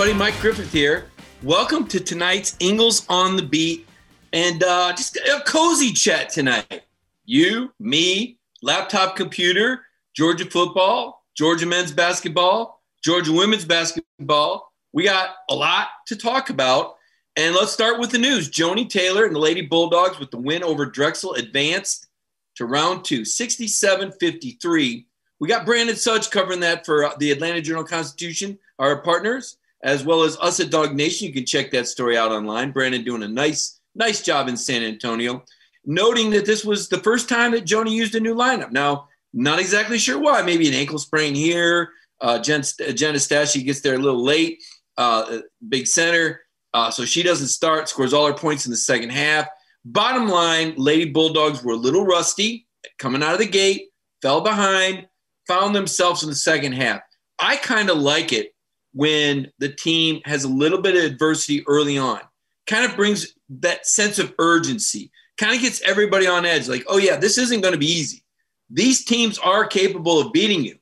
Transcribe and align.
everybody. 0.00 0.18
Mike 0.18 0.40
Griffith 0.40 0.72
here. 0.72 1.10
Welcome 1.42 1.86
to 1.88 2.00
tonight's 2.00 2.56
Ingles 2.58 3.04
on 3.10 3.36
the 3.36 3.42
Beat 3.42 3.86
and 4.32 4.64
uh, 4.64 4.94
just 4.94 5.18
a 5.18 5.42
cozy 5.46 5.92
chat 5.92 6.30
tonight. 6.30 6.84
You, 7.26 7.74
me, 7.78 8.38
laptop 8.62 9.14
computer, 9.14 9.82
Georgia 10.16 10.46
football, 10.46 11.26
Georgia 11.36 11.66
men's 11.66 11.92
basketball, 11.92 12.80
Georgia 13.04 13.30
women's 13.30 13.66
basketball. 13.66 14.72
We 14.94 15.04
got 15.04 15.34
a 15.50 15.54
lot 15.54 15.88
to 16.06 16.16
talk 16.16 16.48
about. 16.48 16.96
And 17.36 17.54
let's 17.54 17.72
start 17.72 18.00
with 18.00 18.10
the 18.10 18.16
news. 18.16 18.50
Joni 18.50 18.88
Taylor 18.88 19.26
and 19.26 19.34
the 19.34 19.40
Lady 19.40 19.66
Bulldogs 19.66 20.18
with 20.18 20.30
the 20.30 20.38
win 20.38 20.64
over 20.64 20.86
Drexel 20.86 21.34
advanced 21.34 22.06
to 22.54 22.64
round 22.64 23.04
two, 23.04 23.26
67 23.26 24.12
53. 24.12 25.06
We 25.40 25.48
got 25.48 25.66
Brandon 25.66 25.96
Sudge 25.96 26.30
covering 26.30 26.60
that 26.60 26.86
for 26.86 27.12
the 27.18 27.32
Atlanta 27.32 27.60
Journal 27.60 27.84
Constitution, 27.84 28.58
our 28.78 29.02
partners 29.02 29.58
as 29.82 30.04
well 30.04 30.22
as 30.22 30.38
us 30.38 30.60
at 30.60 30.70
DawgNation. 30.70 31.22
You 31.22 31.32
can 31.32 31.46
check 31.46 31.70
that 31.70 31.88
story 31.88 32.16
out 32.16 32.32
online. 32.32 32.72
Brandon 32.72 33.04
doing 33.04 33.22
a 33.22 33.28
nice, 33.28 33.80
nice 33.94 34.22
job 34.22 34.48
in 34.48 34.56
San 34.56 34.82
Antonio, 34.82 35.44
noting 35.84 36.30
that 36.30 36.46
this 36.46 36.64
was 36.64 36.88
the 36.88 36.98
first 36.98 37.28
time 37.28 37.52
that 37.52 37.64
Joni 37.64 37.90
used 37.90 38.14
a 38.14 38.20
new 38.20 38.34
lineup. 38.34 38.72
Now, 38.72 39.08
not 39.32 39.58
exactly 39.58 39.98
sure 39.98 40.18
why. 40.18 40.42
Maybe 40.42 40.68
an 40.68 40.74
ankle 40.74 40.98
sprain 40.98 41.34
here. 41.34 41.90
Uh, 42.20 42.38
Jen, 42.38 42.62
Jen 42.62 43.14
Staiti 43.14 43.64
gets 43.64 43.80
there 43.80 43.94
a 43.94 43.98
little 43.98 44.22
late. 44.22 44.62
Uh, 44.98 45.38
big 45.68 45.86
center. 45.86 46.42
Uh, 46.74 46.90
so 46.90 47.04
she 47.04 47.22
doesn't 47.22 47.48
start, 47.48 47.88
scores 47.88 48.12
all 48.12 48.26
her 48.26 48.34
points 48.34 48.66
in 48.66 48.70
the 48.70 48.76
second 48.76 49.10
half. 49.10 49.46
Bottom 49.84 50.28
line, 50.28 50.74
Lady 50.76 51.10
Bulldogs 51.10 51.62
were 51.64 51.72
a 51.72 51.76
little 51.76 52.04
rusty 52.04 52.66
coming 52.98 53.22
out 53.22 53.32
of 53.32 53.38
the 53.38 53.46
gate, 53.46 53.88
fell 54.20 54.40
behind, 54.40 55.08
found 55.48 55.74
themselves 55.74 56.22
in 56.22 56.28
the 56.28 56.36
second 56.36 56.72
half. 56.72 57.00
I 57.38 57.56
kind 57.56 57.88
of 57.88 57.96
like 57.96 58.32
it 58.32 58.54
when 58.92 59.50
the 59.58 59.68
team 59.68 60.20
has 60.24 60.44
a 60.44 60.48
little 60.48 60.80
bit 60.80 60.96
of 60.96 61.04
adversity 61.04 61.64
early 61.66 61.98
on. 61.98 62.20
Kind 62.66 62.84
of 62.84 62.96
brings 62.96 63.34
that 63.60 63.86
sense 63.86 64.18
of 64.18 64.34
urgency, 64.38 65.10
kind 65.38 65.54
of 65.54 65.60
gets 65.60 65.82
everybody 65.82 66.26
on 66.26 66.44
edge 66.44 66.68
like, 66.68 66.84
oh, 66.88 66.98
yeah, 66.98 67.16
this 67.16 67.38
isn't 67.38 67.62
going 67.62 67.72
to 67.72 67.78
be 67.78 67.90
easy. 67.90 68.22
These 68.68 69.04
teams 69.04 69.38
are 69.38 69.66
capable 69.66 70.20
of 70.20 70.32
beating 70.32 70.64
you. 70.64 70.78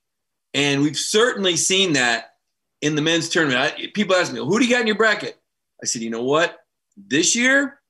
And 0.54 0.82
we've 0.82 0.96
certainly 0.96 1.56
seen 1.56 1.94
that 1.94 2.34
in 2.82 2.94
the 2.94 3.02
men's 3.02 3.28
tournament. 3.28 3.60
I, 3.60 3.86
people 3.94 4.16
ask 4.16 4.32
me, 4.32 4.40
who 4.40 4.58
do 4.58 4.64
you 4.64 4.70
got 4.70 4.82
in 4.82 4.86
your 4.86 4.96
bracket? 4.96 5.40
I 5.82 5.86
said, 5.86 6.02
you 6.02 6.10
know 6.10 6.24
what? 6.24 6.58
This 6.96 7.34
year, 7.36 7.80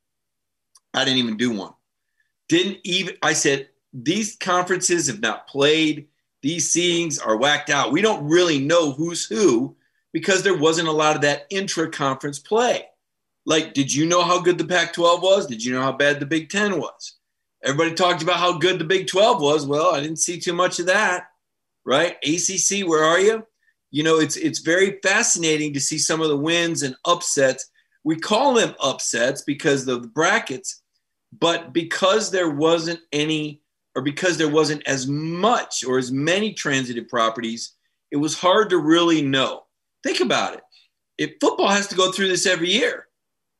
I 0.94 1.04
didn't 1.04 1.18
even 1.18 1.36
do 1.36 1.52
one. 1.52 1.72
Didn't 2.48 2.78
even, 2.84 3.16
I 3.22 3.32
said, 3.32 3.68
these 3.92 4.36
conferences 4.36 5.06
have 5.06 5.20
not 5.20 5.48
played. 5.48 6.08
These 6.42 6.72
seedings 6.72 7.24
are 7.24 7.36
whacked 7.36 7.70
out. 7.70 7.92
We 7.92 8.02
don't 8.02 8.28
really 8.28 8.58
know 8.58 8.92
who's 8.92 9.24
who 9.24 9.76
because 10.18 10.42
there 10.42 10.58
wasn't 10.58 10.88
a 10.88 10.92
lot 10.92 11.14
of 11.14 11.22
that 11.22 11.46
intra 11.48 11.88
conference 11.88 12.40
play. 12.40 12.84
Like, 13.46 13.72
did 13.72 13.94
you 13.94 14.04
know 14.04 14.24
how 14.24 14.40
good 14.40 14.58
the 14.58 14.64
Pac 14.64 14.92
12 14.92 15.22
was? 15.22 15.46
Did 15.46 15.64
you 15.64 15.72
know 15.72 15.80
how 15.80 15.92
bad 15.92 16.18
the 16.18 16.26
Big 16.26 16.50
10 16.50 16.80
was? 16.80 17.14
Everybody 17.64 17.94
talked 17.94 18.20
about 18.20 18.38
how 18.38 18.58
good 18.58 18.80
the 18.80 18.84
Big 18.84 19.06
12 19.06 19.40
was. 19.40 19.64
Well, 19.64 19.94
I 19.94 20.00
didn't 20.00 20.18
see 20.18 20.40
too 20.40 20.52
much 20.52 20.80
of 20.80 20.86
that, 20.86 21.28
right? 21.84 22.16
ACC, 22.24 22.84
where 22.84 23.04
are 23.04 23.20
you? 23.20 23.46
You 23.92 24.02
know, 24.02 24.18
it's 24.18 24.36
it's 24.36 24.58
very 24.58 24.98
fascinating 25.04 25.72
to 25.74 25.80
see 25.80 25.98
some 25.98 26.20
of 26.20 26.28
the 26.28 26.36
wins 26.36 26.82
and 26.82 26.96
upsets. 27.04 27.70
We 28.02 28.16
call 28.16 28.54
them 28.54 28.74
upsets 28.80 29.42
because 29.42 29.86
of 29.86 30.02
the 30.02 30.08
brackets, 30.08 30.82
but 31.38 31.72
because 31.72 32.32
there 32.32 32.50
wasn't 32.50 33.00
any, 33.12 33.62
or 33.94 34.02
because 34.02 34.36
there 34.36 34.50
wasn't 34.50 34.82
as 34.84 35.06
much 35.06 35.84
or 35.84 35.96
as 35.96 36.10
many 36.10 36.52
transitive 36.54 37.08
properties, 37.08 37.74
it 38.10 38.16
was 38.16 38.36
hard 38.36 38.70
to 38.70 38.78
really 38.78 39.22
know. 39.22 39.62
Think 40.02 40.20
about 40.20 40.54
it. 40.54 40.60
If 41.16 41.32
football 41.40 41.68
has 41.68 41.88
to 41.88 41.96
go 41.96 42.12
through 42.12 42.28
this 42.28 42.46
every 42.46 42.70
year, 42.70 43.08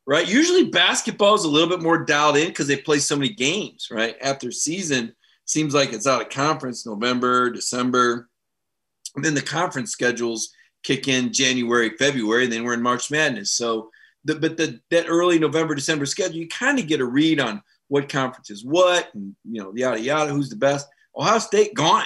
right? 0.07 0.29
Usually 0.29 0.65
basketball 0.65 1.35
is 1.35 1.45
a 1.45 1.49
little 1.49 1.69
bit 1.69 1.83
more 1.83 2.05
dialed 2.05 2.37
in 2.37 2.49
because 2.49 2.67
they 2.67 2.77
play 2.77 2.99
so 2.99 3.17
many 3.17 3.31
games, 3.31 3.89
right? 3.91 4.17
After 4.23 4.51
season, 4.51 5.15
seems 5.45 5.75
like 5.75 5.93
it's 5.93 6.07
out 6.07 6.23
of 6.23 6.31
conference 6.31 6.87
November, 6.87 7.51
December. 7.51 8.29
And 9.17 9.25
then 9.25 9.35
the 9.35 9.43
conference 9.43 9.91
schedules 9.91 10.51
kick 10.83 11.09
in 11.09 11.33
January, 11.33 11.91
February, 11.99 12.45
and 12.45 12.53
then 12.53 12.65
we're 12.65 12.75
in 12.75 12.83
March 12.83 13.11
Madness. 13.11 13.53
So, 13.53 13.91
the, 14.25 14.37
but 14.37 14.57
the, 14.57 14.81
that 14.91 15.07
early 15.09 15.39
November, 15.39 15.75
December 15.75 16.07
schedule, 16.07 16.37
you 16.37 16.49
kind 16.49 16.79
of 16.79 16.87
get 16.87 17.01
a 17.01 17.05
read 17.05 17.41
on 17.41 17.63
what 17.89 18.09
conference 18.09 18.51
is 18.51 18.65
what, 18.65 19.09
and 19.15 19.35
you 19.45 19.63
know, 19.63 19.73
yada 19.75 20.01
yada, 20.01 20.33
who's 20.33 20.51
the 20.51 20.57
best. 20.57 20.87
Ohio 21.17 21.39
State 21.39 21.75
gone 21.75 22.05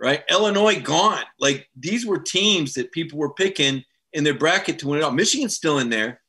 right? 0.00 0.22
Illinois 0.30 0.80
gone. 0.80 1.24
Like 1.38 1.68
these 1.76 2.06
were 2.06 2.18
teams 2.18 2.74
that 2.74 2.92
people 2.92 3.18
were 3.18 3.34
picking 3.34 3.84
in 4.12 4.24
their 4.24 4.34
bracket 4.34 4.78
to 4.80 4.88
win 4.88 5.00
it 5.00 5.02
all. 5.02 5.10
Michigan's 5.10 5.56
still 5.56 5.78
in 5.78 5.90
there. 5.90 6.20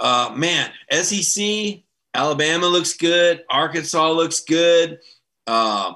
Uh, 0.00 0.34
man, 0.36 0.70
SEC, 0.90 1.82
Alabama 2.12 2.66
looks 2.66 2.94
good. 2.94 3.44
Arkansas 3.48 4.10
looks 4.10 4.40
good. 4.40 4.98
Uh, 5.46 5.94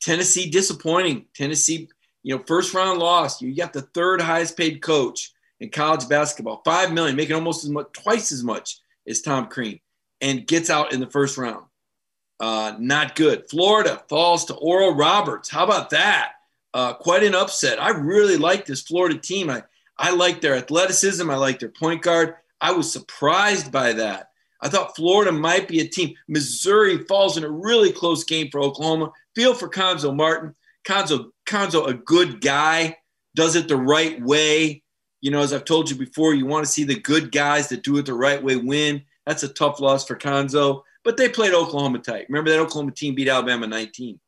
Tennessee 0.00 0.50
disappointing. 0.50 1.26
Tennessee, 1.34 1.88
you 2.22 2.36
know, 2.36 2.42
first 2.46 2.74
round 2.74 2.98
loss. 2.98 3.40
You 3.40 3.54
got 3.54 3.72
the 3.72 3.82
third 3.82 4.20
highest 4.20 4.56
paid 4.56 4.82
coach 4.82 5.32
in 5.60 5.70
college 5.70 6.08
basketball, 6.08 6.62
five 6.64 6.92
million, 6.92 7.16
making 7.16 7.34
almost 7.34 7.64
as 7.64 7.70
much, 7.70 7.86
twice 7.92 8.32
as 8.32 8.42
much 8.42 8.78
as 9.06 9.22
Tom 9.22 9.46
Crean, 9.48 9.80
and 10.20 10.46
gets 10.46 10.70
out 10.70 10.92
in 10.92 11.00
the 11.00 11.10
first 11.10 11.38
round. 11.38 11.64
Uh, 12.42 12.74
not 12.80 13.14
good. 13.14 13.48
Florida 13.48 14.02
falls 14.08 14.46
to 14.46 14.54
Oral 14.54 14.96
Roberts. 14.96 15.48
How 15.48 15.62
about 15.62 15.90
that? 15.90 16.32
Uh, 16.74 16.92
quite 16.92 17.22
an 17.22 17.36
upset. 17.36 17.80
I 17.80 17.90
really 17.90 18.36
like 18.36 18.66
this 18.66 18.82
Florida 18.82 19.16
team. 19.16 19.48
I, 19.48 19.62
I 19.96 20.10
like 20.10 20.40
their 20.40 20.56
athleticism. 20.56 21.30
I 21.30 21.36
like 21.36 21.60
their 21.60 21.68
point 21.68 22.02
guard. 22.02 22.34
I 22.60 22.72
was 22.72 22.92
surprised 22.92 23.70
by 23.70 23.92
that. 23.92 24.30
I 24.60 24.68
thought 24.68 24.96
Florida 24.96 25.30
might 25.30 25.68
be 25.68 25.80
a 25.80 25.86
team. 25.86 26.16
Missouri 26.26 27.04
falls 27.04 27.36
in 27.36 27.44
a 27.44 27.48
really 27.50 27.92
close 27.92 28.24
game 28.24 28.48
for 28.50 28.60
Oklahoma. 28.60 29.12
Feel 29.36 29.54
for 29.54 29.68
Cuonzo 29.68 30.14
Martin. 30.14 30.56
Cuonzo, 30.84 31.30
Cuonzo, 31.46 31.86
a 31.86 31.94
good 31.94 32.40
guy, 32.40 32.96
does 33.36 33.54
it 33.54 33.68
the 33.68 33.76
right 33.76 34.20
way. 34.20 34.82
You 35.20 35.30
know, 35.30 35.42
as 35.42 35.52
I've 35.52 35.64
told 35.64 35.88
you 35.88 35.96
before, 35.96 36.34
you 36.34 36.46
want 36.46 36.66
to 36.66 36.72
see 36.72 36.82
the 36.82 36.98
good 36.98 37.30
guys 37.30 37.68
that 37.68 37.84
do 37.84 37.98
it 37.98 38.06
the 38.06 38.14
right 38.14 38.42
way 38.42 38.56
win. 38.56 39.02
That's 39.26 39.44
a 39.44 39.48
tough 39.48 39.78
loss 39.78 40.04
for 40.04 40.16
Cuonzo 40.16 40.82
but 41.04 41.16
they 41.16 41.28
played 41.28 41.54
Oklahoma 41.54 41.98
tight. 41.98 42.26
Remember 42.28 42.50
that 42.50 42.60
Oklahoma 42.60 42.92
team 42.92 43.14
beat 43.14 43.28
Alabama 43.28 43.66
19. 43.66 44.18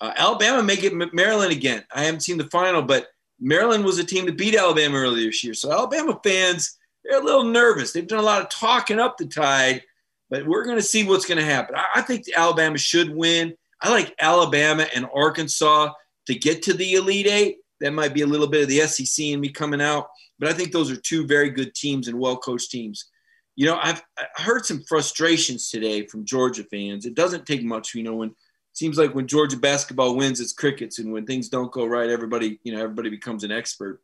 Uh, 0.00 0.12
Alabama 0.16 0.62
may 0.62 0.76
get 0.76 0.92
Maryland 1.14 1.52
again. 1.52 1.84
I 1.94 2.04
haven't 2.04 2.22
seen 2.22 2.38
the 2.38 2.48
final, 2.48 2.82
but 2.82 3.08
Maryland 3.40 3.84
was 3.84 3.98
a 3.98 4.04
team 4.04 4.26
that 4.26 4.36
beat 4.36 4.54
Alabama 4.54 4.98
earlier 4.98 5.26
this 5.26 5.44
year. 5.44 5.54
So 5.54 5.72
Alabama 5.72 6.18
fans, 6.22 6.76
they're 7.04 7.20
a 7.20 7.24
little 7.24 7.44
nervous. 7.44 7.92
They've 7.92 8.06
done 8.06 8.18
a 8.18 8.22
lot 8.22 8.42
of 8.42 8.48
talking 8.50 8.98
up 8.98 9.16
the 9.16 9.26
tide, 9.26 9.82
but 10.28 10.46
we're 10.46 10.64
going 10.64 10.76
to 10.76 10.82
see 10.82 11.04
what's 11.04 11.26
going 11.26 11.38
to 11.38 11.44
happen. 11.44 11.76
I, 11.76 11.86
I 11.96 12.02
think 12.02 12.24
Alabama 12.34 12.78
should 12.78 13.14
win. 13.14 13.54
I 13.80 13.90
like 13.90 14.14
Alabama 14.20 14.86
and 14.94 15.06
Arkansas 15.14 15.92
to 16.26 16.34
get 16.34 16.62
to 16.64 16.74
the 16.74 16.94
Elite 16.94 17.26
Eight. 17.26 17.58
That 17.80 17.92
might 17.92 18.14
be 18.14 18.22
a 18.22 18.26
little 18.26 18.46
bit 18.46 18.62
of 18.62 18.68
the 18.68 18.80
SEC 18.80 19.26
and 19.26 19.40
me 19.40 19.48
coming 19.48 19.80
out, 19.80 20.08
but 20.38 20.48
I 20.48 20.52
think 20.52 20.70
those 20.70 20.90
are 20.90 20.96
two 20.96 21.26
very 21.26 21.50
good 21.50 21.74
teams 21.74 22.06
and 22.06 22.18
well 22.18 22.36
coached 22.36 22.70
teams 22.70 23.06
you 23.56 23.66
know, 23.66 23.78
I've 23.80 24.02
I 24.18 24.42
heard 24.42 24.64
some 24.64 24.82
frustrations 24.82 25.70
today 25.70 26.06
from 26.06 26.24
Georgia 26.24 26.64
fans. 26.64 27.04
It 27.04 27.14
doesn't 27.14 27.46
take 27.46 27.62
much, 27.62 27.94
you 27.94 28.02
know, 28.02 28.16
when 28.16 28.34
seems 28.72 28.96
like 28.96 29.14
when 29.14 29.26
Georgia 29.26 29.56
basketball 29.56 30.16
wins, 30.16 30.40
it's 30.40 30.52
crickets, 30.52 30.98
and 30.98 31.12
when 31.12 31.26
things 31.26 31.48
don't 31.48 31.72
go 31.72 31.84
right, 31.84 32.08
everybody, 32.08 32.58
you 32.62 32.74
know, 32.74 32.82
everybody 32.82 33.10
becomes 33.10 33.44
an 33.44 33.52
expert. 33.52 34.00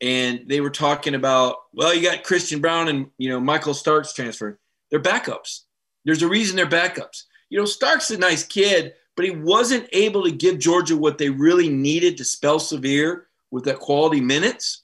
And 0.00 0.44
they 0.46 0.60
were 0.60 0.70
talking 0.70 1.16
about, 1.16 1.56
well, 1.72 1.92
you 1.92 2.08
got 2.08 2.22
Christian 2.22 2.60
Brown 2.60 2.86
and 2.88 3.08
you 3.18 3.28
know 3.28 3.40
Michael 3.40 3.74
Starks 3.74 4.12
transfer. 4.12 4.58
They're 4.90 5.00
backups. 5.00 5.62
There's 6.04 6.22
a 6.22 6.28
reason 6.28 6.56
they're 6.56 6.66
backups. 6.66 7.24
You 7.50 7.58
know, 7.58 7.64
Starks 7.64 8.10
a 8.10 8.18
nice 8.18 8.44
kid, 8.44 8.94
but 9.16 9.24
he 9.24 9.32
wasn't 9.32 9.88
able 9.92 10.22
to 10.24 10.30
give 10.30 10.58
Georgia 10.58 10.96
what 10.96 11.18
they 11.18 11.30
really 11.30 11.68
needed 11.68 12.16
to 12.18 12.24
spell 12.24 12.60
Sahvir 12.60 13.22
with 13.50 13.64
that 13.64 13.80
quality 13.80 14.20
minutes. 14.20 14.82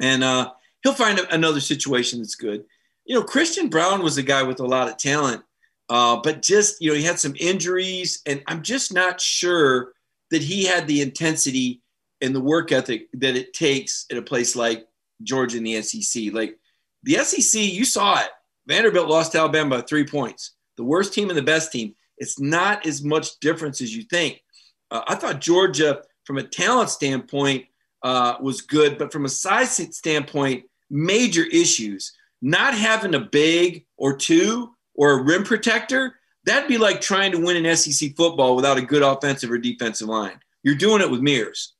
And 0.00 0.24
uh, 0.24 0.52
he'll 0.82 0.94
find 0.94 1.18
another 1.30 1.60
situation 1.60 2.20
that's 2.20 2.34
good 2.34 2.64
you 3.06 3.14
know, 3.14 3.22
Christian 3.22 3.68
Brown 3.68 4.02
was 4.02 4.18
a 4.18 4.22
guy 4.22 4.42
with 4.42 4.60
a 4.60 4.66
lot 4.66 4.88
of 4.88 4.96
talent, 4.96 5.42
uh, 5.88 6.16
but 6.22 6.42
just, 6.42 6.80
you 6.80 6.90
know, 6.90 6.96
he 6.96 7.04
had 7.04 7.20
some 7.20 7.34
injuries, 7.38 8.20
and 8.26 8.42
I'm 8.46 8.62
just 8.62 8.92
not 8.92 9.20
sure 9.20 9.92
that 10.30 10.42
he 10.42 10.64
had 10.64 10.88
the 10.88 11.00
intensity 11.00 11.82
and 12.20 12.34
the 12.34 12.40
work 12.40 12.72
ethic 12.72 13.08
that 13.14 13.36
it 13.36 13.54
takes 13.54 14.06
at 14.10 14.18
a 14.18 14.22
place 14.22 14.56
like 14.56 14.86
Georgia 15.22 15.58
and 15.58 15.66
the 15.66 15.80
SEC. 15.82 16.32
Like 16.32 16.58
the 17.04 17.14
SEC, 17.14 17.60
you 17.60 17.84
saw 17.84 18.20
it. 18.20 18.28
Vanderbilt 18.66 19.08
lost 19.08 19.32
to 19.32 19.38
Alabama 19.38 19.76
by 19.76 19.82
three 19.82 20.04
points. 20.04 20.52
The 20.76 20.84
worst 20.84 21.14
team 21.14 21.28
and 21.28 21.38
the 21.38 21.42
best 21.42 21.70
team. 21.70 21.94
It's 22.18 22.40
not 22.40 22.86
as 22.86 23.04
much 23.04 23.38
difference 23.40 23.80
as 23.80 23.94
you 23.94 24.02
think. 24.02 24.42
Uh, 24.90 25.02
I 25.06 25.14
thought 25.14 25.40
Georgia, 25.40 26.02
from 26.24 26.38
a 26.38 26.42
talent 26.42 26.90
standpoint, 26.90 27.66
uh, 28.02 28.36
was 28.40 28.62
good, 28.62 28.98
but 28.98 29.12
from 29.12 29.24
a 29.24 29.28
size 29.28 29.80
standpoint, 29.92 30.64
major 30.90 31.44
issues 31.44 32.12
not 32.42 32.74
having 32.74 33.14
a 33.14 33.20
big 33.20 33.86
or 33.96 34.16
two 34.16 34.74
or 34.94 35.12
a 35.12 35.22
rim 35.22 35.44
protector, 35.44 36.14
that'd 36.44 36.68
be 36.68 36.78
like 36.78 37.00
trying 37.00 37.32
to 37.32 37.44
win 37.44 37.64
an 37.64 37.76
SEC 37.76 38.16
football 38.16 38.56
without 38.56 38.78
a 38.78 38.82
good 38.82 39.02
offensive 39.02 39.50
or 39.50 39.58
defensive 39.58 40.08
line. 40.08 40.38
You're 40.62 40.74
doing 40.74 41.02
it 41.02 41.10
with 41.10 41.20
mirrors. 41.20 41.74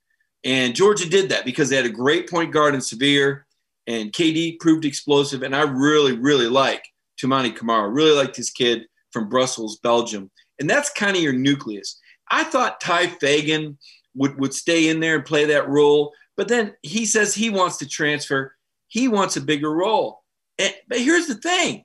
And 0.45 0.75
Georgia 0.75 1.09
did 1.09 1.31
that 1.31 1.45
because 1.45 1.69
they 1.69 1.77
had 1.77 1.87
a 1.87 1.91
great 1.91 2.31
point 2.31 2.53
guard 2.53 2.75
in 2.75 2.81
Sahvir, 2.81 3.43
and 3.87 4.13
KD 4.13 4.61
proved 4.61 4.85
explosive. 4.85 5.43
And 5.43 5.55
I 5.55 5.63
really, 5.63 6.13
really 6.13 6.49
like 6.49 6.85
Toumani 7.21 7.55
Camara. 7.55 7.89
Really 7.89 8.17
like 8.17 8.35
this 8.35 8.51
kid 8.51 8.87
from 9.13 9.29
Brussels, 9.29 9.79
Belgium. 9.79 10.31
And 10.59 10.69
that's 10.69 10.91
kind 10.91 11.17
of 11.17 11.23
your 11.23 11.33
nucleus. 11.33 12.01
I 12.31 12.45
thought 12.45 12.81
Tye 12.81 13.07
Fagan 13.07 13.79
would, 14.15 14.39
would 14.41 14.55
stay 14.55 14.89
in 14.89 15.01
there 15.01 15.17
and 15.17 15.25
play 15.25 15.47
that 15.47 15.69
role, 15.69 16.13
but 16.37 16.49
then 16.49 16.75
he 16.83 17.07
says 17.07 17.35
he 17.35 17.51
wants 17.51 17.79
to 17.79 17.89
transfer. 17.89 18.55
He 18.89 19.09
wants 19.09 19.37
a 19.37 19.41
bigger 19.41 19.73
role. 19.73 20.23
And, 20.59 20.75
but 20.89 20.99
here's 20.99 21.27
the 21.27 21.35
thing 21.35 21.85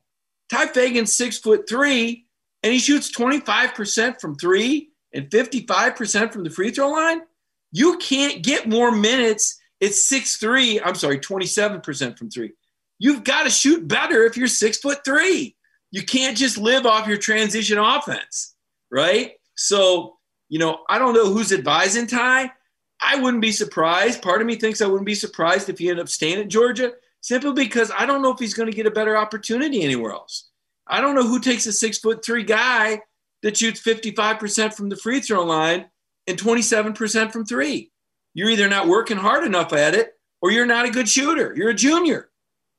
Tye 0.49 0.67
Fagan's 0.67 1.13
six 1.13 1.37
foot 1.37 1.67
three, 1.67 2.25
and 2.63 2.73
he 2.73 2.79
shoots 2.79 3.11
25% 3.11 4.19
from 4.19 4.35
three 4.35 4.89
and 5.13 5.29
55% 5.29 6.31
from 6.31 6.43
the 6.43 6.49
free 6.49 6.71
throw 6.71 6.89
line. 6.89 7.21
You 7.71 7.97
can't 7.97 8.43
get 8.43 8.69
more 8.69 8.91
minutes 8.91 9.59
at 9.81 9.93
six 9.93 10.37
three. 10.37 10.79
I'm 10.79 10.95
sorry, 10.95 11.19
27% 11.19 12.17
from 12.17 12.29
three. 12.29 12.51
You've 12.99 13.23
got 13.23 13.43
to 13.43 13.49
shoot 13.49 13.87
better 13.87 14.25
if 14.25 14.37
you're 14.37 14.47
six 14.47 14.77
foot 14.77 15.03
three. 15.03 15.55
You 15.89 16.03
can't 16.03 16.37
just 16.37 16.57
live 16.57 16.85
off 16.85 17.07
your 17.07 17.17
transition 17.17 17.77
offense, 17.77 18.55
right? 18.89 19.33
So, 19.55 20.17
you 20.49 20.59
know, 20.59 20.79
I 20.87 20.99
don't 20.99 21.13
know 21.13 21.33
who's 21.33 21.51
advising 21.51 22.07
Tye. 22.07 22.51
I 23.01 23.15
wouldn't 23.19 23.41
be 23.41 23.51
surprised. 23.51 24.21
Part 24.21 24.41
of 24.41 24.47
me 24.47 24.55
thinks 24.55 24.81
I 24.81 24.85
wouldn't 24.85 25.05
be 25.05 25.15
surprised 25.15 25.69
if 25.69 25.79
he 25.79 25.89
ended 25.89 26.03
up 26.03 26.09
staying 26.09 26.39
at 26.39 26.49
Georgia 26.49 26.93
simply 27.21 27.53
because 27.53 27.91
I 27.97 28.05
don't 28.05 28.21
know 28.21 28.33
if 28.33 28.39
he's 28.39 28.53
going 28.53 28.69
to 28.69 28.75
get 28.75 28.87
a 28.87 28.91
better 28.91 29.15
opportunity 29.15 29.83
anywhere 29.83 30.11
else. 30.11 30.49
I 30.87 30.99
don't 30.99 31.15
know 31.15 31.27
who 31.27 31.39
takes 31.39 31.65
a 31.67 31.73
six 31.73 31.99
foot 31.99 32.25
three 32.25 32.43
guy 32.43 33.01
that 33.43 33.57
shoots 33.57 33.81
55% 33.81 34.73
from 34.73 34.89
the 34.89 34.97
free 34.97 35.19
throw 35.19 35.43
line 35.43 35.85
and 36.27 36.37
27% 36.37 37.31
from 37.31 37.45
three. 37.45 37.91
You're 38.33 38.49
either 38.49 38.69
not 38.69 38.87
working 38.87 39.17
hard 39.17 39.45
enough 39.45 39.73
at 39.73 39.95
it 39.95 40.13
or 40.41 40.51
you're 40.51 40.65
not 40.65 40.85
a 40.85 40.91
good 40.91 41.07
shooter. 41.07 41.53
You're 41.55 41.69
a 41.69 41.75
junior. 41.75 42.29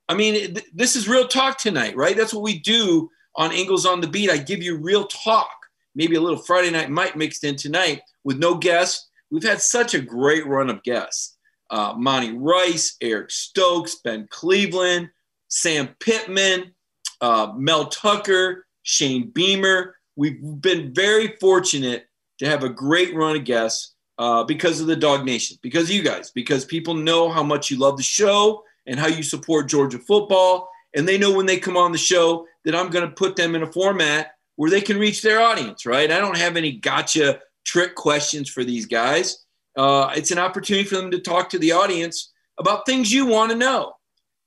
I 0.09 0.15
mean, 0.15 0.55
th- 0.55 0.67
this 0.75 0.97
is 0.97 1.09
real 1.09 1.29
talk 1.29 1.59
tonight, 1.59 1.97
right? 1.97 2.17
That's 2.17 2.35
what 2.35 2.43
we 2.43 2.59
do 2.59 3.11
on 3.37 3.53
Ingles 3.53 3.87
on 3.87 4.01
the 4.01 4.09
Beat. 4.09 4.31
I 4.31 4.37
give 4.37 4.63
you 4.63 4.77
real 4.77 5.07
talk, 5.07 5.55
maybe 5.95 6.17
a 6.17 6.21
little 6.21 6.39
Friday 6.39 6.71
Night 6.71 6.91
Mike 6.91 7.17
mixed 7.17 7.45
in 7.45 7.57
tonight 7.57 8.03
with 8.25 8.39
no 8.39 8.57
guests. 8.57 9.09
We've 9.31 9.43
had 9.43 9.61
such 9.61 9.95
a 9.95 10.01
great 10.01 10.47
run 10.47 10.69
of 10.69 10.83
guests. 10.83 11.32
Uh, 11.73 11.95
Monty 11.97 12.37
Rice, 12.37 12.97
Eric 13.01 13.31
Stokes, 13.31 13.97
Ben 14.05 14.29
Cleveland, 14.31 15.09
Sam 15.49 15.89
Pittman, 15.99 16.75
uh, 17.21 17.53
Mel 17.57 17.87
Tucker, 17.87 18.67
Shane 18.83 19.31
Beamer. 19.31 19.97
We've 20.15 20.39
been 20.41 20.93
very 20.95 21.37
fortunate 21.41 22.07
to 22.39 22.47
have 22.47 22.63
a 22.63 22.69
great 22.69 23.15
run 23.15 23.37
of 23.37 23.45
guests 23.45 23.95
uh, 24.19 24.45
because 24.45 24.81
of 24.81 24.87
the 24.87 24.97
DawgNation, 24.97 25.61
because 25.63 25.85
of 25.85 25.97
you 25.97 26.03
guys, 26.03 26.31
because 26.31 26.65
people 26.65 26.95
know 26.95 27.31
how 27.31 27.43
much 27.43 27.71
you 27.71 27.79
love 27.79 27.97
the 27.97 28.03
show 28.03 28.63
and 28.87 29.01
how 29.01 29.07
you 29.07 29.23
support 29.23 29.69
Georgia 29.69 29.99
football. 29.99 30.69
And 30.95 31.09
they 31.09 31.17
know 31.17 31.33
when 31.33 31.47
they 31.47 31.59
come 31.59 31.77
on 31.77 31.93
the 31.93 31.99
show 31.99 32.47
that 32.65 32.75
I'm 32.75 32.91
going 32.91 33.09
to 33.09 33.15
put 33.15 33.37
them 33.37 33.55
in 33.55 33.63
a 33.63 33.73
format 33.73 34.33
where 34.57 34.71
they 34.71 34.81
can 34.81 34.99
reach 34.99 35.23
their 35.23 35.41
audience, 35.41 35.87
right? 35.87 36.11
I 36.11 36.19
don't 36.19 36.37
have 36.37 36.57
any 36.57 36.73
gotcha 36.73 37.41
trick 37.65 37.95
questions 37.95 38.51
for 38.51 38.65
these 38.65 38.87
guys. 38.87 39.45
Uh, 39.77 40.13
it's 40.15 40.31
an 40.31 40.39
opportunity 40.39 40.89
for 40.89 40.97
them 40.97 41.11
to 41.11 41.19
talk 41.19 41.51
to 41.51 41.59
the 41.59 41.73
audience 41.73 42.33
about 42.59 42.87
things 42.87 43.13
you 43.13 43.27
want 43.27 43.51
to 43.51 43.57
know. 43.57 43.95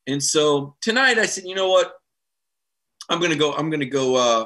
And 0.07 0.21
so 0.21 0.75
tonight 0.81 1.17
I 1.17 1.25
said, 1.25 1.45
you 1.45 1.55
know 1.55 1.69
what? 1.69 1.93
I'm 3.09 3.19
going 3.19 3.31
to 3.31 3.37
go, 3.37 3.53
I'm 3.53 3.69
going 3.69 3.79
to 3.79 3.85
go, 3.85 4.15
uh, 4.15 4.45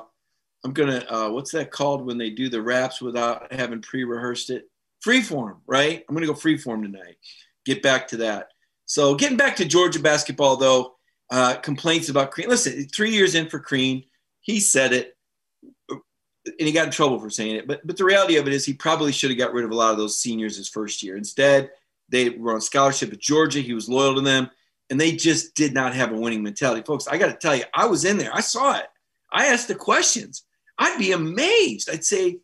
I'm 0.64 0.74
going 0.74 0.90
to, 0.90 1.14
uh, 1.14 1.30
what's 1.30 1.52
that 1.52 1.72
called 1.72 2.06
when 2.06 2.18
they 2.18 2.30
do 2.30 2.50
the 2.50 2.62
raps 2.62 3.02
without 3.02 3.52
having 3.54 3.81
pre 3.81 4.04
rehearsed 4.04 4.50
it? 4.50 4.70
Freeform, 5.06 5.58
right? 5.66 6.04
I'm 6.08 6.16
going 6.16 6.28
to 6.28 6.34
go 6.34 6.40
freeform 6.40 6.84
tonight. 6.84 7.16
Get 7.66 7.82
back 7.82 8.08
to 8.10 8.18
that. 8.18 8.50
So 8.86 9.16
getting 9.16 9.38
back 9.38 9.56
to 9.58 9.66
Georgia 9.66 10.00
basketball, 10.00 10.58
though, 10.58 10.96
uh, 11.30 11.56
complaints 11.56 12.10
about 12.10 12.32
Crean. 12.32 12.50
Listen, 12.50 12.88
three 12.88 13.12
years 13.12 13.36
in 13.36 13.48
for 13.48 13.60
Crean, 13.60 14.04
he 14.42 14.60
said 14.60 14.94
it, 14.94 15.16
he 16.68 16.74
got 16.74 16.86
in 16.86 16.92
trouble 16.92 17.20
for 17.20 17.30
saying 17.30 17.56
it. 17.56 17.68
But 17.68 17.86
but 17.86 17.98
the 17.98 18.06
reality 18.06 18.38
of 18.38 18.48
it 18.48 18.54
is, 18.54 18.66
he 18.66 18.74
probably 18.74 19.12
should 19.12 19.30
have 19.30 19.40
got 19.40 19.54
rid 19.54 19.66
of 19.66 19.72
a 19.72 19.76
lot 19.76 19.92
of 19.92 19.98
those 19.98 20.20
seniors 20.20 20.58
his 20.58 20.70
first 20.70 21.02
year. 21.02 21.18
Instead, 21.18 21.72
they 22.10 22.30
were 22.30 22.54
on 22.54 22.62
scholarship 22.62 23.14
at 23.14 23.20
Georgia. 23.20 23.60
He 23.60 23.74
was 23.74 23.90
loyal 23.90 24.16
to 24.16 24.22
them, 24.22 24.50
and 24.90 25.00
they 25.00 25.14
just 25.14 25.56
did 25.56 25.74
not 25.74 25.96
have 25.96 26.12
a 26.12 26.18
winning 26.18 26.44
mentality, 26.44 26.84
folks. 26.86 27.08
I 27.08 27.18
got 27.18 27.28
to 27.28 27.34
tell 27.34 27.56
you, 27.56 27.64
I 27.74 27.86
was 27.86 28.06
in 28.06 28.18
there. 28.18 28.34
I 28.34 28.42
saw 28.42 28.78
it. 28.78 28.88
I 29.32 29.48
asked 29.48 29.68
the 29.68 29.76
questions. 29.76 30.44
I'd 30.78 30.98
be 30.98 31.12
amazed. 31.12 31.90
I'd 31.90 32.06
say, 32.06 32.40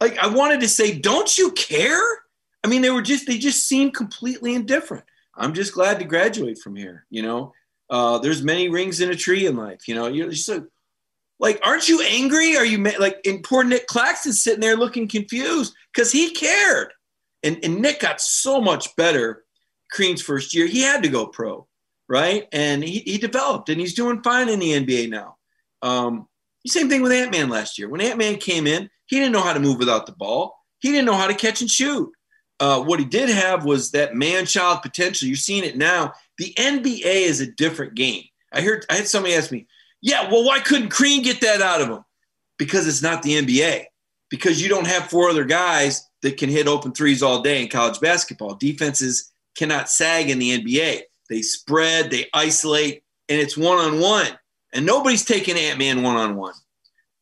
like, 0.00 0.18
I 0.18 0.28
wanted 0.28 0.60
to 0.60 0.68
say, 0.68 0.98
don't 0.98 1.36
you 1.36 1.52
care? 1.52 2.00
I 2.64 2.68
mean, 2.68 2.82
they 2.82 2.90
were 2.90 3.02
just 3.02 3.26
they 3.26 3.38
just 3.38 3.68
seemed 3.68 3.94
completely 3.94 4.54
indifferent. 4.54 5.04
I'm 5.36 5.52
just 5.52 5.74
glad 5.74 5.98
to 5.98 6.04
graduate 6.04 6.58
from 6.58 6.74
here. 6.74 7.06
You 7.10 7.22
know, 7.22 7.52
uh, 7.90 8.18
there's 8.18 8.42
many 8.42 8.68
rings 8.68 9.00
in 9.00 9.10
a 9.10 9.14
tree 9.14 9.46
in 9.46 9.56
life. 9.56 9.86
You 9.86 9.94
know, 9.94 10.06
you're 10.06 10.30
just 10.30 10.48
like, 10.48 10.64
like, 11.38 11.60
aren't 11.62 11.88
you 11.88 12.02
angry? 12.02 12.56
Are 12.56 12.64
you 12.64 12.82
like? 12.98 13.20
And 13.26 13.42
poor 13.42 13.62
Nick 13.64 13.86
Claxton 13.86 14.32
sitting 14.32 14.60
there 14.60 14.76
looking 14.76 15.08
confused 15.08 15.74
because 15.92 16.10
he 16.10 16.30
cared, 16.30 16.92
and 17.42 17.58
and 17.62 17.80
Nick 17.80 18.00
got 18.00 18.20
so 18.20 18.60
much 18.60 18.94
better. 18.96 19.44
Crean's 19.92 20.22
first 20.22 20.54
year, 20.54 20.66
he 20.66 20.80
had 20.80 21.02
to 21.02 21.08
go 21.08 21.26
pro, 21.26 21.66
right? 22.08 22.48
And 22.52 22.82
he, 22.82 23.00
he 23.00 23.18
developed, 23.18 23.68
and 23.68 23.80
he's 23.80 23.94
doing 23.94 24.22
fine 24.22 24.48
in 24.48 24.58
the 24.58 24.72
NBA 24.72 25.10
now. 25.10 25.36
Um, 25.82 26.26
same 26.66 26.88
thing 26.88 27.02
with 27.02 27.12
Ant 27.12 27.30
Man 27.30 27.48
last 27.48 27.78
year. 27.78 27.88
When 27.88 28.00
Ant 28.00 28.18
Man 28.18 28.36
came 28.36 28.66
in, 28.66 28.90
he 29.06 29.18
didn't 29.18 29.32
know 29.32 29.42
how 29.42 29.52
to 29.52 29.60
move 29.60 29.78
without 29.78 30.06
the 30.06 30.12
ball. 30.12 30.56
He 30.80 30.90
didn't 30.90 31.06
know 31.06 31.14
how 31.14 31.28
to 31.28 31.34
catch 31.34 31.60
and 31.60 31.70
shoot. 31.70 32.10
Uh, 32.58 32.82
what 32.82 32.98
he 32.98 33.04
did 33.04 33.28
have 33.28 33.64
was 33.64 33.90
that 33.90 34.14
man-child 34.14 34.82
potential. 34.82 35.28
You're 35.28 35.36
seeing 35.36 35.64
it 35.64 35.76
now. 35.76 36.12
The 36.38 36.54
NBA 36.54 37.04
is 37.04 37.40
a 37.40 37.52
different 37.52 37.94
game. 37.94 38.24
I 38.52 38.62
heard 38.62 38.86
I 38.90 38.94
had 38.94 39.08
somebody 39.08 39.34
ask 39.34 39.52
me, 39.52 39.66
"Yeah, 40.06 40.30
well, 40.30 40.44
why 40.44 40.60
couldn't 40.60 40.88
Crean 40.88 41.22
get 41.22 41.40
that 41.40 41.60
out 41.60 41.80
of 41.80 41.88
him?" 41.88 42.04
Because 42.58 42.86
it's 42.86 43.02
not 43.02 43.22
the 43.22 43.34
NBA. 43.34 43.84
Because 44.30 44.62
you 44.62 44.68
don't 44.68 44.86
have 44.86 45.10
four 45.10 45.28
other 45.28 45.44
guys 45.44 46.08
that 46.22 46.36
can 46.36 46.48
hit 46.48 46.66
open 46.66 46.92
threes 46.92 47.22
all 47.22 47.42
day 47.42 47.62
in 47.62 47.68
college 47.68 48.00
basketball. 48.00 48.54
Defenses 48.54 49.30
cannot 49.56 49.88
sag 49.88 50.30
in 50.30 50.38
the 50.38 50.58
NBA. 50.58 51.02
They 51.28 51.42
spread, 51.42 52.10
they 52.10 52.26
isolate, 52.32 53.02
and 53.28 53.40
it's 53.40 53.56
one-on-one. 53.56 54.38
And 54.72 54.86
nobody's 54.86 55.24
taking 55.24 55.56
Ant-Man 55.56 56.02
one-on-one. 56.02 56.54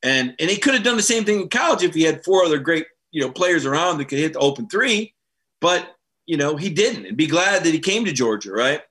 And 0.02 0.34
and 0.38 0.50
he 0.50 0.56
could 0.56 0.74
have 0.74 0.82
done 0.82 0.96
the 0.96 1.02
same 1.02 1.24
thing 1.24 1.40
in 1.40 1.48
college 1.48 1.82
if 1.82 1.94
he 1.94 2.02
had 2.02 2.24
four 2.24 2.44
other 2.44 2.58
great 2.58 2.86
you 3.14 3.20
know 3.20 3.30
players 3.30 3.64
around 3.64 3.96
that 3.96 4.06
could 4.06 4.18
hit 4.18 4.34
the 4.34 4.38
open 4.40 4.68
three 4.68 5.14
but 5.60 5.96
you 6.26 6.36
know 6.36 6.56
he 6.56 6.68
didn't 6.68 7.06
and 7.06 7.16
be 7.16 7.26
glad 7.26 7.64
that 7.64 7.72
he 7.72 7.78
came 7.78 8.04
to 8.04 8.12
georgia 8.12 8.52
right 8.52 8.82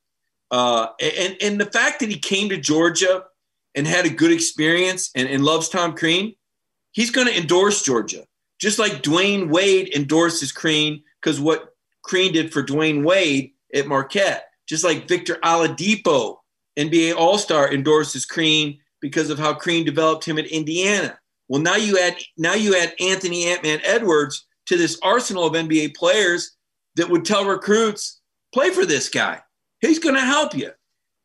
uh, 0.49 0.87
and 0.99 1.35
and 1.41 1.59
the 1.59 1.65
fact 1.65 1.99
that 1.99 2.09
he 2.09 2.17
came 2.17 2.49
to 2.49 2.57
georgia 2.57 3.25
and 3.75 3.87
had 3.87 4.05
a 4.05 4.09
good 4.09 4.31
experience 4.31 5.11
and, 5.15 5.27
and 5.27 5.43
loves 5.43 5.69
tom 5.69 5.95
crean 5.95 6.33
he's 6.91 7.11
going 7.11 7.27
to 7.27 7.37
endorse 7.37 7.83
georgia 7.83 8.25
just 8.59 8.79
like 8.79 9.03
Dwyane 9.03 9.49
wade 9.49 9.93
endorses 9.95 10.51
crean 10.51 11.03
because 11.21 11.39
what 11.39 11.75
crean 12.03 12.33
did 12.33 12.53
for 12.53 12.63
Dwyane 12.63 13.03
wade 13.03 13.51
at 13.73 13.87
marquette 13.87 14.47
just 14.67 14.83
like 14.83 15.07
victor 15.07 15.35
oladipo 15.43 16.37
nba 16.77 17.15
all-star 17.15 17.71
endorses 17.73 18.25
crean 18.25 18.79
because 19.01 19.29
of 19.29 19.39
how 19.39 19.53
crean 19.53 19.85
developed 19.85 20.25
him 20.25 20.37
at 20.37 20.47
indiana 20.47 21.17
well 21.47 21.61
now 21.61 21.75
you 21.75 21.99
add 21.99 22.15
now 22.37 22.53
you 22.53 22.75
add 22.75 22.93
anthony 22.99 23.45
ant-man 23.45 23.79
edwards 23.83 24.45
to 24.65 24.77
this 24.77 24.97
arsenal 25.03 25.45
of 25.45 25.53
nba 25.53 25.95
players 25.95 26.55
that 26.95 27.09
would 27.09 27.25
tell 27.25 27.45
recruits, 27.45 28.21
play 28.53 28.69
for 28.69 28.85
this 28.85 29.09
guy. 29.09 29.41
He's 29.81 29.99
going 29.99 30.15
to 30.15 30.21
help 30.21 30.55
you. 30.55 30.71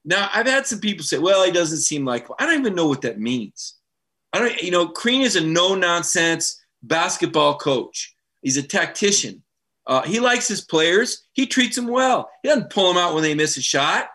Now, 0.08 0.30
I've 0.32 0.46
had 0.46 0.66
some 0.66 0.80
people 0.80 1.04
say, 1.04 1.18
well, 1.18 1.44
he 1.44 1.52
doesn't 1.52 1.80
seem 1.80 2.06
like, 2.06 2.26
I 2.38 2.46
don't 2.46 2.58
even 2.58 2.74
know 2.74 2.88
what 2.88 3.02
that 3.02 3.20
means. 3.20 3.74
I 4.32 4.38
don't, 4.38 4.62
you 4.62 4.70
know, 4.70 4.88
Crean 4.88 5.20
is 5.20 5.36
a 5.36 5.40
no 5.42 5.74
nonsense 5.74 6.64
basketball 6.82 7.58
coach. 7.58 8.14
He's 8.40 8.56
a 8.56 8.62
tactician. 8.62 9.42
Uh, 9.86 10.00
he 10.00 10.18
likes 10.18 10.48
his 10.48 10.62
players. 10.62 11.26
He 11.34 11.46
treats 11.46 11.76
them 11.76 11.88
well. 11.88 12.30
He 12.42 12.48
doesn't 12.48 12.70
pull 12.70 12.88
them 12.88 12.96
out 12.96 13.12
when 13.12 13.22
they 13.22 13.34
miss 13.34 13.58
a 13.58 13.60
shot. 13.62 14.08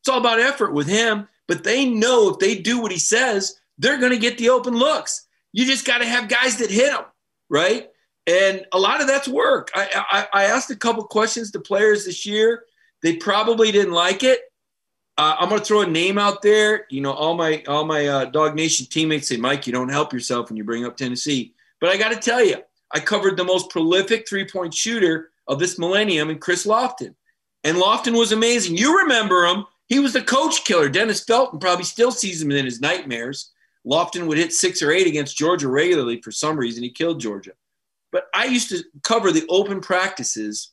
It's 0.00 0.08
all 0.08 0.20
about 0.20 0.38
effort 0.38 0.72
with 0.72 0.86
him. 0.86 1.26
But 1.48 1.64
they 1.64 1.84
know 1.84 2.28
if 2.28 2.38
they 2.38 2.54
do 2.54 2.80
what 2.80 2.92
he 2.92 2.98
says, 2.98 3.56
they're 3.76 3.98
going 3.98 4.12
to 4.12 4.18
get 4.18 4.38
the 4.38 4.50
open 4.50 4.74
looks. 4.74 5.26
You 5.52 5.66
just 5.66 5.84
got 5.84 5.98
to 5.98 6.06
have 6.06 6.28
guys 6.28 6.58
that 6.58 6.70
hit 6.70 6.92
them, 6.92 7.06
right? 7.48 7.88
And 8.24 8.66
a 8.72 8.78
lot 8.78 9.00
of 9.00 9.08
that's 9.08 9.26
work. 9.26 9.72
I, 9.74 10.28
I, 10.32 10.42
I 10.42 10.44
asked 10.44 10.70
a 10.70 10.76
couple 10.76 11.02
questions 11.04 11.50
to 11.50 11.60
players 11.60 12.04
this 12.04 12.24
year. 12.24 12.66
They 13.02 13.16
probably 13.16 13.72
didn't 13.72 13.94
like 13.94 14.22
it. 14.22 14.42
Uh, 15.20 15.36
I'm 15.38 15.50
going 15.50 15.60
to 15.60 15.66
throw 15.66 15.82
a 15.82 15.86
name 15.86 16.16
out 16.16 16.40
there. 16.40 16.86
You 16.88 17.02
know, 17.02 17.12
all 17.12 17.34
my 17.34 17.62
all 17.68 17.84
my 17.84 18.06
uh, 18.08 18.52
Nation 18.54 18.86
teammates 18.86 19.28
say, 19.28 19.36
Mike, 19.36 19.66
you 19.66 19.72
don't 19.72 19.90
help 19.90 20.14
yourself 20.14 20.48
when 20.48 20.56
you 20.56 20.64
bring 20.64 20.86
up 20.86 20.96
Tennessee. 20.96 21.52
But 21.78 21.90
I 21.90 21.98
got 21.98 22.08
to 22.08 22.16
tell 22.18 22.42
you, 22.42 22.56
I 22.90 23.00
covered 23.00 23.36
the 23.36 23.44
most 23.44 23.68
prolific 23.68 24.26
three 24.26 24.46
point 24.46 24.72
shooter 24.72 25.28
of 25.46 25.58
this 25.58 25.78
millennium 25.78 26.30
and 26.30 26.40
Chris 26.40 26.66
Lofton. 26.66 27.14
And 27.64 27.76
Lofton 27.76 28.18
was 28.18 28.32
amazing. 28.32 28.78
You 28.78 28.96
remember 29.00 29.44
him. 29.44 29.66
He 29.88 29.98
was 29.98 30.14
the 30.14 30.22
coach 30.22 30.64
killer. 30.64 30.88
Dennis 30.88 31.22
Felton 31.22 31.58
probably 31.58 31.84
still 31.84 32.12
sees 32.12 32.40
him 32.40 32.50
in 32.50 32.64
his 32.64 32.80
nightmares. 32.80 33.52
Lofton 33.86 34.26
would 34.26 34.38
hit 34.38 34.54
six 34.54 34.80
or 34.80 34.90
eight 34.90 35.06
against 35.06 35.36
Georgia 35.36 35.68
regularly 35.68 36.22
for 36.22 36.32
some 36.32 36.56
reason. 36.56 36.82
He 36.82 36.90
killed 36.90 37.20
Georgia. 37.20 37.52
But 38.10 38.28
I 38.34 38.46
used 38.46 38.70
to 38.70 38.82
cover 39.02 39.32
the 39.32 39.44
open 39.50 39.82
practices 39.82 40.72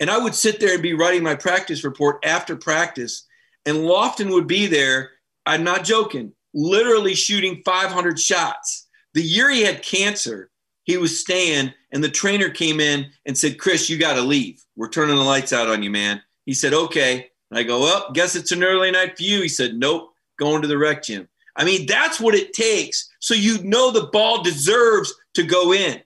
And 0.00 0.10
I 0.10 0.18
would 0.18 0.34
sit 0.34 0.60
there 0.60 0.74
and 0.74 0.82
be 0.82 0.94
writing 0.94 1.22
my 1.22 1.34
practice 1.34 1.84
report 1.84 2.24
after 2.24 2.56
practice, 2.56 3.26
and 3.66 3.78
Lofton 3.78 4.30
would 4.30 4.46
be 4.46 4.66
there. 4.66 5.10
I'm 5.46 5.64
not 5.64 5.84
joking, 5.84 6.32
literally 6.54 7.14
shooting 7.14 7.62
500 7.64 8.18
shots. 8.18 8.88
The 9.14 9.22
year 9.22 9.50
he 9.50 9.62
had 9.62 9.82
cancer, 9.82 10.50
he 10.84 10.96
was 10.96 11.20
staying, 11.20 11.72
and 11.92 12.02
the 12.02 12.08
trainer 12.08 12.48
came 12.48 12.80
in 12.80 13.06
and 13.26 13.36
said, 13.36 13.58
Chris, 13.58 13.88
you 13.88 13.98
got 13.98 14.14
to 14.14 14.22
leave. 14.22 14.64
We're 14.76 14.88
turning 14.88 15.16
the 15.16 15.22
lights 15.22 15.52
out 15.52 15.68
on 15.68 15.82
you, 15.82 15.90
man. 15.90 16.22
He 16.46 16.54
said, 16.54 16.72
okay. 16.72 17.30
And 17.50 17.58
I 17.58 17.62
go, 17.62 17.80
well, 17.80 18.10
guess 18.12 18.34
it's 18.34 18.52
an 18.52 18.64
early 18.64 18.90
night 18.90 19.16
for 19.16 19.22
you. 19.22 19.42
He 19.42 19.48
said, 19.48 19.74
nope, 19.74 20.12
going 20.38 20.62
to 20.62 20.68
the 20.68 20.78
rec 20.78 21.02
gym. 21.02 21.28
I 21.54 21.64
mean, 21.64 21.86
that's 21.86 22.18
what 22.18 22.34
it 22.34 22.52
takes. 22.52 23.10
So 23.20 23.34
you 23.34 23.62
know 23.62 23.90
the 23.90 24.06
ball 24.06 24.42
deserves 24.42 25.12
to 25.34 25.42
go 25.42 25.72
in, 25.72 26.00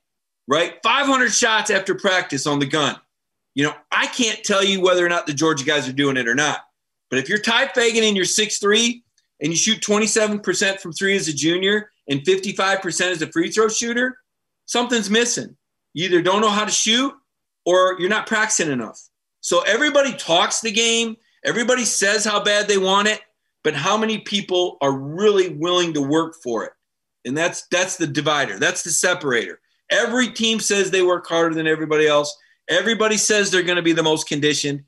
right? 0.49 0.75
500 0.83 1.31
shots 1.31 1.71
after 1.71 1.95
practice 1.95 2.47
on 2.47 2.59
the 2.59 2.67
gun. 2.67 2.97
You 3.57 3.65
know, 3.65 3.75
I 3.91 4.07
can't 4.07 4.45
tell 4.45 4.63
you 4.63 4.83
whether 4.83 5.05
or 5.05 5.09
not 5.09 5.27
the 5.27 5.33
Georgia 5.33 5.65
guys 5.65 5.89
are 5.89 5.93
doing 5.93 6.19
it 6.19 6.29
or 6.29 6.35
not. 6.35 6.61
But 7.09 7.19
if 7.19 7.29
you're 7.31 7.39
Tye 7.39 7.69
Fagan 7.69 8.05
and 8.05 8.15
you're 8.15 8.27
6'3 8.27 9.03
and 9.41 9.51
you 9.51 9.57
shoot 9.57 9.81
27% 9.81 10.79
from 10.79 10.93
three 10.93 11.17
as 11.17 11.27
a 11.27 11.33
junior 11.33 11.91
and 12.07 12.21
55% 12.21 13.11
as 13.11 13.23
a 13.23 13.33
free 13.33 13.51
throw 13.51 13.69
shooter, 13.69 14.19
something's 14.67 15.09
missing. 15.09 15.57
You 15.95 16.05
either 16.05 16.21
don't 16.21 16.43
know 16.43 16.51
how 16.51 16.67
to 16.67 16.71
shoot 16.71 17.15
or 17.65 17.97
you're 17.99 18.11
not 18.11 18.27
practicing 18.27 18.71
enough. 18.71 19.01
So 19.41 19.63
everybody 19.63 20.13
talks 20.13 20.61
the 20.61 20.71
game, 20.71 21.17
everybody 21.43 21.87
says 21.87 22.27
how 22.27 22.45
bad 22.45 22.69
they 22.69 22.77
want 22.77 23.09
it, 23.09 23.23
but 23.65 23.73
how 23.73 23.97
many 23.97 24.19
people 24.19 24.77
are 24.83 24.93
really 24.93 25.49
willing 25.49 25.95
to 25.95 26.03
work 26.03 26.35
for 26.43 26.65
it? 26.67 26.73
And 27.25 27.35
that's 27.35 27.67
that's 27.69 27.97
the 27.97 28.07
divider. 28.07 28.59
That's 28.59 28.83
the 28.83 28.91
separator. 28.91 29.61
Every 29.91 30.29
team 30.29 30.61
says 30.61 30.91
they 30.91 31.03
work 31.03 31.27
harder 31.27 31.55
than 31.55 31.67
everybody 31.67 32.07
else. 32.07 32.37
Everybody 32.69 33.17
says 33.17 33.51
they're 33.51 33.63
going 33.63 33.77
to 33.77 33.83
be 33.83 33.93
the 33.93 34.03
most 34.03 34.29
conditioned. 34.29 34.85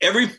Every 0.00 0.30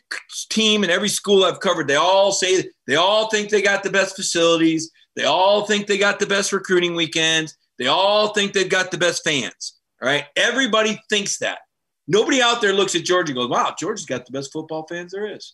team 0.50 0.84
and 0.84 0.91
every 0.91 1.10
school 1.10 1.43
I've 1.43 1.60
covered, 1.60 1.88
they 1.88 1.95
all 1.95 2.31
say 2.31 2.69
they 2.88 2.95
all 2.95 3.29
think 3.29 3.50
they 3.50 3.62
got 3.62 3.84
the 3.84 3.89
best 3.89 4.15
facilities. 4.15 4.91
They 5.15 5.25
all 5.25 5.65
think 5.65 5.88
they 5.88 5.98
got 5.98 6.19
the 6.19 6.25
best 6.25 6.53
recruiting 6.53 6.95
weekends. 6.95 7.57
They 7.77 7.88
all 7.88 8.29
think 8.29 8.53
they've 8.53 8.69
got 8.69 8.91
the 8.91 8.98
best 8.98 9.24
fans. 9.24 9.79
All 10.01 10.07
right. 10.07 10.25
Everybody 10.36 11.01
thinks 11.10 11.39
that. 11.39 11.60
Nobody 12.07 12.41
out 12.41 12.62
there 12.62 12.74
looks 12.74 12.95
at 12.95 13.03
Georgia 13.03 13.31
and 13.31 13.38
goes, 13.38 13.50
wow, 13.50 13.74
Georgia's 13.77 14.05
got 14.05 14.25
the 14.25 14.31
best 14.31 14.53
football 14.53 14.86
fans 14.88 15.12
there 15.12 15.25
is. 15.25 15.53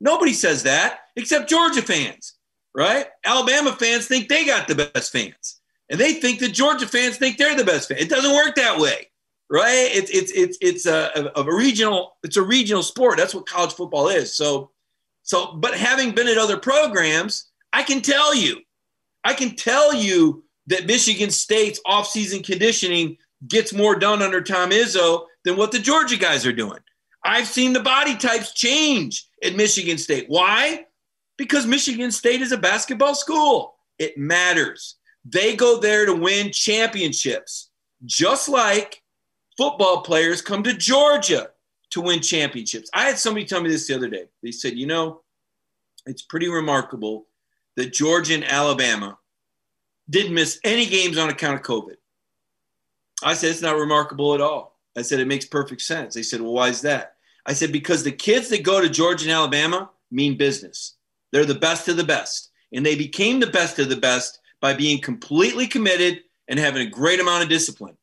Nobody 0.00 0.32
says 0.32 0.62
that 0.64 1.00
except 1.16 1.48
Georgia 1.48 1.82
fans, 1.82 2.34
right? 2.74 3.06
Alabama 3.24 3.72
fans 3.72 4.06
think 4.06 4.28
they 4.28 4.44
got 4.44 4.68
the 4.68 4.90
best 4.92 5.10
fans. 5.10 5.60
And 5.90 5.98
they 5.98 6.14
think 6.14 6.40
that 6.40 6.52
Georgia 6.52 6.86
fans 6.86 7.16
think 7.16 7.38
they're 7.38 7.56
the 7.56 7.64
best 7.64 7.88
fans. 7.88 8.02
It 8.02 8.10
doesn't 8.10 8.34
work 8.34 8.54
that 8.56 8.78
way, 8.78 9.07
right? 9.50 9.88
It's 9.92 10.10
it's 10.10 10.32
it's 10.32 10.58
it's 10.60 10.86
a, 10.86 11.30
a, 11.36 11.42
a 11.42 11.56
regional 11.56 12.16
it's 12.22 12.36
a 12.36 12.42
regional 12.42 12.82
sport. 12.82 13.16
That's 13.16 13.34
what 13.34 13.46
college 13.46 13.72
football 13.72 14.08
is. 14.08 14.36
So 14.36 14.70
so 15.22 15.52
but 15.52 15.74
having 15.74 16.12
been 16.12 16.28
at 16.28 16.38
other 16.38 16.58
programs, 16.58 17.46
I 17.72 17.82
can 17.82 18.00
tell 18.00 18.34
you, 18.34 18.60
I 19.24 19.34
can 19.34 19.56
tell 19.56 19.94
you 19.94 20.44
that 20.66 20.86
Michigan 20.86 21.30
State's 21.30 21.80
offseason 21.86 22.44
conditioning 22.44 23.16
gets 23.46 23.72
more 23.72 23.96
done 23.96 24.22
under 24.22 24.40
Tom 24.40 24.70
Izzo 24.70 25.26
than 25.44 25.56
what 25.56 25.72
the 25.72 25.78
Georgia 25.78 26.16
guys 26.16 26.44
are 26.44 26.52
doing. 26.52 26.80
I've 27.24 27.46
seen 27.46 27.72
the 27.72 27.80
body 27.80 28.16
types 28.16 28.52
change 28.52 29.26
at 29.42 29.56
Michigan 29.56 29.98
State. 29.98 30.26
Why? 30.28 30.86
Because 31.36 31.66
Michigan 31.66 32.10
State 32.10 32.42
is 32.42 32.52
a 32.52 32.56
basketball 32.56 33.14
school. 33.14 33.76
It 33.98 34.18
matters. 34.18 34.96
They 35.24 35.56
go 35.56 35.80
there 35.80 36.06
to 36.06 36.14
win 36.14 36.52
championships, 36.52 37.70
just 38.04 38.48
like 38.48 39.02
football 39.58 40.02
players 40.02 40.40
come 40.40 40.62
to 40.62 40.72
Georgia 40.72 41.50
to 41.90 42.00
win 42.00 42.20
championships. 42.20 42.88
I 42.94 43.04
had 43.04 43.18
somebody 43.18 43.44
tell 43.44 43.60
me 43.60 43.68
this 43.68 43.88
the 43.88 43.96
other 43.96 44.08
day. 44.08 44.26
They 44.42 44.52
said, 44.52 44.78
you 44.78 44.86
know, 44.86 45.22
it's 46.06 46.22
pretty 46.22 46.48
remarkable 46.48 47.26
that 47.76 47.92
Georgia 47.92 48.34
and 48.34 48.44
Alabama 48.44 49.18
didn't 50.08 50.34
miss 50.34 50.60
any 50.64 50.86
games 50.86 51.18
on 51.18 51.28
account 51.28 51.56
of 51.56 51.66
COVID. 51.66 51.96
I 53.22 53.34
said, 53.34 53.50
it's 53.50 53.60
not 53.60 53.76
remarkable 53.76 54.34
at 54.34 54.40
all. 54.40 54.78
I 54.96 55.02
said, 55.02 55.20
it 55.20 55.26
makes 55.26 55.44
perfect 55.44 55.82
sense. 55.82 56.14
They 56.14 56.22
said, 56.22 56.40
well, 56.40 56.52
why 56.52 56.68
is 56.68 56.80
that? 56.82 57.16
I 57.44 57.52
said, 57.52 57.72
because 57.72 58.04
the 58.04 58.12
kids 58.12 58.48
that 58.50 58.62
go 58.62 58.80
to 58.80 58.88
Georgia 58.88 59.24
and 59.24 59.32
Alabama 59.32 59.90
mean 60.10 60.36
business. 60.36 60.94
They're 61.32 61.44
the 61.44 61.54
best 61.54 61.88
of 61.88 61.96
the 61.96 62.04
best. 62.04 62.50
And 62.72 62.86
they 62.86 62.94
became 62.94 63.40
the 63.40 63.46
best 63.48 63.78
of 63.78 63.88
the 63.88 63.96
best 63.96 64.40
by 64.60 64.72
being 64.72 65.00
completely 65.00 65.66
committed 65.66 66.22
and 66.46 66.58
having 66.58 66.86
a 66.86 66.90
great 66.90 67.20
amount 67.20 67.42
of 67.42 67.48
discipline. 67.48 67.97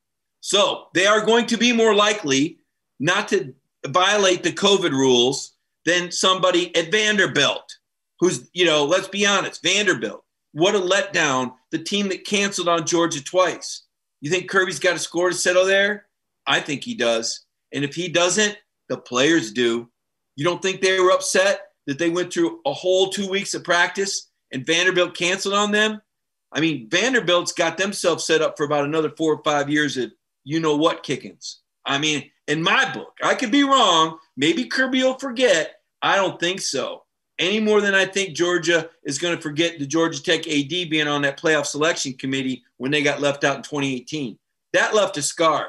So 0.45 0.89
they 0.93 1.07
are 1.07 1.25
going 1.25 1.47
to 1.47 1.57
be 1.57 1.73
more 1.73 1.95
likely 1.95 2.59
not 2.99 3.29
to 3.29 3.55
violate 3.87 4.43
the 4.43 4.51
COVID 4.51 4.91
rules 4.91 5.53
than 5.85 6.11
somebody 6.11 6.73
at 6.75 6.91
Vanderbilt, 6.91 7.79
who's, 8.19 8.47
you 8.53 8.63
know, 8.63 8.85
let's 8.85 9.07
be 9.07 9.25
honest, 9.25 9.63
Vanderbilt. 9.63 10.23
What 10.51 10.75
a 10.75 10.79
letdown. 10.79 11.55
The 11.71 11.79
team 11.79 12.09
that 12.09 12.25
canceled 12.25 12.69
on 12.69 12.85
Georgia 12.85 13.23
twice. 13.23 13.85
You 14.21 14.29
think 14.29 14.47
Kirby's 14.47 14.77
got 14.77 14.95
a 14.95 14.99
score 14.99 15.29
to 15.29 15.35
settle 15.35 15.65
there? 15.65 16.05
I 16.45 16.59
think 16.59 16.83
he 16.83 16.93
does. 16.93 17.43
And 17.73 17.83
if 17.83 17.95
he 17.95 18.07
doesn't, 18.07 18.55
the 18.87 18.97
players 18.97 19.51
do. 19.51 19.89
You 20.35 20.45
don't 20.45 20.61
think 20.61 20.79
they 20.79 20.99
were 20.99 21.09
upset 21.11 21.61
that 21.87 21.97
they 21.97 22.11
went 22.11 22.31
through 22.31 22.59
a 22.67 22.73
whole 22.73 23.09
two 23.09 23.27
weeks 23.27 23.55
of 23.55 23.63
practice 23.63 24.29
and 24.53 24.63
Vanderbilt 24.63 25.17
canceled 25.17 25.55
on 25.55 25.71
them? 25.71 26.03
I 26.51 26.59
mean, 26.59 26.87
Vanderbilt's 26.87 27.51
got 27.51 27.79
themselves 27.79 28.27
set 28.27 28.43
up 28.43 28.57
for 28.57 28.63
about 28.63 28.85
another 28.85 29.09
four 29.09 29.33
or 29.33 29.43
five 29.43 29.71
years 29.71 29.97
of 29.97 30.11
you 30.45 30.61
know 30.61 30.77
what 30.77 31.03
kickings. 31.03 31.57
I 31.85 31.97
mean, 31.97 32.31
in 32.47 32.63
my 32.63 32.91
book, 32.93 33.17
I 33.21 33.35
could 33.35 33.51
be 33.51 33.63
wrong. 33.63 34.17
Maybe 34.37 34.65
Kirby 34.65 35.03
will 35.03 35.19
forget. 35.19 35.81
I 36.01 36.15
don't 36.15 36.39
think 36.39 36.61
so. 36.61 37.03
Any 37.37 37.59
more 37.59 37.81
than 37.81 37.93
I 37.93 38.05
think 38.05 38.35
Georgia 38.35 38.89
is 39.03 39.17
going 39.17 39.35
to 39.35 39.41
forget 39.41 39.77
the 39.77 39.85
Georgia 39.85 40.23
Tech 40.23 40.47
AD 40.47 40.69
being 40.69 41.07
on 41.07 41.23
that 41.23 41.39
playoff 41.39 41.65
selection 41.65 42.13
committee 42.13 42.63
when 42.77 42.91
they 42.91 43.03
got 43.03 43.19
left 43.19 43.43
out 43.43 43.57
in 43.57 43.63
2018. 43.63 44.37
That 44.71 44.95
left 44.95 45.17
a 45.17 45.21
scar. 45.21 45.67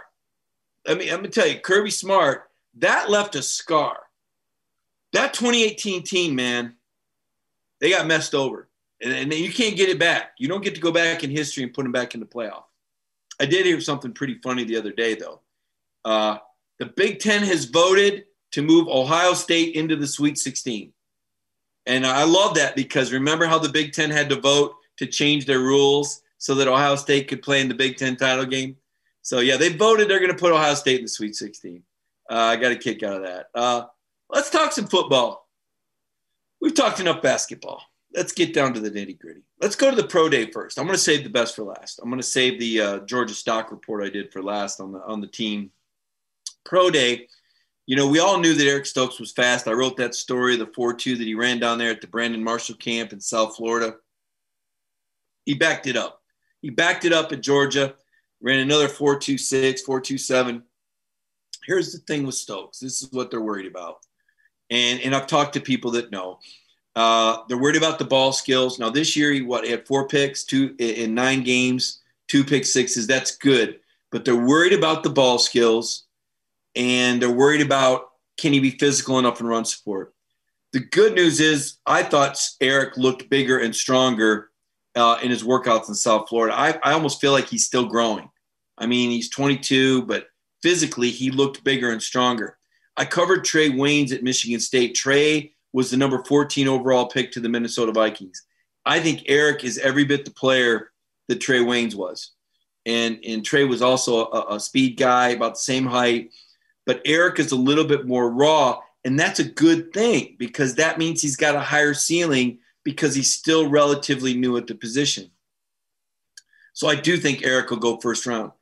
I 0.87 0.95
mean, 0.95 1.09
I'm 1.09 1.19
going 1.19 1.31
to 1.31 1.41
tell 1.41 1.49
you, 1.49 1.59
Kirby 1.59 1.91
Smart, 1.91 2.45
that 2.79 3.11
left 3.11 3.35
a 3.35 3.43
scar. 3.43 3.99
That 5.13 5.35
2018 5.35 6.03
team, 6.05 6.37
man, 6.37 6.75
they 7.81 7.91
got 7.91 8.07
messed 8.07 8.35
over. 8.35 8.69
And, 9.03 9.13
and 9.13 9.33
you 9.35 9.53
can't 9.53 9.77
get 9.77 9.89
it 9.89 9.99
back. 9.99 10.33
You 10.39 10.49
don't 10.49 10.63
get 10.63 10.75
to 10.77 10.81
go 10.81 10.93
back 10.93 11.25
in 11.25 11.31
history 11.31 11.65
and 11.65 11.75
put 11.75 11.83
them 11.83 11.93
back 11.93 12.15
in 12.15 12.21
the 12.21 12.27
playoff. 12.27 12.65
I 13.41 13.47
did 13.47 13.67
hear 13.67 13.81
something 13.81 14.13
pretty 14.13 14.39
funny 14.43 14.65
the 14.65 14.77
other 14.77 14.93
day, 14.93 15.15
though. 15.15 15.41
Uh, 16.05 16.39
the 16.79 16.87
Big 16.87 17.21
Ten 17.21 17.43
has 17.43 17.67
voted 17.67 18.25
to 18.53 18.63
move 18.63 18.89
Ohio 18.89 19.35
State 19.35 19.75
into 19.75 19.97
the 19.97 20.07
Sweet 20.07 20.39
16. 20.39 20.93
And 21.87 22.07
I 22.07 22.25
love 22.25 22.55
that 22.55 22.75
because 22.75 23.13
remember 23.13 23.47
how 23.47 23.59
the 23.59 23.69
Big 23.69 23.93
Ten 23.93 24.11
had 24.11 24.29
to 24.31 24.41
vote 24.41 24.75
to 24.99 25.07
change 25.07 25.47
their 25.47 25.61
rules 25.61 26.23
so 26.39 26.55
that 26.57 26.69
Ohio 26.69 26.97
State 26.97 27.29
could 27.29 27.43
play 27.43 27.61
in 27.61 27.69
the 27.69 27.75
Big 27.75 27.97
Ten 27.97 28.17
title 28.17 28.45
game? 28.45 28.77
So, 29.23 29.41
yeah, 29.41 29.57
they 29.57 29.71
voted 29.71 30.09
they're 30.09 30.21
going 30.21 30.31
to 30.31 30.39
put 30.39 30.53
Ohio 30.53 30.75
State 30.75 30.99
in 30.99 31.05
the 31.05 31.11
Sweet 31.11 31.35
16. 31.35 31.83
Uh, 32.31 32.35
I 32.35 32.57
got 32.57 32.73
a 32.73 32.77
kick 32.77 33.03
out 33.03 33.17
of 33.17 33.23
that. 33.23 33.47
Uh, 33.55 33.85
let's 34.31 34.51
talk 34.51 34.73
some 34.73 34.87
football. 34.87 35.49
We've 36.61 36.75
talked 36.75 37.01
enough 37.01 37.23
basketball. 37.23 37.83
Let's 38.17 38.33
get 38.33 38.55
down 38.55 38.73
to 38.75 38.81
the 38.81 38.91
nitty 38.91 39.19
gritty. 39.19 39.43
Let's 39.61 39.77
go 39.77 39.91
to 39.91 39.97
the 39.97 40.09
pro 40.09 40.29
day 40.29 40.51
first. 40.51 40.79
I'm 40.79 40.87
going 40.87 40.97
to 40.97 41.03
save 41.03 41.23
the 41.23 41.31
best 41.31 41.55
for 41.55 41.65
last. 41.65 42.01
I'm 42.03 42.09
going 42.09 42.21
to 42.21 42.27
save 42.27 42.59
the 42.59 42.81
uh, 42.81 42.99
Georgia 43.01 43.35
stock 43.35 43.71
report 43.71 44.05
I 44.05 44.09
did 44.09 44.33
for 44.33 44.43
last 44.43 44.81
on 44.81 44.93
the 44.93 45.01
on 45.01 45.21
the 45.21 45.27
team 45.27 45.71
pro 46.65 46.91
day. 46.91 47.29
You 47.87 47.95
know, 47.95 48.09
we 48.09 48.19
all 48.19 48.41
knew 48.41 48.55
that 48.55 48.67
Eric 48.67 48.87
Stokes 48.87 49.21
was 49.21 49.31
fast. 49.31 49.69
I 49.69 49.73
wrote 49.73 49.99
that 49.99 50.15
story, 50.15 50.57
the 50.57 50.67
4 50.75 50.95
2 50.95 51.17
that 51.17 51.27
he 51.27 51.35
ran 51.35 51.61
down 51.61 51.79
there 51.79 51.91
at 51.91 52.01
the 52.01 52.09
Brandon 52.09 52.43
Marshall 52.43 52.77
camp 52.77 53.13
in 53.13 53.21
South 53.21 53.57
Florida. 53.57 53.97
He 55.45 55.55
backed 55.55 55.87
it 55.87 55.97
up. 55.97 56.23
He 56.63 56.71
backed 56.71 57.05
it 57.05 57.13
up 57.13 57.31
at 57.31 57.43
Georgia, 57.43 57.95
ran 58.41 58.59
another 58.59 58.89
4 58.89 59.19
2 59.19 59.39
6, 59.39 59.83
4 59.83 60.01
2 60.01 60.19
7 60.19 60.63
here's 61.67 61.93
the 61.93 61.99
thing 61.99 62.25
with 62.25 62.35
Stokes. 62.35 62.79
This 62.79 63.03
is 63.03 63.13
what 63.13 63.31
they're 63.31 63.41
worried 63.41 63.67
about. 63.67 63.99
And, 64.71 65.01
and 65.01 65.15
I've 65.15 65.27
talked 65.27 65.55
to 65.55 65.61
people 65.61 65.93
that 65.93 66.11
know. 66.11 66.39
Uh, 66.97 67.43
they're 67.47 67.59
worried 67.59 67.77
about 67.77 67.99
the 67.99 68.05
ball 68.05 68.33
skills. 68.33 68.79
Now 68.79 68.89
this 68.89 69.15
year, 69.15 69.31
he 69.31 69.43
what 69.43 69.65
he 69.65 69.71
had 69.71 69.87
four 69.87 70.09
picks, 70.09 70.45
two 70.45 70.75
in 70.79 71.15
nine 71.15 71.45
games, 71.45 72.01
two 72.27 72.43
pick 72.43 72.65
sixes. 72.65 73.07
That's 73.07 73.37
good, 73.37 73.81
but 74.11 74.25
they're 74.25 74.35
worried 74.35 74.73
about 74.73 75.03
the 75.03 75.11
ball 75.11 75.39
skills, 75.39 76.05
and 76.75 77.21
they're 77.21 77.31
worried 77.31 77.61
about 77.61 78.09
can 78.39 78.53
he 78.53 78.61
be 78.61 78.71
physical 78.71 79.19
enough 79.19 79.41
and 79.41 79.49
run 79.49 79.67
support. 79.67 80.15
The 80.73 80.81
good 80.81 81.15
news 81.15 81.39
is, 81.39 81.77
I 81.87 82.03
thought 82.03 82.39
Eric 82.61 82.97
looked 82.97 83.31
bigger 83.31 83.59
and 83.59 83.75
stronger 83.75 84.51
uh, 84.95 85.19
in 85.23 85.31
his 85.31 85.43
workouts 85.45 85.89
in 85.89 85.95
South 85.95 86.29
Florida. 86.29 86.59
I, 86.59 86.79
I 86.83 86.93
almost 86.93 87.21
feel 87.21 87.33
like 87.33 87.49
he's 87.49 87.67
still 87.67 87.87
growing. 87.87 88.29
I 88.77 88.87
mean, 88.87 89.11
he's 89.11 89.31
22, 89.31 90.03
but 90.03 90.27
physically, 90.63 91.11
he 91.11 91.31
looked 91.31 91.65
bigger 91.65 91.93
and 91.93 92.03
stronger. 92.03 92.59
I 92.97 93.05
covered 93.05 93.45
Trae 93.45 93.71
Waynes 93.71 94.13
at 94.13 94.23
Michigan 94.23 94.61
State. 94.61 94.95
Trae 94.95 95.53
was 95.77 95.91
the 95.91 95.97
number 95.99 96.25
14 96.25 96.69
overall 96.69 97.05
pick 97.05 97.31
to 97.31 97.39
the 97.39 97.51
Minnesota 97.51 97.93
Vikings. 97.93 98.45
I 98.87 98.99
think 98.99 99.25
Eric 99.27 99.63
is 99.63 99.77
every 99.77 100.07
bit 100.07 100.25
the 100.25 100.31
player 100.31 100.91
that 101.29 101.39
Trae 101.39 101.63
Waynes 101.63 101.95
was. 101.95 102.31
And, 102.87 103.19
and 103.23 103.43
Trae 103.43 103.69
was 103.69 103.83
also 103.83 104.25
a, 104.25 104.55
a 104.55 104.59
speed 104.59 104.97
guy, 104.97 105.29
about 105.29 105.53
the 105.57 105.61
same 105.61 105.85
height. 105.85 106.31
but 106.87 107.03
Eric 107.05 107.39
is 107.41 107.53
a 107.53 107.57
little 107.57 107.85
bit 107.85 108.07
more 108.07 108.31
raw. 108.31 108.81
And 109.05 109.21
that's 109.21 109.39
a 109.39 109.45
good 109.45 109.93
thing 109.93 110.37
because 110.39 110.77
that 110.77 110.97
means 110.97 111.21
he's 111.21 111.37
got 111.37 111.55
a 111.55 111.61
higher 111.61 111.93
ceiling 111.93 112.61
because 112.83 113.15
he's 113.15 113.35
still 113.35 113.69
relatively 113.69 114.33
new 114.33 114.57
at 114.57 114.67
the 114.67 114.75
position. 114.75 115.31
So 116.73 116.89
I 116.89 116.95
do 116.95 117.19
think 117.19 117.45
Eric 117.45 117.69
will 117.69 117.77
go 117.77 117.99
first 117.99 118.25
round. 118.25 118.53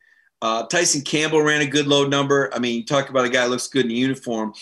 Uh, 0.43 0.67
Tyson 0.67 1.03
Campbell 1.03 1.43
ran 1.43 1.61
a 1.61 1.67
good 1.67 1.87
load 1.87 2.11
number. 2.11 2.53
I 2.53 2.59
mean, 2.59 2.75
you 2.75 2.85
talk 2.85 3.09
about 3.09 3.25
a 3.25 3.31
guy 3.31 3.47
looks 3.47 3.69
good 3.69 3.85
in 3.85 3.93
uniform. 3.93 4.53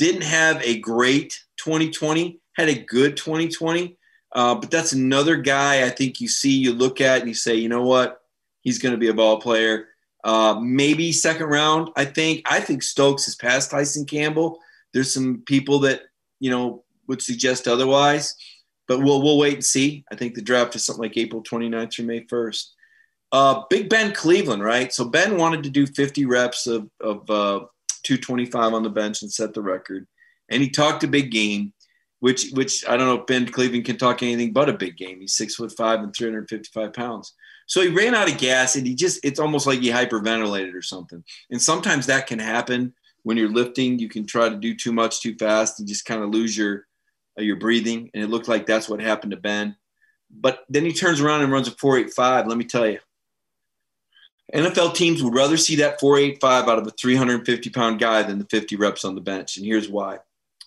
Didn't 0.00 0.22
have 0.22 0.62
a 0.62 0.78
great 0.78 1.38
2020, 1.58 2.40
had 2.56 2.70
a 2.70 2.82
good 2.84 3.18
2020. 3.18 3.98
Uh, 4.32 4.54
but 4.54 4.70
that's 4.70 4.94
another 4.94 5.36
guy 5.36 5.84
I 5.84 5.90
think 5.90 6.22
you 6.22 6.28
see, 6.28 6.56
you 6.56 6.72
look 6.72 7.02
at, 7.02 7.20
and 7.20 7.28
you 7.28 7.34
say, 7.34 7.56
you 7.56 7.68
know 7.68 7.82
what? 7.82 8.22
He's 8.62 8.78
going 8.78 8.92
to 8.92 8.98
be 8.98 9.08
a 9.08 9.14
ball 9.14 9.42
player. 9.42 9.88
Uh, 10.24 10.58
maybe 10.58 11.12
second 11.12 11.48
round. 11.48 11.90
I 11.96 12.06
think. 12.06 12.50
I 12.50 12.60
think 12.60 12.82
Stokes 12.82 13.26
has 13.26 13.34
passed 13.34 13.72
Tyson 13.72 14.06
Campbell. 14.06 14.58
There's 14.94 15.12
some 15.12 15.42
people 15.44 15.80
that 15.80 16.04
you 16.38 16.50
know 16.50 16.82
would 17.06 17.20
suggest 17.20 17.68
otherwise, 17.68 18.36
but 18.88 19.02
we'll 19.02 19.20
we'll 19.20 19.36
wait 19.36 19.52
and 19.54 19.64
see. 19.64 20.06
I 20.10 20.16
think 20.16 20.34
the 20.34 20.40
draft 20.40 20.74
is 20.76 20.84
something 20.86 21.02
like 21.02 21.18
April 21.18 21.42
29th 21.42 21.98
or 21.98 22.04
May 22.04 22.24
1st. 22.24 22.68
Uh, 23.32 23.62
Big 23.68 23.90
Ben 23.90 24.14
Cleveland, 24.14 24.64
right? 24.64 24.90
So 24.94 25.04
Ben 25.04 25.36
wanted 25.36 25.62
to 25.64 25.70
do 25.70 25.86
50 25.86 26.24
reps 26.24 26.66
of, 26.66 26.88
of 27.02 27.28
uh, 27.28 27.66
225 28.00 28.74
on 28.74 28.82
the 28.82 28.90
bench 28.90 29.22
and 29.22 29.32
set 29.32 29.54
the 29.54 29.62
record. 29.62 30.06
And 30.48 30.62
he 30.62 30.70
talked 30.70 31.04
a 31.04 31.08
big 31.08 31.30
game, 31.30 31.72
which 32.20 32.50
which 32.52 32.86
I 32.88 32.96
don't 32.96 33.06
know 33.06 33.20
if 33.20 33.26
Ben 33.26 33.46
Cleveland 33.46 33.84
can 33.84 33.96
talk 33.96 34.22
anything 34.22 34.52
but 34.52 34.68
a 34.68 34.72
big 34.72 34.96
game. 34.96 35.20
He's 35.20 35.34
six 35.34 35.54
foot 35.54 35.72
five 35.76 36.00
and 36.00 36.14
355 36.14 36.92
pounds. 36.92 37.34
So 37.70 37.80
he 37.82 37.88
ran 37.88 38.16
out 38.16 38.28
of 38.28 38.36
gas 38.36 38.74
and 38.74 38.84
he 38.84 38.96
just, 38.96 39.24
it's 39.24 39.38
almost 39.38 39.64
like 39.64 39.78
he 39.78 39.90
hyperventilated 39.90 40.74
or 40.74 40.82
something. 40.82 41.22
And 41.52 41.62
sometimes 41.62 42.06
that 42.06 42.26
can 42.26 42.40
happen 42.40 42.92
when 43.22 43.36
you're 43.36 43.48
lifting. 43.48 44.00
You 44.00 44.08
can 44.08 44.26
try 44.26 44.48
to 44.48 44.56
do 44.56 44.74
too 44.74 44.92
much 44.92 45.20
too 45.20 45.36
fast 45.36 45.78
and 45.78 45.88
just 45.88 46.04
kind 46.04 46.20
of 46.20 46.30
lose 46.30 46.58
your, 46.58 46.88
uh, 47.38 47.42
your 47.42 47.54
breathing. 47.54 48.10
And 48.12 48.24
it 48.24 48.26
looked 48.26 48.48
like 48.48 48.66
that's 48.66 48.88
what 48.88 49.00
happened 49.00 49.30
to 49.30 49.36
Ben. 49.36 49.76
But 50.32 50.64
then 50.68 50.84
he 50.84 50.92
turns 50.92 51.20
around 51.20 51.42
and 51.42 51.52
runs 51.52 51.68
a 51.68 51.70
485. 51.70 52.48
Let 52.48 52.58
me 52.58 52.64
tell 52.64 52.88
you, 52.88 52.98
NFL 54.54 54.94
teams 54.94 55.22
would 55.22 55.34
rather 55.34 55.56
see 55.56 55.76
that 55.76 56.00
485 56.00 56.68
out 56.68 56.78
of 56.78 56.86
a 56.86 56.90
350 56.90 57.70
pound 57.70 57.98
guy 57.98 58.22
than 58.22 58.38
the 58.38 58.46
50 58.46 58.76
reps 58.76 59.04
on 59.04 59.14
the 59.14 59.20
bench. 59.20 59.56
And 59.56 59.66
here's 59.66 59.88
why. 59.88 60.18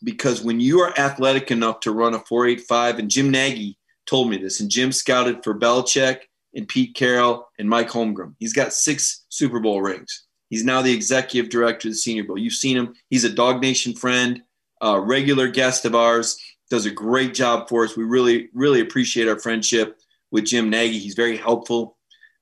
Because 0.04 0.42
when 0.42 0.60
you 0.60 0.82
are 0.82 0.98
athletic 0.98 1.52
enough 1.52 1.82
to 1.82 1.92
run 1.92 2.14
a 2.14 2.20
485, 2.20 3.00
and 3.00 3.10
Jim 3.10 3.30
Nagy 3.30 3.78
told 4.06 4.30
me 4.30 4.38
this, 4.38 4.60
and 4.60 4.70
Jim 4.70 4.92
scouted 4.92 5.44
for 5.44 5.58
Belichick 5.58 6.22
and 6.54 6.68
Pete 6.68 6.96
Carroll 6.96 7.48
and 7.58 7.70
Mike 7.70 7.90
Holmgren. 7.90 8.36
He's 8.38 8.54
got 8.54 8.74
six 8.74 9.26
Super 9.30 9.60
Bowl 9.60 9.82
rings. 9.82 10.26
He's 10.50 10.64
now 10.64 10.82
the 10.82 10.94
executive 10.94 11.50
director 11.50 11.88
of 11.88 11.94
the 11.94 11.98
Senior 11.98 12.26
Bowl. 12.26 12.38
You've 12.38 12.54
seen 12.54 12.78
him. 12.78 12.94
He's 13.10 13.24
a 13.24 13.30
DawgNation 13.30 13.98
friend, 13.98 14.44
a 14.82 15.00
regular 15.00 15.48
guest 15.48 15.86
of 15.86 15.96
ours. 15.96 16.38
Does 16.70 16.86
a 16.86 16.92
great 16.92 17.34
job 17.34 17.70
for 17.70 17.84
us. 17.84 17.98
We 17.98 18.04
really, 18.04 18.50
really 18.54 18.82
appreciate 18.82 19.28
our 19.28 19.40
friendship 19.40 20.00
with 20.32 20.46
Jim 20.46 20.70
Nagy. 20.70 21.00
He's 21.00 21.16
very 21.16 21.38
helpful. 21.38 21.98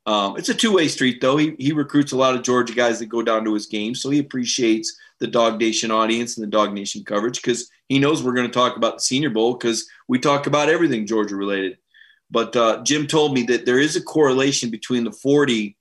Um, 0.05 0.35
it's 0.37 0.49
a 0.49 0.53
two-way 0.53 0.87
street, 0.87 1.21
though. 1.21 1.37
He, 1.37 1.55
he 1.59 1.73
recruits 1.73 2.11
a 2.11 2.17
lot 2.17 2.35
of 2.35 2.41
Georgia 2.41 2.73
guys 2.73 2.99
that 2.99 3.05
go 3.05 3.21
down 3.21 3.45
to 3.45 3.53
his 3.53 3.67
games, 3.67 4.01
so 4.01 4.09
he 4.09 4.19
appreciates 4.19 4.97
the 5.19 5.27
DawgNation 5.27 5.91
audience 5.91 6.37
and 6.37 6.51
the 6.51 6.57
DawgNation 6.57 7.05
coverage 7.05 7.41
because 7.41 7.69
he 7.87 7.99
knows 7.99 8.23
we're 8.23 8.33
going 8.33 8.47
to 8.47 8.53
talk 8.53 8.77
about 8.77 8.95
the 8.95 9.01
Senior 9.01 9.29
Bowl 9.29 9.53
because 9.53 9.87
we 10.07 10.17
talk 10.17 10.47
about 10.47 10.69
everything 10.69 11.05
Georgia 11.05 11.35
related. 11.35 11.77
But 12.31 12.55
uh, 12.55 12.81
Jim 12.83 13.05
told 13.05 13.33
me 13.33 13.43
that 13.43 13.65
there 13.65 13.77
is 13.77 13.95
a 13.95 14.01
correlation 14.01 14.71
between 14.71 15.03
the 15.03 15.11
40 15.11 15.77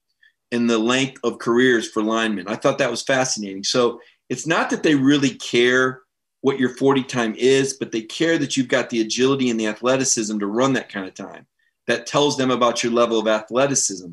and 0.51 0.69
the 0.69 0.77
length 0.77 1.19
of 1.23 1.39
careers 1.39 1.89
for 1.89 2.03
linemen. 2.03 2.47
I 2.47 2.55
thought 2.55 2.77
that 2.79 2.91
was 2.91 3.01
fascinating. 3.01 3.63
So 3.63 4.01
it's 4.29 4.45
not 4.45 4.69
that 4.69 4.83
they 4.83 4.95
really 4.95 5.31
care 5.31 6.01
what 6.41 6.59
your 6.59 6.69
40 6.69 7.03
time 7.03 7.35
is, 7.37 7.73
but 7.73 7.91
they 7.91 8.01
care 8.01 8.37
that 8.37 8.57
you've 8.57 8.67
got 8.67 8.89
the 8.89 9.01
agility 9.01 9.49
and 9.49 9.59
the 9.59 9.67
athleticism 9.67 10.37
to 10.39 10.47
run 10.47 10.73
that 10.73 10.89
kind 10.89 11.07
of 11.07 11.13
time. 11.13 11.47
That 11.87 12.05
tells 12.05 12.37
them 12.37 12.51
about 12.51 12.83
your 12.83 12.93
level 12.93 13.19
of 13.19 13.27
athleticism. 13.27 14.11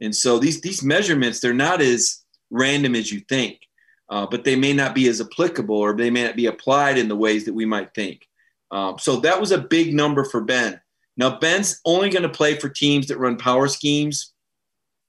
And 0.00 0.14
so 0.14 0.38
these 0.38 0.60
these 0.60 0.82
measurements, 0.82 1.40
they're 1.40 1.52
not 1.52 1.80
as 1.80 2.24
random 2.50 2.94
as 2.94 3.12
you 3.12 3.20
think, 3.20 3.60
uh, 4.08 4.26
but 4.26 4.44
they 4.44 4.56
may 4.56 4.72
not 4.72 4.94
be 4.94 5.08
as 5.08 5.20
applicable 5.20 5.76
or 5.76 5.94
they 5.94 6.10
may 6.10 6.24
not 6.24 6.36
be 6.36 6.46
applied 6.46 6.96
in 6.96 7.08
the 7.08 7.16
ways 7.16 7.44
that 7.44 7.54
we 7.54 7.66
might 7.66 7.92
think. 7.94 8.26
Um, 8.70 8.98
so 8.98 9.16
that 9.20 9.40
was 9.40 9.50
a 9.50 9.58
big 9.58 9.94
number 9.94 10.24
for 10.24 10.42
Ben. 10.42 10.80
Now, 11.16 11.38
Ben's 11.38 11.80
only 11.84 12.10
going 12.10 12.22
to 12.22 12.28
play 12.28 12.54
for 12.54 12.68
teams 12.68 13.08
that 13.08 13.18
run 13.18 13.36
power 13.36 13.66
schemes. 13.66 14.32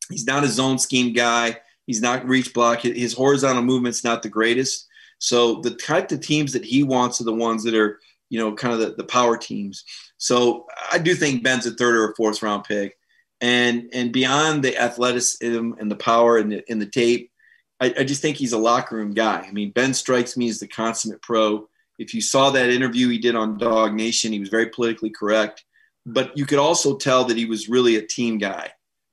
He's 0.09 0.25
not 0.25 0.43
a 0.43 0.47
zone 0.47 0.79
scheme 0.79 1.13
guy. 1.13 1.57
He's 1.85 2.01
not 2.01 2.27
reach 2.27 2.53
block. 2.53 2.81
His 2.81 3.13
horizontal 3.13 3.63
movement's 3.63 4.03
not 4.03 4.23
the 4.23 4.29
greatest. 4.29 4.87
So 5.19 5.61
the 5.61 5.71
type 5.71 6.11
of 6.11 6.21
teams 6.21 6.53
that 6.53 6.65
he 6.65 6.83
wants 6.83 7.21
are 7.21 7.25
the 7.25 7.33
ones 7.33 7.63
that 7.63 7.75
are, 7.75 7.99
you 8.29 8.39
know, 8.39 8.55
kind 8.55 8.73
of 8.73 8.79
the, 8.79 8.95
the 8.95 9.03
power 9.03 9.37
teams. 9.37 9.83
So 10.19 10.67
I 10.91 10.99
do 10.99 11.15
think 11.15 11.43
Ben's 11.43 11.65
a 11.65 11.71
third 11.71 11.95
or 11.95 12.11
a 12.11 12.15
fourth 12.15 12.43
round 12.43 12.65
pick. 12.65 12.95
And 13.41 13.89
and 13.93 14.11
beyond 14.11 14.63
the 14.63 14.77
athleticism 14.77 15.71
and 15.79 15.89
the 15.89 15.95
power 15.95 16.37
and 16.37 16.51
the, 16.51 16.63
and 16.69 16.79
the 16.79 16.85
tape, 16.85 17.31
I, 17.79 17.93
I 17.99 18.03
just 18.03 18.21
think 18.21 18.37
he's 18.37 18.53
a 18.53 18.57
locker 18.57 18.95
room 18.95 19.13
guy. 19.13 19.45
I 19.47 19.51
mean, 19.51 19.71
Ben 19.71 19.93
strikes 19.93 20.37
me 20.37 20.49
as 20.49 20.59
the 20.59 20.67
consummate 20.67 21.21
pro. 21.21 21.67
If 21.97 22.13
you 22.13 22.21
saw 22.21 22.51
that 22.51 22.69
interview 22.69 23.09
he 23.09 23.17
did 23.17 23.35
on 23.35 23.57
DawgNation, 23.57 24.31
he 24.31 24.39
was 24.39 24.49
very 24.49 24.67
politically 24.67 25.09
correct 25.09 25.63
but 26.05 26.37
you 26.37 26.45
could 26.45 26.59
also 26.59 26.97
tell 26.97 27.25
that 27.25 27.37
he 27.37 27.45
was 27.45 27.69
really 27.69 27.97
a 27.97 28.05
team 28.05 28.37
guy 28.37 28.71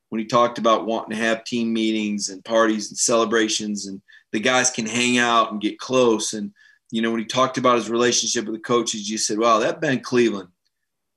when 0.09 0.21
he 0.21 0.27
talked 0.27 0.59
about 0.59 0.87
wanting 0.87 1.11
to 1.11 1.23
have 1.23 1.45
team 1.45 1.73
meetings 1.73 2.29
and 2.29 2.45
parties 2.45 2.91
and 2.91 2.99
celebrations 2.99 3.87
and 3.87 4.01
the 4.33 4.41
guys 4.41 4.71
can 4.71 4.87
hang 4.87 5.19
out 5.19 5.53
and 5.53 5.61
get 5.61 5.79
close 5.79 6.33
and 6.33 6.53
you 6.91 7.03
know 7.03 7.11
when 7.11 7.21
he 7.21 7.27
talked 7.27 7.59
about 7.59 7.77
his 7.77 7.91
relationship 7.91 8.45
with 8.45 8.55
the 8.55 8.61
coaches 8.61 9.11
you 9.11 9.19
said 9.19 9.39
wow 9.39 9.59
that 9.59 9.81
ben 9.81 10.01
cleveland 10.01 10.49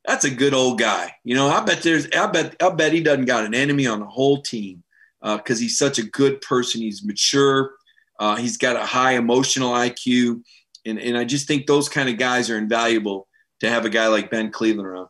that's 0.05 0.25
a 0.25 0.29
good 0.29 0.53
old 0.53 0.79
guy. 0.79 1.13
You 1.23 1.35
know 1.35 1.47
i 1.47 1.63
bet 1.63 1.81
there's 1.83 2.07
i 2.15 2.27
bet 2.27 2.55
i 2.61 2.69
bet 2.69 2.93
he 2.93 3.01
doesn't 3.01 3.25
got 3.25 3.45
an 3.45 3.53
enemy 3.53 3.87
on 3.87 3.99
the 3.99 4.05
whole 4.05 4.41
team 4.41 4.83
because 5.21 5.57
uh, 5.57 5.61
he's 5.61 5.77
such 5.77 5.99
a 5.99 6.03
good 6.03 6.41
person. 6.41 6.81
He's 6.81 7.03
mature. 7.03 7.71
Uh, 8.19 8.35
he's 8.35 8.57
got 8.57 8.75
a 8.75 8.85
high 8.85 9.13
emotional 9.13 9.71
iq 9.71 10.41
and, 10.85 10.99
and 10.99 11.17
i 11.17 11.23
just 11.23 11.47
think 11.47 11.65
those 11.65 11.87
kind 11.87 12.09
of 12.09 12.17
guys 12.17 12.49
are 12.49 12.57
invaluable 12.57 13.29
to 13.59 13.69
have 13.69 13.85
a 13.85 13.89
guy 13.89 14.07
like 14.07 14.29
ben 14.29 14.51
cleveland 14.51 14.87
around. 14.87 15.07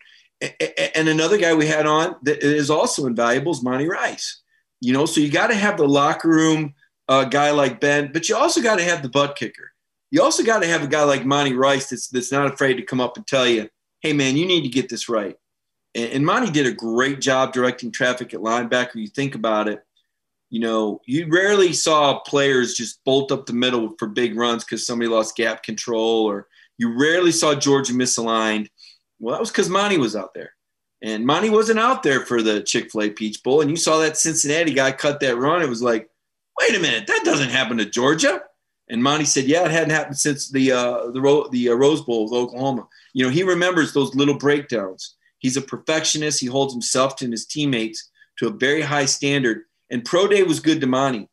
And 0.95 1.10
another 1.10 1.38
guy 1.38 1.54
we 1.54 1.67
had 1.67 1.86
on 1.86 2.15
that 2.23 2.43
is 2.43 2.69
also 2.69 3.06
invaluable 3.06 3.52
is 3.52 3.63
Monty 3.63 3.88
Rice. 3.88 4.41
You 4.80 4.93
know, 4.93 5.06
so 5.06 5.19
you 5.19 5.30
got 5.30 5.47
to 5.47 5.56
have 5.56 5.78
the 5.78 5.88
locker 5.88 6.30
room 6.30 6.73
uh, 7.10 7.25
guy 7.25 7.52
like 7.52 7.82
Ben, 7.82 8.12
but 8.13 8.30
you 8.30 8.38
also 8.38 8.62
got 8.62 8.78
to 8.78 8.84
have 8.84 9.02
the 9.02 9.10
butt 9.10 9.36
kicker. 9.36 9.71
You 10.12 10.21
also 10.21 10.43
got 10.43 10.62
to 10.62 10.67
have 10.67 10.82
a 10.82 10.88
guy 10.88 11.04
like 11.04 11.25
Monty 11.25 11.54
Rice 11.54 11.89
that's 11.89 12.08
that's 12.08 12.32
not 12.32 12.52
afraid 12.52 12.75
to 12.75 12.84
come 12.84 13.02
up 13.02 13.17
and 13.17 13.28
tell 13.28 13.47
you, 13.47 13.67
"Hey, 14.01 14.13
man, 14.13 14.38
you 14.38 14.45
need 14.45 14.62
to 14.62 14.69
get 14.69 14.89
this 14.89 15.09
right." 15.09 15.35
And, 15.95 16.12
and 16.12 16.25
Monty 16.25 16.51
did 16.51 16.67
a 16.67 16.71
great 16.71 17.21
job 17.21 17.53
directing 17.53 17.91
traffic 17.91 18.33
at 18.33 18.39
linebacker. 18.39 18.95
You 18.95 19.07
think 19.07 19.35
about 19.35 19.67
it, 19.67 19.83
you 20.49 20.59
know, 20.59 21.01
you 21.05 21.27
rarely 21.29 21.73
saw 21.73 22.19
players 22.21 22.73
just 22.73 23.03
bolt 23.03 23.31
up 23.31 23.45
the 23.45 23.53
middle 23.53 23.95
for 23.99 24.07
big 24.07 24.35
runs 24.35 24.63
because 24.63 24.85
somebody 24.85 25.09
lost 25.09 25.35
gap 25.35 25.63
control, 25.63 26.25
or 26.25 26.47
you 26.77 26.97
rarely 26.97 27.31
saw 27.31 27.53
Georgia 27.55 27.93
misaligned 27.93 28.67
well, 29.19 29.35
that 29.35 29.41
was 29.41 29.51
because 29.51 29.69
Monty 29.69 29.97
was 29.97 30.15
out 30.15 30.33
there. 30.33 30.53
And 31.01 31.25
Monty 31.25 31.49
wasn't 31.49 31.79
out 31.79 32.03
there 32.03 32.25
for 32.25 32.41
the 32.41 32.62
Chick 32.62 32.91
fil 32.91 33.03
A 33.03 33.09
Peach 33.09 33.43
Bowl. 33.43 33.62
And 33.62 33.69
you 33.69 33.77
saw 33.77 33.99
that 33.99 34.17
Cincinnati 34.17 34.73
guy 34.73 34.91
cut 34.91 35.19
that 35.19 35.38
run. 35.38 35.62
It 35.62 35.69
was 35.69 35.81
like, 35.81 36.09
wait 36.59 36.75
a 36.75 36.79
minute, 36.79 37.07
that 37.07 37.21
doesn't 37.23 37.49
happen 37.49 37.77
to 37.77 37.85
Georgia. 37.85 38.41
And 38.89 39.04
Monty 39.04 39.25
said, 39.25 39.45
yeah, 39.45 39.65
it 39.65 39.71
hadn't 39.71 39.91
happened 39.91 40.17
since 40.17 40.49
the, 40.49 40.71
uh, 40.71 41.12
the, 41.12 41.49
the 41.52 41.69
uh, 41.69 41.73
Rose 41.73 42.02
Bowl 42.02 42.23
with 42.23 42.34
Oklahoma. 42.34 42.88
You 43.13 43.25
know, 43.25 43.32
he 43.32 43.43
remembers 43.43 43.93
those 43.93 44.15
little 44.15 44.38
breakdowns. 44.38 45.15
He's 45.38 45.58
a 45.58 45.62
perfectionist. 45.62 46.39
He 46.39 46.47
holds 46.47 46.73
himself 46.73 47.21
and 47.21 47.32
his 47.32 47.45
teammates 47.45 48.10
to 48.39 48.47
a 48.47 48.52
very 48.52 48.82
high 48.82 49.06
standard. 49.06 49.63
And 49.89 50.06
Pro 50.06 50.28
Day 50.28 50.43
was 50.43 50.60
good 50.60 50.82
to 50.82 50.88
Monty. 50.88 51.30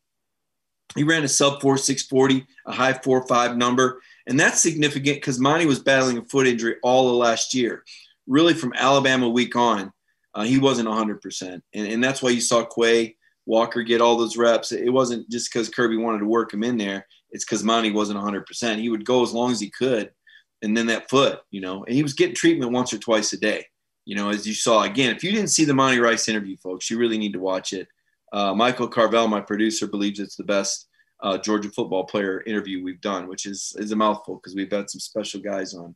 He 0.95 1.03
ran 1.03 1.25
a 1.25 1.29
sub 1.29 1.61
4 1.61 1.79
640, 1.79 2.47
a 2.67 2.73
high 2.73 2.93
4 2.93 3.27
5 3.27 3.57
number. 3.57 4.01
And 4.27 4.39
that's 4.39 4.61
significant 4.61 5.17
because 5.17 5.39
Monty 5.39 5.67
was 5.67 5.79
battling 5.79 6.19
a 6.19 6.25
foot 6.25 6.47
injury 6.47 6.77
all 6.83 7.09
of 7.11 7.17
last 7.17 7.55
year. 7.55 7.85
Really, 8.27 8.55
from 8.55 8.73
Alabama 8.75 9.29
week 9.29 9.57
on, 9.57 9.93
uh, 10.35 10.43
he 10.43 10.59
wasn't 10.59 10.89
100%. 10.89 11.63
And, 11.75 11.87
and 11.89 12.03
that's 12.03 12.23
why 12.23 12.31
you 12.31 12.41
saw 12.41 12.65
Quay 12.65 13.17
Walker 13.47 13.83
get 13.83 14.01
all 14.01 14.17
those 14.17 14.37
reps. 14.37 14.73
It 14.73 14.93
wasn't 14.93 15.29
just 15.31 15.53
because 15.53 15.69
Kirby 15.69 15.97
wanted 15.97 16.19
to 16.19 16.27
work 16.27 16.53
him 16.53 16.65
in 16.65 16.77
there, 16.77 17.07
it's 17.37 17.45
because 17.45 17.63
Monty 17.63 17.91
wasn't 17.91 18.19
100%. 18.19 18.79
He 18.79 18.89
would 18.89 19.05
go 19.05 19.23
as 19.23 19.31
long 19.31 19.53
as 19.53 19.61
he 19.61 19.69
could. 19.69 20.11
And 20.63 20.75
then 20.75 20.87
that 20.87 21.11
foot, 21.11 21.41
you 21.51 21.61
know, 21.61 21.85
and 21.85 21.95
he 21.95 22.03
was 22.03 22.15
getting 22.15 22.35
treatment 22.35 22.73
once 22.73 22.95
or 22.95 22.99
twice 22.99 23.31
a 23.35 23.37
day. 23.37 23.67
You 24.07 24.17
know, 24.17 24.31
as 24.31 24.47
you 24.47 24.55
saw 24.55 24.85
again, 24.85 25.15
if 25.15 25.23
you 25.23 25.33
didn't 25.33 25.51
see 25.51 25.67
the 25.67 25.75
Monty 25.75 25.99
Rice 25.99 26.31
interview, 26.31 26.57
folks, 26.57 26.91
you 26.91 26.97
really 26.97 27.19
need 27.19 27.35
to 27.35 27.39
watch 27.39 27.75
it. 27.75 27.89
Uh, 28.33 28.55
Michael 28.55 28.89
Carvell, 28.89 29.29
my 29.29 29.43
producer, 29.43 29.87
believes 29.87 30.19
it's 30.19 30.37
the 30.37 30.45
best 30.45 30.89
uh, 31.21 31.37
Georgia 31.37 31.69
football 31.69 32.05
player 32.05 32.41
interview 32.47 32.83
we've 32.83 33.01
done, 33.03 33.29
which 33.29 33.45
is 33.45 33.77
is 33.79 33.93
a 33.93 33.97
mouthful 33.97 34.37
because 34.37 34.55
we've 34.55 34.73
had 34.73 34.89
some 34.89 35.01
special 35.01 35.41
guys 35.41 35.75
on. 35.75 35.95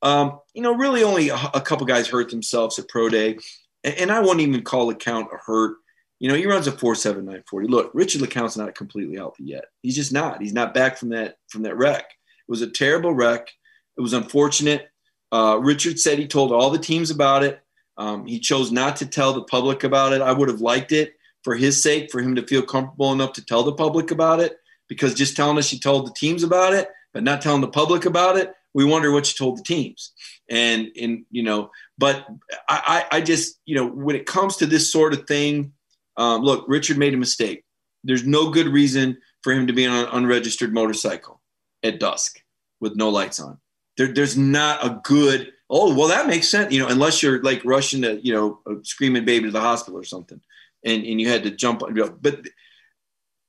Um, 0.00 0.40
you 0.54 0.62
know, 0.62 0.74
really 0.74 1.02
only 1.02 1.28
a, 1.28 1.36
a, 1.52 1.60
couple 1.60 1.84
guys 1.84 2.08
hurt 2.08 2.30
themselves 2.30 2.78
at 2.78 2.88
pro 2.88 3.10
day, 3.10 3.36
and, 3.84 3.94
and 3.96 4.10
I 4.10 4.20
wouldn't 4.20 4.40
even 4.40 4.62
call 4.62 4.86
the 4.86 4.94
count 4.94 5.28
a 5.30 5.36
hurt. 5.36 5.76
You 6.20 6.28
know, 6.28 6.34
he 6.34 6.46
runs 6.46 6.66
a 6.66 6.72
4.7940. 6.72 7.68
Look, 7.68 7.90
Richard 7.94 8.20
LeCounte's 8.20 8.56
not 8.56 8.74
completely 8.74 9.16
healthy 9.16 9.44
yet. 9.44 9.64
He's 9.82 9.96
just 9.96 10.12
not. 10.12 10.40
He's 10.40 10.52
not 10.52 10.74
back 10.74 10.98
from 10.98 11.08
that 11.08 11.38
from 11.48 11.62
that 11.62 11.76
wreck. 11.76 12.04
It 12.04 12.50
was 12.50 12.62
a 12.62 12.70
terrible 12.70 13.14
wreck. 13.14 13.48
It 13.96 14.02
was 14.02 14.12
unfortunate. 14.12 14.90
Uh, 15.32 15.58
Richard 15.60 15.98
said 15.98 16.18
he 16.18 16.26
told 16.26 16.52
all 16.52 16.70
the 16.70 16.78
teams 16.78 17.10
about 17.10 17.42
it. 17.42 17.60
Um, 17.96 18.26
he 18.26 18.38
chose 18.38 18.70
not 18.70 18.96
to 18.96 19.06
tell 19.06 19.32
the 19.32 19.44
public 19.44 19.82
about 19.82 20.12
it. 20.12 20.20
I 20.20 20.32
would 20.32 20.48
have 20.48 20.60
liked 20.60 20.92
it 20.92 21.14
for 21.42 21.54
his 21.54 21.82
sake, 21.82 22.10
for 22.10 22.20
him 22.20 22.34
to 22.34 22.46
feel 22.46 22.62
comfortable 22.62 23.12
enough 23.12 23.32
to 23.34 23.44
tell 23.44 23.62
the 23.62 23.72
public 23.72 24.10
about 24.10 24.40
it, 24.40 24.58
because 24.88 25.14
just 25.14 25.36
telling 25.36 25.58
us 25.58 25.72
you 25.72 25.78
told 25.78 26.06
the 26.06 26.14
teams 26.14 26.42
about 26.42 26.74
it, 26.74 26.88
but 27.14 27.22
not 27.22 27.40
telling 27.40 27.60
the 27.60 27.68
public 27.68 28.04
about 28.04 28.36
it, 28.36 28.52
we 28.74 28.84
wonder 28.84 29.10
what 29.10 29.28
you 29.28 29.34
told 29.36 29.58
the 29.58 29.62
teams. 29.62 30.12
And, 30.48 30.88
and 31.00 31.24
you 31.30 31.42
know, 31.42 31.70
but 31.98 32.26
I, 32.68 33.06
I 33.10 33.20
just, 33.20 33.58
you 33.64 33.74
know, 33.74 33.86
when 33.86 34.16
it 34.16 34.26
comes 34.26 34.56
to 34.56 34.66
this 34.66 34.92
sort 34.92 35.12
of 35.12 35.26
thing, 35.26 35.72
um, 36.20 36.42
look, 36.42 36.64
Richard 36.68 36.98
made 36.98 37.14
a 37.14 37.18
mistake. 37.18 37.64
There's 38.04 38.26
no 38.26 38.50
good 38.50 38.68
reason 38.68 39.18
for 39.42 39.52
him 39.52 39.66
to 39.66 39.72
be 39.72 39.86
on 39.86 40.04
an 40.04 40.10
unregistered 40.12 40.72
motorcycle 40.72 41.40
at 41.82 41.98
dusk 41.98 42.40
with 42.80 42.96
no 42.96 43.08
lights 43.08 43.40
on. 43.40 43.58
There, 43.96 44.12
there's 44.12 44.36
not 44.36 44.84
a 44.84 45.00
good, 45.02 45.52
oh, 45.68 45.94
well, 45.94 46.08
that 46.08 46.26
makes 46.26 46.48
sense, 46.48 46.72
you 46.72 46.80
know, 46.80 46.88
unless 46.88 47.22
you're 47.22 47.42
like 47.42 47.64
rushing 47.64 48.02
to, 48.02 48.24
you 48.24 48.32
know, 48.32 48.60
a 48.66 48.84
screaming 48.84 49.24
baby 49.24 49.46
to 49.46 49.50
the 49.50 49.60
hospital 49.60 49.98
or 49.98 50.04
something 50.04 50.40
and, 50.84 51.04
and 51.04 51.20
you 51.20 51.28
had 51.28 51.42
to 51.42 51.50
jump 51.50 51.82
but 52.20 52.46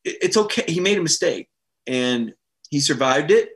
it's 0.04 0.38
okay. 0.38 0.64
He 0.68 0.80
made 0.80 0.98
a 0.98 1.04
mistake 1.04 1.50
and 1.86 2.34
he 2.70 2.80
survived 2.80 3.32
it. 3.32 3.50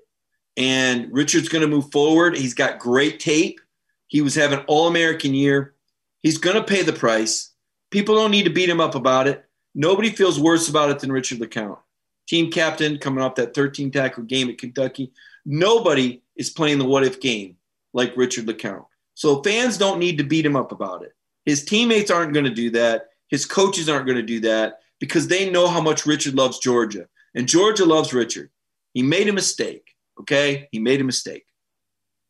And 0.58 1.12
Richard's 1.12 1.50
going 1.50 1.64
to 1.64 1.68
move 1.68 1.92
forward. 1.92 2.38
He's 2.38 2.54
got 2.54 2.80
great 2.80 3.20
tape. 3.20 3.60
He 4.08 4.22
was 4.22 4.36
having 4.36 4.60
all 4.68 4.88
American 4.88 5.34
year. 5.34 5.74
He's 6.22 6.38
going 6.38 6.56
to 6.56 6.64
pay 6.64 6.84
the 6.84 6.94
price. 6.94 7.52
People 7.96 8.16
don't 8.16 8.32
need 8.32 8.44
to 8.44 8.50
beat 8.50 8.68
him 8.68 8.82
up 8.82 8.94
about 8.94 9.26
it. 9.26 9.46
Nobody 9.74 10.10
feels 10.10 10.38
worse 10.38 10.68
about 10.68 10.90
it 10.90 11.00
than 11.00 11.14
Richard 11.14 11.40
LeCounte. 11.40 11.80
Team 12.28 12.52
captain 12.52 12.98
coming 12.98 13.24
off 13.24 13.36
that 13.36 13.54
13 13.54 13.90
tackle 13.90 14.24
game 14.24 14.50
at 14.50 14.58
Kentucky. 14.58 15.14
Nobody 15.46 16.22
is 16.36 16.50
playing 16.50 16.80
the 16.80 16.84
what 16.84 17.06
if 17.06 17.22
game 17.22 17.56
like 17.94 18.18
Richard 18.18 18.48
LeCounte. 18.48 18.88
So 19.14 19.42
fans 19.42 19.78
don't 19.78 20.00
need 20.00 20.18
to 20.18 20.26
beat 20.26 20.46
him 20.46 20.58
up 20.58 20.74
about 20.74 21.04
it. 21.04 21.14
His 21.46 21.64
teammates 21.64 22.12
aren't 22.12 22.34
going 22.34 22.44
to 22.44 22.52
do 22.52 22.70
that. 22.72 23.12
His 23.30 23.46
coaches 23.46 23.88
aren't 23.88 24.08
going 24.08 24.18
to 24.18 24.24
do 24.24 24.42
that 24.42 24.82
because 25.00 25.30
they 25.30 25.50
know 25.50 25.70
how 25.70 25.80
much 25.80 26.06
Richard 26.06 26.36
loves 26.36 26.60
Georgia. 26.60 27.08
And 27.34 27.48
Georgia 27.48 27.86
loves 27.86 28.14
Richard. 28.14 28.50
He 28.94 29.04
made 29.04 29.30
a 29.30 29.32
mistake. 29.32 29.96
Okay. 30.20 30.68
He 30.74 30.80
made 30.80 31.00
a 31.00 31.06
mistake. 31.06 31.46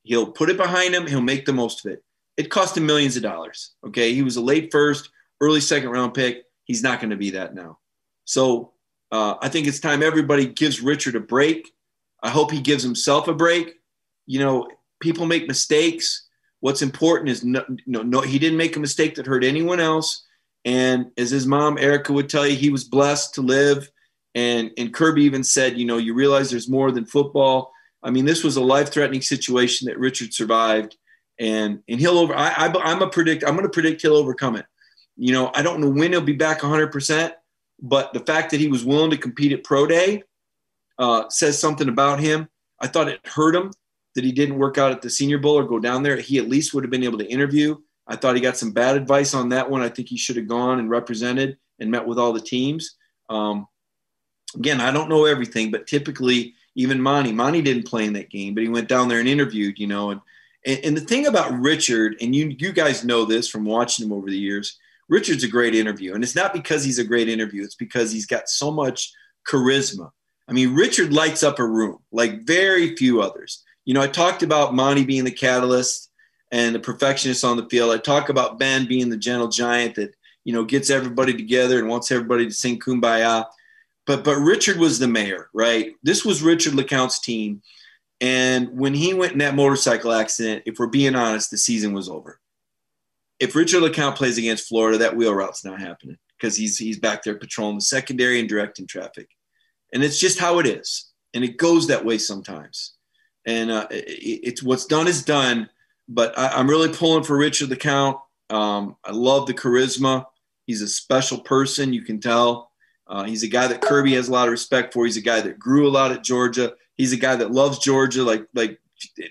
He'll 0.03 0.31
put 0.31 0.51
it 0.51 0.57
behind 0.57 0.93
him. 0.93 1.07
He'll 1.07 1.21
make 1.21 1.47
the 1.47 1.53
most 1.53 1.83
of 1.83 1.91
it. 1.91 2.03
It 2.37 2.51
cost 2.51 2.77
him 2.77 2.85
millions 2.85 3.17
of 3.17 3.23
dollars. 3.23 3.71
Okay. 3.83 4.13
He 4.13 4.21
was 4.21 4.35
a 4.35 4.41
late 4.41 4.71
first, 4.71 5.09
early 5.41 5.61
second 5.61 5.89
round 5.89 6.13
pick. 6.13 6.43
He's 6.63 6.83
not 6.83 6.99
going 6.99 7.11
to 7.11 7.15
be 7.15 7.31
that 7.31 7.53
now. 7.53 7.79
So 8.25 8.73
uh, 9.11 9.35
I 9.41 9.49
think 9.49 9.67
it's 9.67 9.79
time 9.79 10.03
everybody 10.03 10.47
gives 10.47 10.81
Richard 10.81 11.15
a 11.15 11.19
break. 11.19 11.71
I 12.23 12.29
hope 12.29 12.51
he 12.51 12.61
gives 12.61 12.83
himself 12.83 13.27
a 13.27 13.33
break. 13.33 13.75
You 14.25 14.39
know, 14.39 14.67
people 14.99 15.25
make 15.25 15.47
mistakes. 15.47 16.27
What's 16.59 16.81
important 16.81 17.29
is 17.29 17.43
no, 17.43 17.63
no, 17.85 18.01
no, 18.01 18.21
he 18.21 18.39
didn't 18.39 18.57
make 18.57 18.75
a 18.75 18.79
mistake 18.79 19.15
that 19.15 19.27
hurt 19.27 19.43
anyone 19.43 19.79
else. 19.79 20.25
And 20.65 21.11
as 21.17 21.29
his 21.29 21.45
mom, 21.45 21.77
Erica, 21.77 22.11
would 22.11 22.29
tell 22.29 22.47
you, 22.47 22.55
he 22.55 22.71
was 22.71 22.83
blessed 22.83 23.35
to 23.35 23.41
live. 23.41 23.87
And, 24.33 24.71
and 24.77 24.93
Kirby 24.93 25.23
even 25.23 25.43
said, 25.43 25.77
you 25.77 25.85
know, 25.85 25.97
you 25.97 26.15
realize 26.15 26.49
there's 26.49 26.69
more 26.69 26.91
than 26.91 27.05
football. 27.05 27.71
I 28.01 28.09
mean, 28.09 28.25
this 28.25 28.43
was 28.43 28.57
a 28.57 28.63
life 28.63 28.91
threatening 28.91 29.21
situation 29.21 29.87
that 29.87 29.99
Richard 29.99 30.33
survived. 30.33 30.97
And, 31.39 31.83
and 31.87 31.99
he'll 31.99 32.17
over, 32.17 32.35
I, 32.35 32.49
I, 32.49 32.73
I'm 32.83 33.01
a 33.01 33.09
predict, 33.09 33.43
I'm 33.43 33.55
going 33.55 33.63
to 33.63 33.69
predict 33.69 34.01
he'll 34.01 34.15
overcome 34.15 34.55
it. 34.55 34.65
You 35.17 35.33
know, 35.33 35.51
I 35.53 35.61
don't 35.61 35.79
know 35.79 35.89
when 35.89 36.11
he'll 36.11 36.21
be 36.21 36.33
back 36.33 36.59
100%, 36.59 37.31
but 37.81 38.13
the 38.13 38.19
fact 38.21 38.51
that 38.51 38.59
he 38.59 38.67
was 38.67 38.83
willing 38.83 39.11
to 39.11 39.17
compete 39.17 39.51
at 39.51 39.63
Pro 39.63 39.87
Day 39.87 40.23
uh, 40.97 41.29
says 41.29 41.59
something 41.59 41.89
about 41.89 42.19
him. 42.19 42.47
I 42.79 42.87
thought 42.87 43.07
it 43.07 43.25
hurt 43.25 43.55
him 43.55 43.71
that 44.15 44.23
he 44.23 44.31
didn't 44.31 44.57
work 44.57 44.77
out 44.77 44.91
at 44.91 45.01
the 45.01 45.09
Senior 45.09 45.37
Bowl 45.37 45.57
or 45.57 45.65
go 45.65 45.79
down 45.79 46.03
there. 46.03 46.17
He 46.17 46.37
at 46.37 46.49
least 46.49 46.73
would 46.73 46.83
have 46.83 46.91
been 46.91 47.03
able 47.03 47.17
to 47.19 47.29
interview. 47.29 47.75
I 48.07 48.15
thought 48.15 48.35
he 48.35 48.41
got 48.41 48.57
some 48.57 48.71
bad 48.71 48.95
advice 48.95 49.33
on 49.33 49.49
that 49.49 49.69
one. 49.69 49.81
I 49.81 49.89
think 49.89 50.09
he 50.09 50.17
should 50.17 50.35
have 50.35 50.47
gone 50.47 50.79
and 50.79 50.89
represented 50.89 51.57
and 51.79 51.91
met 51.91 52.05
with 52.05 52.19
all 52.19 52.33
the 52.33 52.41
teams. 52.41 52.95
Um, 53.29 53.67
again, 54.55 54.79
I 54.79 54.91
don't 54.91 55.09
know 55.09 55.25
everything, 55.25 55.71
but 55.71 55.87
typically, 55.87 56.53
even 56.75 57.01
Monty, 57.01 57.31
Monty 57.31 57.61
didn't 57.61 57.87
play 57.87 58.05
in 58.05 58.13
that 58.13 58.29
game, 58.29 58.53
but 58.53 58.63
he 58.63 58.69
went 58.69 58.89
down 58.89 59.07
there 59.07 59.19
and 59.19 59.29
interviewed, 59.29 59.79
you 59.79 59.87
know. 59.87 60.11
And, 60.11 60.21
and, 60.65 60.79
and 60.83 60.97
the 60.97 61.01
thing 61.01 61.25
about 61.25 61.53
Richard, 61.53 62.17
and 62.21 62.35
you, 62.35 62.55
you 62.59 62.71
guys 62.71 63.03
know 63.03 63.25
this 63.25 63.47
from 63.47 63.65
watching 63.65 64.05
him 64.05 64.13
over 64.13 64.29
the 64.29 64.37
years, 64.37 64.77
Richard's 65.09 65.43
a 65.43 65.47
great 65.47 65.75
interview. 65.75 66.13
And 66.13 66.23
it's 66.23 66.35
not 66.35 66.53
because 66.53 66.83
he's 66.83 66.99
a 66.99 67.03
great 67.03 67.29
interview, 67.29 67.63
it's 67.63 67.75
because 67.75 68.11
he's 68.11 68.25
got 68.25 68.49
so 68.49 68.71
much 68.71 69.11
charisma. 69.47 70.11
I 70.47 70.53
mean, 70.53 70.75
Richard 70.75 71.11
lights 71.11 71.43
up 71.43 71.59
a 71.59 71.65
room 71.65 71.99
like 72.11 72.45
very 72.45 72.95
few 72.95 73.21
others. 73.21 73.63
You 73.85 73.93
know, 73.93 74.01
I 74.01 74.07
talked 74.07 74.43
about 74.43 74.73
Monty 74.73 75.03
being 75.03 75.23
the 75.23 75.31
catalyst 75.31 76.11
and 76.51 76.73
the 76.73 76.79
perfectionist 76.79 77.43
on 77.43 77.57
the 77.57 77.67
field. 77.69 77.91
I 77.91 77.97
talk 77.97 78.29
about 78.29 78.59
Ben 78.59 78.87
being 78.87 79.09
the 79.09 79.17
gentle 79.17 79.47
giant 79.47 79.95
that 79.95 80.15
you 80.43 80.53
know 80.53 80.63
gets 80.63 80.89
everybody 80.89 81.33
together 81.33 81.79
and 81.79 81.87
wants 81.87 82.11
everybody 82.11 82.45
to 82.45 82.53
sing 82.53 82.79
kumbaya. 82.79 83.45
But 84.05 84.23
but 84.23 84.37
Richard 84.37 84.77
was 84.77 84.99
the 84.99 85.07
mayor, 85.07 85.49
right? 85.53 85.93
This 86.03 86.23
was 86.23 86.43
Richard 86.43 86.73
LeCounte's 86.73 87.19
team, 87.19 87.61
and 88.21 88.69
when 88.69 88.93
he 88.93 89.13
went 89.13 89.33
in 89.33 89.39
that 89.39 89.55
motorcycle 89.55 90.13
accident, 90.13 90.63
if 90.65 90.77
we're 90.79 90.87
being 90.87 91.15
honest, 91.15 91.51
the 91.51 91.57
season 91.57 91.93
was 91.93 92.09
over. 92.09 92.39
If 93.39 93.55
Richard 93.55 93.83
LeCounte 93.83 94.15
plays 94.15 94.37
against 94.37 94.67
Florida, 94.67 94.97
that 94.99 95.15
wheel 95.15 95.33
route's 95.33 95.65
not 95.65 95.81
happening 95.81 96.17
because 96.37 96.55
he's 96.55 96.77
he's 96.77 96.99
back 96.99 97.23
there 97.23 97.35
patrolling 97.35 97.75
the 97.75 97.81
secondary 97.81 98.39
and 98.39 98.47
directing 98.49 98.87
traffic, 98.87 99.29
and 99.93 100.03
it's 100.03 100.19
just 100.19 100.39
how 100.39 100.59
it 100.59 100.67
is, 100.67 101.11
and 101.33 101.43
it 101.43 101.57
goes 101.57 101.87
that 101.87 102.05
way 102.05 102.17
sometimes. 102.17 102.93
And 103.45 103.69
uh, 103.69 103.87
it, 103.91 104.05
it's 104.43 104.63
what's 104.63 104.85
done 104.85 105.07
is 105.07 105.23
done 105.23 105.69
but 106.07 106.37
I, 106.37 106.59
am 106.59 106.69
really 106.69 106.89
pulling 106.89 107.23
for 107.23 107.37
Richard 107.37 107.69
LeCounte. 107.69 108.19
Um, 108.49 108.95
I 109.03 109.11
love 109.11 109.47
the 109.47 109.53
charisma. 109.53 110.25
He's 110.65 110.81
a 110.81 110.87
special 110.87 111.39
person, 111.39 111.93
you 111.93 112.03
can 112.03 112.19
tell. 112.19 112.71
Uh, 113.07 113.23
he's 113.23 113.43
a 113.43 113.47
guy 113.47 113.67
that 113.67 113.81
Kirby 113.81 114.15
has 114.15 114.29
a 114.29 114.31
lot 114.31 114.47
of 114.47 114.51
respect 114.51 114.93
for. 114.93 115.05
He's 115.05 115.17
a 115.17 115.21
guy 115.21 115.41
that 115.41 115.59
grew 115.59 115.87
a 115.87 115.89
lot 115.89 116.11
at 116.11 116.23
Georgia. 116.23 116.73
He's 116.95 117.13
a 117.13 117.17
guy 117.17 117.35
that 117.35 117.51
loves 117.51 117.77
Georgia 117.77 118.23
like 118.23 118.47
like 118.55 118.79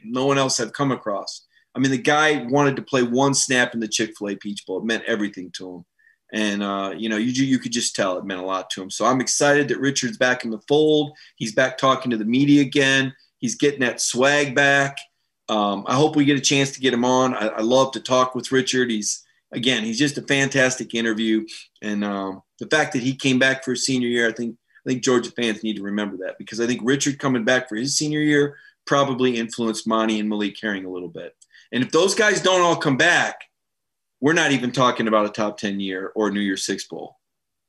no 0.04 0.26
one 0.26 0.38
else 0.38 0.60
I've 0.60 0.72
come 0.72 0.92
across. 0.92 1.46
I 1.74 1.80
mean, 1.80 1.90
the 1.90 1.98
guy 1.98 2.44
wanted 2.44 2.76
to 2.76 2.82
play 2.82 3.02
one 3.02 3.34
snap 3.34 3.74
in 3.74 3.80
the 3.80 3.88
Chick 3.88 4.12
Fil 4.16 4.30
A 4.30 4.36
Peach 4.36 4.64
Bowl. 4.66 4.78
It 4.78 4.84
meant 4.84 5.04
everything 5.06 5.50
to 5.56 5.70
him, 5.70 5.84
and 6.32 6.62
uh, 6.62 6.94
you 6.96 7.08
know, 7.08 7.16
you 7.16 7.30
you 7.44 7.58
could 7.58 7.72
just 7.72 7.96
tell 7.96 8.16
it 8.16 8.24
meant 8.24 8.40
a 8.40 8.44
lot 8.44 8.70
to 8.70 8.82
him. 8.82 8.90
So 8.90 9.04
I'm 9.04 9.20
excited 9.20 9.68
that 9.68 9.80
Richard's 9.80 10.16
back 10.16 10.44
in 10.44 10.50
the 10.50 10.60
fold. 10.68 11.12
He's 11.36 11.54
back 11.54 11.76
talking 11.76 12.10
to 12.10 12.16
the 12.16 12.24
media 12.24 12.62
again. 12.62 13.14
He's 13.38 13.56
getting 13.56 13.80
that 13.80 14.00
swag 14.00 14.54
back. 14.54 14.96
Um, 15.48 15.84
I 15.86 15.94
hope 15.94 16.16
we 16.16 16.24
get 16.24 16.38
a 16.38 16.42
chance 16.42 16.72
to 16.72 16.80
get 16.80 16.94
him 16.94 17.04
on. 17.04 17.34
I, 17.34 17.48
I, 17.48 17.60
love 17.60 17.92
to 17.92 18.00
talk 18.00 18.34
with 18.34 18.50
Richard. 18.50 18.90
He's 18.90 19.22
again, 19.52 19.84
he's 19.84 19.98
just 19.98 20.16
a 20.16 20.22
fantastic 20.22 20.94
interview, 20.94 21.44
and 21.82 22.02
um, 22.04 22.42
the 22.60 22.66
fact 22.68 22.94
that 22.94 23.02
he 23.02 23.14
came 23.14 23.38
back 23.38 23.62
for 23.62 23.72
his 23.72 23.84
senior 23.84 24.08
year, 24.08 24.28
I 24.28 24.32
think 24.32 24.56
I 24.86 24.90
think 24.90 25.02
Georgia 25.02 25.30
fans 25.30 25.62
need 25.62 25.76
to 25.76 25.82
remember 25.82 26.18
that 26.18 26.38
because 26.38 26.60
I 26.60 26.66
think 26.66 26.80
Richard 26.84 27.18
coming 27.18 27.44
back 27.44 27.68
for 27.68 27.76
his 27.76 27.96
senior 27.96 28.20
year 28.20 28.56
probably 28.86 29.36
influenced 29.36 29.86
Monty 29.86 30.20
and 30.20 30.28
Malik 30.28 30.56
Herring 30.60 30.84
a 30.84 30.90
little 30.90 31.08
bit. 31.08 31.34
And 31.72 31.82
if 31.82 31.90
those 31.90 32.14
guys 32.14 32.40
don't 32.40 32.60
all 32.60 32.76
come 32.76 32.96
back, 32.96 33.36
we're 34.20 34.32
not 34.32 34.52
even 34.52 34.72
talking 34.72 35.08
about 35.08 35.26
a 35.26 35.30
top 35.30 35.58
10 35.58 35.80
year 35.80 36.12
or 36.14 36.30
New 36.30 36.40
Year's 36.40 36.64
Six 36.64 36.86
Bowl, 36.86 37.18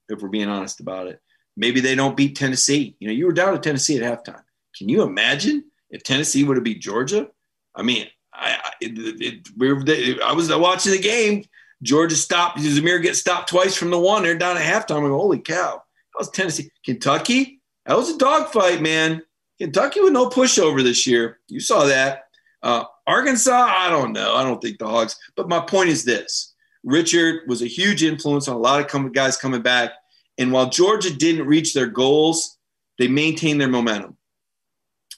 if 0.10 0.22
we're 0.22 0.30
being 0.30 0.50
honest 0.50 0.80
about 0.80 1.08
it. 1.08 1.20
Maybe 1.58 1.80
they 1.80 1.96
don't 1.96 2.18
beat 2.18 2.36
Tennessee. 2.36 2.96
You 3.00 3.08
know, 3.08 3.14
you 3.14 3.26
were 3.26 3.34
down 3.34 3.54
to 3.54 3.60
Tennessee 3.60 4.02
at 4.02 4.04
halftime. 4.04 4.44
Can 4.78 4.90
you 4.90 5.04
imagine 5.04 5.66
if 5.90 6.04
Tennessee 6.04 6.44
would 6.44 6.58
have 6.58 6.64
beat 6.64 6.82
Georgia? 6.82 7.30
I 7.74 7.82
mean, 7.82 8.08
I 8.34 8.72
it, 8.82 8.92
it, 9.22 9.48
were, 9.58 10.24
I 10.24 10.34
was 10.34 10.54
watching 10.54 10.92
the 10.92 11.00
game. 11.00 11.46
Georgia 11.82 12.16
stopped. 12.16 12.60
Zamir 12.60 13.02
gets 13.02 13.20
stopped 13.20 13.50
twice 13.50 13.76
from 13.76 13.90
the 13.90 14.00
one. 14.00 14.24
They're 14.24 14.38
down 14.38 14.58
at 14.58 14.64
halftime. 14.64 14.98
I'm 14.98 15.04
like, 15.04 15.12
holy 15.12 15.40
cow! 15.40 15.82
That 16.14 16.20
was 16.20 16.30
Tennessee, 16.30 16.70
Kentucky. 16.84 17.62
That 17.86 17.98
was 17.98 18.10
a 18.10 18.18
dogfight, 18.18 18.82
man. 18.82 19.22
Kentucky 19.60 20.02
with 20.02 20.14
no 20.14 20.30
pushover 20.30 20.84
this 20.84 21.06
year. 21.06 21.40
You 21.48 21.60
saw 21.60 21.86
that. 21.86 22.24
Uh, 22.62 22.86
Arkansas, 23.08 23.52
I 23.52 23.90
don't 23.90 24.14
know. 24.14 24.36
I 24.36 24.44
don't 24.44 24.62
think 24.62 24.80
the 24.80 24.88
Hogs. 24.88 25.16
But 25.36 25.50
my 25.50 25.60
point 25.60 25.90
is 25.90 26.04
this: 26.04 26.54
Richard 26.84 27.48
was 27.48 27.62
a 27.62 27.68
huge 27.68 28.04
influence 28.04 28.48
on 28.48 28.56
a 28.56 28.60
lot 28.60 28.94
of 28.94 29.14
guys 29.14 29.38
coming 29.38 29.62
back. 29.62 29.92
And 30.38 30.52
while 30.52 30.70
Georgia 30.70 31.14
didn't 31.14 31.48
reach 31.48 31.74
their 31.74 31.88
goals, 31.88 32.58
they 32.98 33.08
maintained 33.08 33.62
their 33.62 33.70
momentum. 33.70 34.18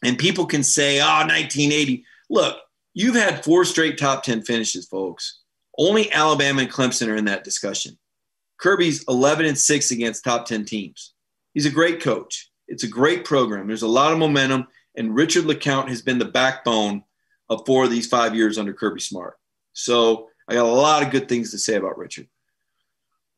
And 0.03 0.17
people 0.17 0.45
can 0.45 0.63
say, 0.63 0.99
ah, 0.99 1.23
"Oh, 1.23 1.27
1980." 1.27 2.05
Look, 2.29 2.57
you've 2.93 3.15
had 3.15 3.43
four 3.43 3.65
straight 3.65 3.97
top 3.97 4.23
10 4.23 4.43
finishes, 4.43 4.87
folks. 4.87 5.39
Only 5.77 6.11
Alabama 6.11 6.63
and 6.63 6.71
Clemson 6.71 7.07
are 7.07 7.15
in 7.15 7.25
that 7.25 7.43
discussion. 7.43 7.97
Kirby's 8.57 9.03
11 9.07 9.45
and 9.45 9.57
6 9.57 9.91
against 9.91 10.23
top 10.23 10.45
10 10.45 10.65
teams. 10.65 11.13
He's 11.53 11.65
a 11.65 11.71
great 11.71 12.01
coach. 12.01 12.51
It's 12.67 12.83
a 12.83 12.87
great 12.87 13.23
program. 13.23 13.67
There's 13.67 13.83
a 13.83 13.87
lot 13.87 14.11
of 14.11 14.19
momentum, 14.19 14.67
and 14.95 15.15
Richard 15.15 15.45
LeCounte 15.45 15.89
has 15.89 16.01
been 16.01 16.19
the 16.19 16.25
backbone 16.25 17.03
of 17.49 17.65
four 17.65 17.85
of 17.85 17.91
these 17.91 18.07
five 18.07 18.35
years 18.35 18.57
under 18.57 18.73
Kirby 18.73 19.01
Smart. 19.01 19.37
So 19.73 20.29
I 20.47 20.53
got 20.53 20.65
a 20.65 20.69
lot 20.69 21.03
of 21.03 21.11
good 21.11 21.29
things 21.29 21.51
to 21.51 21.57
say 21.57 21.75
about 21.75 21.97
Richard. 21.97 22.27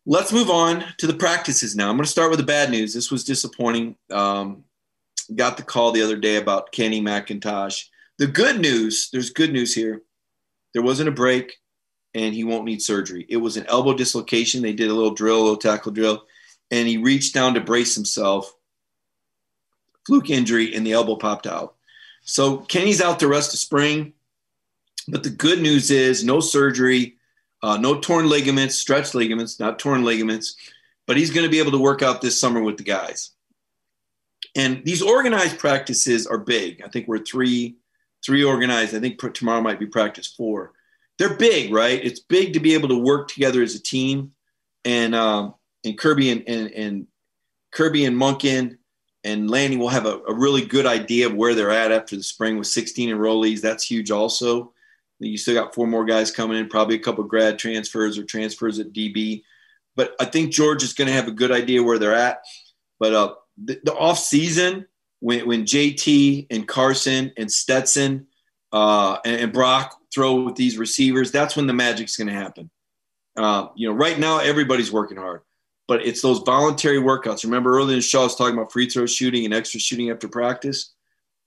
Let's 0.06 0.34
move 0.34 0.50
on 0.50 0.84
to 0.98 1.08
the 1.08 1.14
practices 1.14 1.76
now. 1.76 1.90
I'm 1.90 1.96
going 1.96 2.06
to 2.06 2.10
start 2.10 2.30
with 2.30 2.40
the 2.40 2.46
bad 2.46 2.72
news. 2.72 2.94
This 2.94 3.12
was 3.12 3.24
disappointing. 3.24 3.96
Um, 4.10 4.64
got 5.36 5.58
the 5.58 5.64
call 5.64 5.92
the 5.92 6.02
other 6.02 6.18
day 6.18 6.38
about 6.38 6.72
Kenny 6.72 7.02
McIntosh. 7.02 7.86
The 8.18 8.28
good 8.28 8.60
news, 8.60 9.10
there's 9.12 9.30
good 9.30 9.54
news 9.54 9.74
here. 9.74 10.02
There 10.74 10.82
wasn't 10.82 11.10
a 11.10 11.14
break 11.14 11.58
and 12.14 12.34
he 12.34 12.44
won't 12.44 12.66
need 12.66 12.82
surgery. 12.82 13.26
It 13.30 13.38
was 13.38 13.58
an 13.58 13.66
elbow 13.68 13.94
dislocation. 13.94 14.62
They 14.62 14.74
did 14.74 14.90
a 14.90 14.94
little 14.94 15.14
drill, 15.14 15.38
a 15.38 15.44
little 15.44 15.58
tackle 15.58 15.92
drill, 15.92 16.24
and 16.72 16.88
he 16.88 16.98
reached 16.98 17.34
down 17.34 17.54
to 17.54 17.62
brace 17.62 17.96
himself. 17.96 18.52
Fluke 20.06 20.30
injury, 20.30 20.74
and 20.74 20.86
the 20.86 20.94
elbow 20.94 21.16
popped 21.16 21.46
out. 21.46 21.76
So 22.30 22.58
Kenny's 22.58 23.02
out 23.02 23.20
the 23.20 23.28
rest 23.28 23.54
of 23.54 23.60
spring. 23.60 24.14
But 25.08 25.24
the 25.24 25.30
good 25.30 25.60
news 25.60 25.90
is 25.90 26.24
no 26.24 26.40
surgery, 26.40 27.16
uh, 27.64 27.78
no 27.78 28.00
torn 28.00 28.30
ligaments, 28.30 28.76
stretched 28.76 29.16
ligaments, 29.16 29.60
not 29.60 29.80
torn 29.80 30.04
ligaments. 30.04 30.56
But 31.08 31.18
he's 31.18 31.32
going 31.32 31.46
to 31.46 31.52
be 31.52 31.60
able 31.60 31.72
to 31.72 31.80
work 31.80 32.04
out 32.04 32.22
this 32.22 32.40
summer 32.40 32.62
with 32.62 32.78
the 32.78 32.84
guys. 32.84 33.32
And 34.56 34.84
these 34.86 35.02
organized 35.02 35.58
practices 35.58 36.28
are 36.28 36.38
big. 36.38 36.84
I 36.84 36.90
think 36.90 37.08
we're 37.08 37.24
three, 37.24 37.78
three 38.24 38.44
organized. 38.44 38.96
I 38.96 39.00
think 39.00 39.20
tomorrow 39.34 39.62
might 39.62 39.80
be 39.80 39.88
practice 39.88 40.28
four 40.28 40.74
they're 41.20 41.36
big, 41.36 41.72
right? 41.72 42.04
It's 42.04 42.22
big 42.22 42.54
to 42.54 42.60
be 42.60 42.74
able 42.74 42.88
to 42.88 42.98
work 42.98 43.28
together 43.28 43.62
as 43.62 43.76
a 43.76 43.84
team. 43.84 44.32
And 44.86 45.14
um, 45.14 45.54
and 45.86 45.98
Kirby 45.98 46.32
and, 46.32 46.44
and, 46.48 46.72
and 46.72 47.08
Kirby 47.72 48.06
and 48.06 48.18
Monken 48.18 48.78
and 49.24 49.50
Lanny 49.50 49.78
will 49.78 49.90
have 49.90 50.06
a, 50.06 50.20
a, 50.28 50.34
really 50.34 50.64
good 50.64 50.86
idea 50.86 51.28
of 51.28 51.36
where 51.36 51.54
they're 51.54 51.72
at 51.72 51.92
after 51.92 52.16
the 52.16 52.24
spring 52.24 52.58
with 52.58 52.68
16 52.68 53.10
enrollees. 53.10 53.62
That's 53.62 53.84
huge 53.84 54.12
also. 54.12 54.74
You 55.20 55.38
still 55.38 55.56
got 55.56 55.76
four 55.76 55.88
more 55.88 56.06
guys 56.06 56.32
coming 56.32 56.58
in, 56.58 56.70
probably 56.70 56.96
a 56.96 57.00
couple 57.00 57.26
grad 57.26 57.60
transfers 57.60 58.18
or 58.18 58.24
transfers 58.24 58.80
at 58.80 58.94
DB. 58.94 59.44
But 59.96 60.16
I 60.20 60.26
think 60.26 60.54
George 60.54 60.82
is 60.82 60.94
going 60.94 61.08
to 61.08 61.14
have 61.14 61.28
a 61.28 61.32
good 61.32 61.52
idea 61.52 61.84
where 61.84 62.00
they're 62.00 62.16
at. 62.16 62.40
But 63.00 63.14
uh, 63.14 63.34
the, 63.62 63.82
the 63.84 63.94
off 63.94 64.18
season, 64.18 64.88
when, 65.20 65.46
when 65.46 65.64
JT 65.64 66.48
and 66.50 66.66
Carson 66.66 67.34
and 67.36 67.52
Stetson 67.52 68.28
uh, 68.72 69.18
and, 69.26 69.42
and 69.42 69.54
Brock 69.54 69.98
throw 70.14 70.42
with 70.42 70.56
these 70.56 70.78
receivers, 70.78 71.32
that's 71.32 71.58
when 71.58 71.68
the 71.68 71.74
magic's 71.74 72.16
going 72.16 72.28
to 72.28 72.34
happen. 72.34 72.70
Uh, 73.36 73.68
you 73.76 73.90
know, 73.90 73.96
right 73.96 74.18
now 74.18 74.40
everybody's 74.40 74.92
working 74.92 75.18
hard, 75.18 75.42
but 75.90 76.06
it's 76.06 76.22
those 76.22 76.40
voluntary 76.40 77.00
workouts. 77.00 77.44
Remember 77.44 77.76
earlier 77.76 77.96
in 77.96 77.98
the 77.98 78.02
show, 78.02 78.22
I 78.22 78.24
was 78.24 78.36
talking 78.36 78.54
about 78.54 78.72
free 78.72 78.88
throw 78.88 79.06
shooting 79.06 79.44
and 79.44 79.54
extra 79.54 79.82
shooting 79.82 80.10
after 80.10 80.30
practice. 80.30 80.94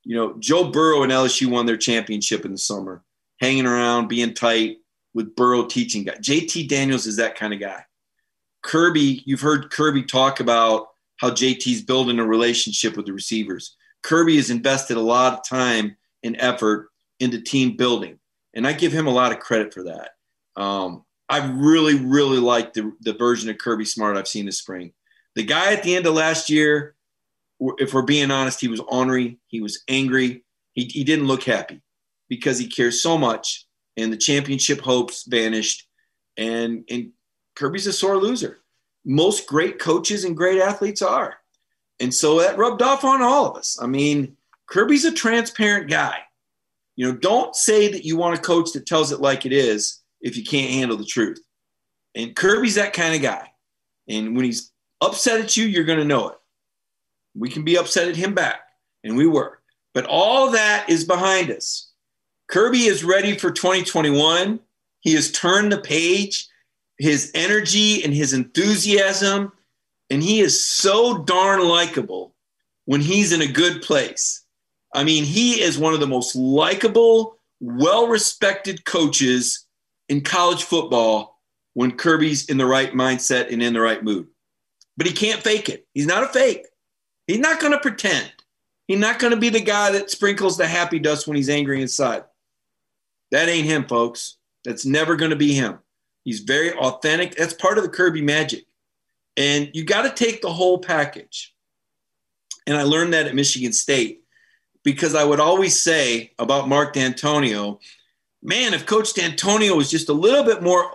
You 0.05 0.16
know, 0.16 0.35
Joe 0.38 0.70
Burrow 0.70 1.02
and 1.02 1.11
LSU 1.11 1.46
won 1.46 1.64
their 1.64 1.78
championship 1.78 2.44
in 2.44 2.52
the 2.52 2.59
summer, 2.59 3.02
hanging 3.40 3.66
around, 3.66 4.09
being 4.09 4.35
tight 4.35 4.78
with 5.14 5.35
Burrow 5.35 5.64
teaching 5.64 6.05
guy. 6.05 6.16
JT 6.16 6.68
Daniels 6.68 7.07
is 7.07 7.16
that 7.16 7.37
kind 7.37 7.55
of 7.55 7.61
guy. 7.61 7.85
Kirby, 8.62 9.22
you've 9.24 9.40
heard 9.40 9.70
Kirby 9.70 10.02
talk 10.02 10.40
about 10.40 10.88
how 11.16 11.31
JT's 11.31 11.83
building 11.83 12.18
a 12.18 12.26
relationship 12.26 12.96
with 12.96 13.07
the 13.07 13.12
receivers. 13.12 13.76
Kirby 14.02 14.37
has 14.37 14.50
invested 14.50 14.96
a 14.96 15.00
lot 15.00 15.35
of 15.35 15.48
time 15.48 15.96
and 16.22 16.37
effort 16.38 16.90
into 17.20 17.40
team 17.40 17.76
building 17.76 18.18
and 18.55 18.66
I 18.66 18.72
give 18.72 18.92
him 18.92 19.07
a 19.07 19.12
lot 19.12 19.33
of 19.33 19.40
credit 19.40 19.72
for 19.72 19.85
that. 19.85 20.11
Um, 20.61 21.05
I 21.33 21.47
really, 21.47 21.95
really 21.95 22.37
like 22.37 22.75
the, 22.75 22.92
the 23.01 23.14
version 23.14 23.49
of 23.49 23.57
Kirby 23.57 23.87
Smart 23.87 24.18
I've 24.18 24.29
seen 24.29 24.45
this 24.45 24.59
spring. 24.59 24.92
The 25.35 25.42
guy 25.42 25.73
at 25.73 25.83
the 25.83 25.97
end 25.97 26.07
of 26.07 26.12
last 26.12 26.51
year, 26.51 26.95
if 27.79 27.95
we're 27.95 28.03
being 28.03 28.31
honest, 28.31 28.61
he 28.61 28.68
was 28.68 28.81
ornery, 28.81 29.38
he 29.47 29.62
was 29.62 29.83
angry, 29.88 30.45
he, 30.73 30.85
he 30.85 31.05
didn't 31.05 31.29
look 31.29 31.42
happy 31.42 31.81
because 32.29 32.59
he 32.59 32.66
cares 32.66 33.03
so 33.03 33.16
much, 33.16 33.66
and 33.97 34.12
the 34.12 34.18
championship 34.18 34.83
hopes 34.83 35.25
vanished. 35.27 35.88
And, 36.37 36.85
and 36.90 37.12
Kirby's 37.57 37.87
a 37.87 37.95
sore 37.95 38.18
loser. 38.18 38.59
Most 39.07 39.47
great 39.47 39.79
coaches 39.79 40.25
and 40.25 40.37
great 40.37 40.61
athletes 40.61 41.01
are. 41.01 41.37
And 41.99 42.12
so 42.12 42.40
that 42.40 42.59
rubbed 42.59 42.83
off 42.83 43.05
on 43.05 43.23
all 43.23 43.47
of 43.47 43.57
us. 43.57 43.79
I 43.81 43.87
mean, 43.87 44.37
Kirby's 44.66 45.07
a 45.07 45.12
transparent 45.12 45.88
guy. 45.88 46.18
You 46.95 47.11
know, 47.11 47.16
don't 47.16 47.57
say 47.57 47.90
that 47.90 48.05
you 48.05 48.18
want 48.18 48.38
a 48.38 48.42
coach 48.42 48.73
that 48.73 48.85
tells 48.85 49.12
it 49.12 49.21
like 49.21 49.47
it 49.47 49.55
is 49.55 50.01
if 50.22 50.37
you 50.37 50.44
can't 50.44 50.70
handle 50.70 50.96
the 50.96 51.04
truth. 51.04 51.40
And 52.14 52.35
Kirby's 52.35 52.76
that 52.76 52.92
kind 52.92 53.14
of 53.14 53.22
guy. 53.22 53.48
And 54.08 54.35
when 54.35 54.44
he's 54.44 54.72
upset 55.00 55.40
at 55.40 55.56
you, 55.56 55.64
you're 55.66 55.85
going 55.85 55.98
to 55.98 56.04
know 56.04 56.28
it. 56.28 56.38
We 57.35 57.50
can 57.50 57.64
be 57.64 57.78
upset 57.78 58.08
at 58.08 58.16
him 58.16 58.35
back, 58.35 58.61
and 59.04 59.16
we 59.16 59.26
were. 59.26 59.58
But 59.94 60.06
all 60.06 60.50
that 60.50 60.88
is 60.88 61.04
behind 61.04 61.50
us. 61.50 61.90
Kirby 62.48 62.85
is 62.85 63.04
ready 63.04 63.37
for 63.37 63.50
2021. 63.50 64.61
He 65.00 65.14
has 65.14 65.32
turned 65.32 65.72
the 65.72 65.80
page. 65.80 66.48
His 66.98 67.32
energy 67.35 68.04
and 68.04 68.14
his 68.14 68.32
enthusiasm, 68.32 69.52
and 70.11 70.22
he 70.22 70.40
is 70.40 70.64
so 70.64 71.18
darn 71.18 71.66
likable 71.66 72.35
when 72.85 73.00
he's 73.00 73.32
in 73.32 73.42
a 73.42 73.46
good 73.46 73.82
place. 73.82 74.44
I 74.94 75.02
mean, 75.02 75.24
he 75.24 75.61
is 75.61 75.78
one 75.78 75.94
of 75.94 76.00
the 76.00 76.06
most 76.06 76.37
likable, 76.37 77.38
well 77.61 78.06
respected 78.06 78.85
coaches 78.85 79.62
in 80.12 80.20
college 80.20 80.64
football 80.64 81.40
when 81.72 81.92
Kirby's 81.92 82.51
in 82.51 82.59
the 82.59 82.66
right 82.66 82.92
mindset 82.92 83.51
and 83.51 83.62
in 83.62 83.72
the 83.72 83.81
right 83.81 84.05
mood. 84.05 84.27
But 84.98 85.07
he 85.07 85.14
can't 85.14 85.42
fake 85.42 85.70
it. 85.70 85.87
He's 85.94 86.07
not 86.07 86.22
a 86.22 86.27
fake. 86.27 86.66
He's 87.27 87.38
not 87.38 87.61
going 87.61 87.72
to 87.72 87.81
pretend. 87.81 88.31
He's 88.87 88.98
not 88.98 89.18
going 89.18 89.33
to 89.33 89.40
be 89.40 89.48
the 89.48 89.62
guy 89.62 89.90
that 89.92 90.11
sprinkles 90.11 90.59
the 90.59 90.66
happy 90.66 90.98
dust 90.98 91.27
when 91.27 91.38
he's 91.38 91.48
angry 91.48 91.81
inside. 91.81 92.25
That 93.31 93.48
ain't 93.48 93.64
him, 93.64 93.87
folks. 93.87 94.37
That's 94.66 94.85
never 94.85 95.16
going 95.16 95.31
to 95.31 95.37
be 95.37 95.55
him. 95.55 95.79
He's 96.25 96.40
very 96.40 96.75
authentic. 96.75 97.35
That's 97.35 97.55
part 97.55 97.79
of 97.79 97.85
the 97.85 97.90
Kirby 97.90 98.20
magic. 98.20 98.66
And 99.38 99.70
you 99.72 99.83
got 99.83 100.03
to 100.03 100.25
take 100.25 100.42
the 100.42 100.53
whole 100.53 100.77
package. 100.79 101.55
And 102.66 102.77
I 102.77 102.83
learned 102.83 103.14
that 103.14 103.27
at 103.27 103.35
Michigan 103.35 103.72
State 103.72 104.25
because 104.83 105.14
I 105.14 105.25
would 105.25 105.40
always 105.40 105.81
say 105.81 106.33
about 106.38 106.68
Mark 106.68 106.92
Dantonio, 106.92 107.81
man, 108.42 108.74
if 108.74 108.87
Coach 108.87 109.14
Dantonio 109.14 109.76
was 109.76 109.90
just 109.90 110.09
a 110.09 110.14
little 110.14 110.44
bit 110.44 110.62
more 110.62 110.90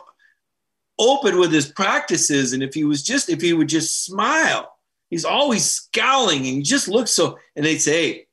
open 1.00 1.40
with 1.40 1.52
his 1.52 1.72
practices, 1.72 2.54
and 2.54 2.62
if 2.62 2.74
he 2.74 2.84
was 2.84 3.04
just, 3.04 3.30
if 3.30 3.42
he 3.42 3.54
would 3.54 3.70
just 3.70 4.04
smile, 4.06 4.72
he's 5.10 5.26
always 5.26 5.66
scowling 5.66 6.40
and 6.40 6.58
he 6.58 6.62
just 6.62 6.88
looks 6.88 7.12
so, 7.12 7.38
and 7.56 7.66
they'd 7.66 7.80
say, 7.80 7.92
hey, 7.92 8.28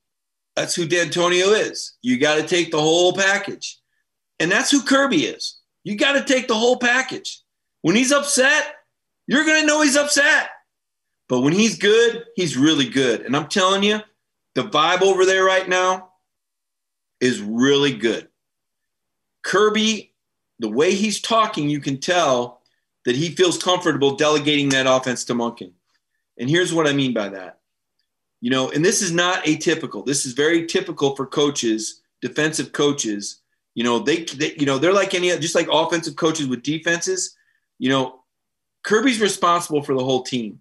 that's 0.56 0.74
who 0.74 0.86
Dantonio 0.86 1.58
is. 1.58 1.94
You 2.02 2.18
got 2.18 2.36
to 2.36 2.46
take 2.46 2.70
the 2.70 2.80
whole 2.80 3.12
package. 3.12 3.78
And 4.38 4.50
that's 4.50 4.70
who 4.70 4.82
Kirby 4.82 5.24
is. 5.24 5.60
You 5.84 5.96
got 5.96 6.12
to 6.12 6.24
take 6.24 6.48
the 6.48 6.54
whole 6.54 6.78
package. 6.78 7.40
When 7.82 7.96
he's 7.96 8.12
upset, 8.12 8.74
you're 9.26 9.44
going 9.44 9.60
to 9.60 9.66
know 9.66 9.82
he's 9.82 9.96
upset. 9.96 10.48
But 11.28 11.40
when 11.40 11.52
he's 11.52 11.78
good, 11.78 12.24
he's 12.36 12.56
really 12.56 12.88
good. 12.88 13.22
And 13.22 13.36
I'm 13.36 13.48
telling 13.48 13.82
you, 13.82 14.00
the 14.54 14.62
vibe 14.62 15.02
over 15.02 15.24
there 15.24 15.44
right 15.44 15.68
now 15.68 16.10
is 17.20 17.40
really 17.40 17.94
good. 17.94 18.28
Kirby, 19.44 20.12
the 20.58 20.68
way 20.68 20.94
he's 20.94 21.20
talking, 21.20 21.68
you 21.68 21.80
can 21.80 21.98
tell 21.98 22.62
that 23.04 23.14
he 23.14 23.30
feels 23.30 23.62
comfortable 23.62 24.16
delegating 24.16 24.70
that 24.70 24.86
offense 24.86 25.24
to 25.26 25.34
Monken. 25.34 25.72
And 26.38 26.50
here's 26.50 26.72
what 26.72 26.88
I 26.88 26.92
mean 26.92 27.14
by 27.14 27.28
that. 27.28 27.60
You 28.40 28.50
know, 28.50 28.70
and 28.70 28.84
this 28.84 29.00
is 29.00 29.12
not 29.12 29.44
atypical. 29.44 30.04
This 30.04 30.26
is 30.26 30.32
very 30.32 30.66
typical 30.66 31.14
for 31.14 31.26
coaches, 31.26 32.02
defensive 32.20 32.72
coaches. 32.72 33.40
You 33.74 33.84
know, 33.84 33.98
they, 33.98 34.24
they 34.24 34.54
you 34.58 34.66
know, 34.66 34.78
they're 34.78 34.92
like 34.92 35.14
any 35.14 35.28
just 35.38 35.54
like 35.54 35.68
offensive 35.70 36.16
coaches 36.16 36.46
with 36.46 36.62
defenses. 36.62 37.36
You 37.78 37.90
know, 37.90 38.24
Kirby's 38.82 39.20
responsible 39.20 39.82
for 39.82 39.94
the 39.94 40.04
whole 40.04 40.22
team. 40.22 40.60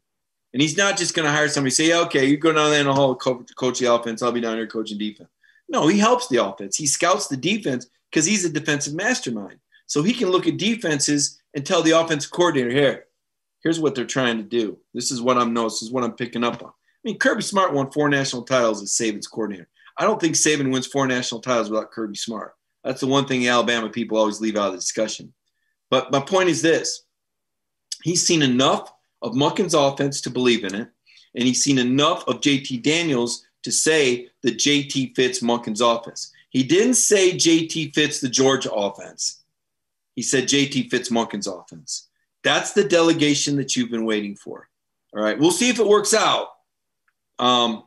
And 0.53 0.61
he's 0.61 0.77
not 0.77 0.97
just 0.97 1.15
going 1.15 1.25
to 1.25 1.31
hire 1.31 1.47
somebody 1.49 1.71
say, 1.71 1.93
okay, 1.93 2.25
you 2.25 2.37
go 2.37 2.53
down 2.53 2.69
there 2.69 2.83
the 2.83 2.93
hall, 2.93 3.15
coach, 3.15 3.49
coach 3.57 3.79
the 3.79 3.93
offense. 3.93 4.21
I'll 4.21 4.31
be 4.31 4.39
down 4.39 4.55
here 4.55 4.67
coaching 4.67 4.99
defense. 4.99 5.29
No, 5.67 5.87
he 5.87 5.97
helps 5.97 6.27
the 6.27 6.45
offense. 6.45 6.77
He 6.77 6.85
scouts 6.85 7.27
the 7.27 7.37
defense 7.37 7.87
because 8.13 8.25
he's 8.27 8.45
a 8.45 8.49
defensive 8.49 8.93
mastermind. 8.93 9.57
So 9.87 10.03
he 10.03 10.13
can 10.13 10.29
look 10.29 10.47
at 10.47 10.57
defenses 10.57 11.41
and 11.55 11.65
tell 11.65 11.81
the 11.81 11.99
offensive 11.99 12.31
coordinator, 12.31 12.69
here, 12.69 13.05
here's 13.63 13.79
what 13.79 13.95
they're 13.95 14.05
trying 14.05 14.37
to 14.37 14.43
do. 14.43 14.77
This 14.93 15.11
is 15.11 15.21
what 15.21 15.37
I'm 15.37 15.53
noticing. 15.53 15.77
This 15.77 15.81
is 15.83 15.91
what 15.91 16.03
I'm 16.03 16.13
picking 16.13 16.43
up 16.43 16.61
on. 16.61 16.69
I 16.69 17.03
mean, 17.03 17.17
Kirby 17.17 17.41
Smart 17.41 17.73
won 17.73 17.91
four 17.91 18.09
national 18.09 18.43
titles 18.43 18.83
as 18.83 18.91
Saban's 18.91 19.27
coordinator. 19.27 19.67
I 19.97 20.05
don't 20.05 20.21
think 20.21 20.35
Saban 20.35 20.71
wins 20.71 20.87
four 20.87 21.07
national 21.07 21.41
titles 21.41 21.69
without 21.69 21.91
Kirby 21.91 22.15
Smart. 22.15 22.53
That's 22.83 23.01
the 23.01 23.07
one 23.07 23.25
thing 23.25 23.41
the 23.41 23.49
Alabama 23.49 23.89
people 23.89 24.17
always 24.17 24.39
leave 24.39 24.57
out 24.57 24.67
of 24.67 24.73
the 24.73 24.79
discussion. 24.79 25.33
But 25.89 26.11
my 26.11 26.19
point 26.19 26.49
is 26.49 26.61
this 26.61 27.05
he's 28.03 28.25
seen 28.25 28.41
enough 28.41 28.91
of 29.21 29.33
Monken's 29.33 29.73
offense 29.73 30.21
to 30.21 30.29
believe 30.29 30.63
in 30.63 30.75
it, 30.75 30.89
and 31.35 31.45
he's 31.45 31.63
seen 31.63 31.77
enough 31.77 32.27
of 32.27 32.41
JT 32.41 32.83
Daniels 32.83 33.45
to 33.63 33.71
say 33.71 34.29
that 34.43 34.57
JT 34.57 35.15
fits 35.15 35.39
Monken's 35.39 35.81
offense. 35.81 36.32
He 36.53 36.63
didn't 36.63 36.93
say 36.93 37.33
JT 37.33 37.95
fits 37.95 38.21
the 38.21 38.29
Georgia 38.29 38.71
offense. 38.71 39.43
He 40.15 40.21
said 40.21 40.43
JT 40.45 40.91
fits 40.91 41.09
Monken's 41.09 41.47
offense. 41.47 42.07
That's 42.43 42.73
the 42.73 42.83
delegation 42.83 43.55
that 43.57 43.75
you've 43.75 43.89
been 43.89 44.05
waiting 44.05 44.35
for. 44.35 44.69
All 45.15 45.23
right, 45.23 45.37
we'll 45.37 45.51
see 45.51 45.69
if 45.69 45.79
it 45.79 45.87
works 45.87 46.13
out. 46.13 46.47
Um, 47.39 47.83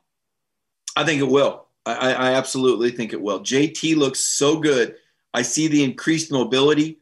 I 0.96 1.04
think 1.04 1.20
it 1.20 1.28
will. 1.28 1.66
I, 1.84 2.12
I 2.12 2.32
absolutely 2.32 2.90
think 2.90 3.12
it 3.12 3.22
will. 3.22 3.40
JT 3.40 3.96
looks 3.96 4.18
so 4.18 4.58
good. 4.58 4.96
I 5.32 5.42
see 5.42 5.68
the 5.68 5.84
increased 5.84 6.32
mobility. 6.32 6.98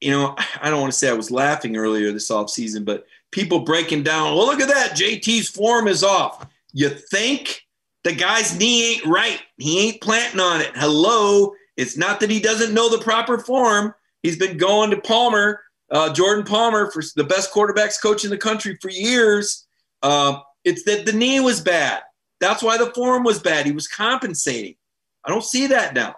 you 0.00 0.10
know, 0.10 0.34
I 0.60 0.70
don't 0.70 0.80
want 0.80 0.92
to 0.92 0.98
say 0.98 1.08
I 1.08 1.14
was 1.14 1.30
laughing 1.30 1.76
earlier 1.76 2.10
this 2.10 2.30
offseason, 2.30 2.84
but 2.84 3.06
people 3.30 3.60
breaking 3.60 4.02
down, 4.02 4.34
well, 4.34 4.46
look 4.46 4.60
at 4.60 4.68
that. 4.68 4.92
JT's 4.96 5.48
form 5.48 5.86
is 5.86 6.02
off. 6.02 6.46
You 6.72 6.88
think 6.88 7.65
the 8.06 8.12
guy's 8.12 8.56
knee 8.56 8.92
ain't 8.92 9.04
right. 9.04 9.42
He 9.58 9.88
ain't 9.88 10.00
planting 10.00 10.38
on 10.38 10.60
it. 10.60 10.70
Hello. 10.76 11.52
It's 11.76 11.96
not 11.96 12.20
that 12.20 12.30
he 12.30 12.38
doesn't 12.38 12.72
know 12.72 12.88
the 12.88 13.02
proper 13.02 13.36
form. 13.36 13.96
He's 14.22 14.38
been 14.38 14.58
going 14.58 14.90
to 14.90 15.00
Palmer, 15.00 15.60
uh, 15.90 16.12
Jordan 16.12 16.44
Palmer, 16.44 16.88
for 16.92 17.02
the 17.16 17.24
best 17.24 17.52
quarterbacks 17.52 18.00
coach 18.00 18.22
in 18.22 18.30
the 18.30 18.38
country 18.38 18.78
for 18.80 18.90
years. 18.90 19.66
Uh, 20.04 20.38
it's 20.64 20.84
that 20.84 21.04
the 21.04 21.12
knee 21.12 21.40
was 21.40 21.60
bad. 21.60 22.00
That's 22.38 22.62
why 22.62 22.78
the 22.78 22.92
form 22.94 23.24
was 23.24 23.40
bad. 23.40 23.66
He 23.66 23.72
was 23.72 23.88
compensating. 23.88 24.76
I 25.24 25.30
don't 25.30 25.42
see 25.42 25.66
that 25.66 25.92
now. 25.92 26.14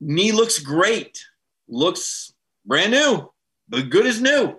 Knee 0.00 0.32
looks 0.32 0.58
great, 0.58 1.20
looks 1.68 2.34
brand 2.66 2.90
new, 2.90 3.30
but 3.68 3.90
good 3.90 4.06
as 4.06 4.20
new. 4.20 4.56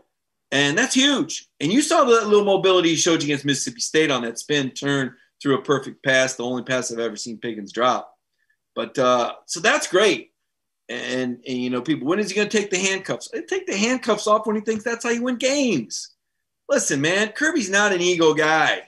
And 0.49 0.77
that's 0.77 0.95
huge. 0.95 1.49
And 1.59 1.73
you 1.73 1.81
saw 1.81 2.05
the 2.05 2.25
little 2.25 2.45
mobility 2.45 2.91
he 2.91 2.95
showed 2.95 3.21
against 3.21 3.43
Mississippi 3.43 3.81
State 3.81 4.11
on 4.11 4.21
that 4.21 4.39
spin 4.39 4.71
turn 4.71 5.13
through 5.41 5.57
a 5.57 5.61
perfect 5.61 6.03
pass, 6.03 6.35
the 6.35 6.43
only 6.43 6.63
pass 6.63 6.91
I've 6.91 6.99
ever 6.99 7.15
seen 7.15 7.37
Pickens 7.37 7.71
drop. 7.71 8.13
But 8.75 8.97
uh, 8.97 9.33
so 9.45 9.59
that's 9.59 9.87
great. 9.87 10.31
And, 10.89 11.41
and, 11.47 11.57
you 11.57 11.69
know, 11.69 11.81
people, 11.81 12.07
when 12.07 12.19
is 12.19 12.29
he 12.29 12.35
going 12.35 12.49
to 12.49 12.57
take 12.57 12.69
the 12.69 12.77
handcuffs? 12.77 13.29
Take 13.47 13.65
the 13.65 13.77
handcuffs 13.77 14.27
off 14.27 14.45
when 14.45 14.55
he 14.55 14.61
thinks 14.61 14.83
that's 14.83 15.03
how 15.03 15.09
you 15.09 15.23
win 15.23 15.37
games. 15.37 16.15
Listen, 16.69 17.01
man, 17.01 17.29
Kirby's 17.29 17.69
not 17.69 17.93
an 17.93 18.01
ego 18.01 18.33
guy. 18.33 18.83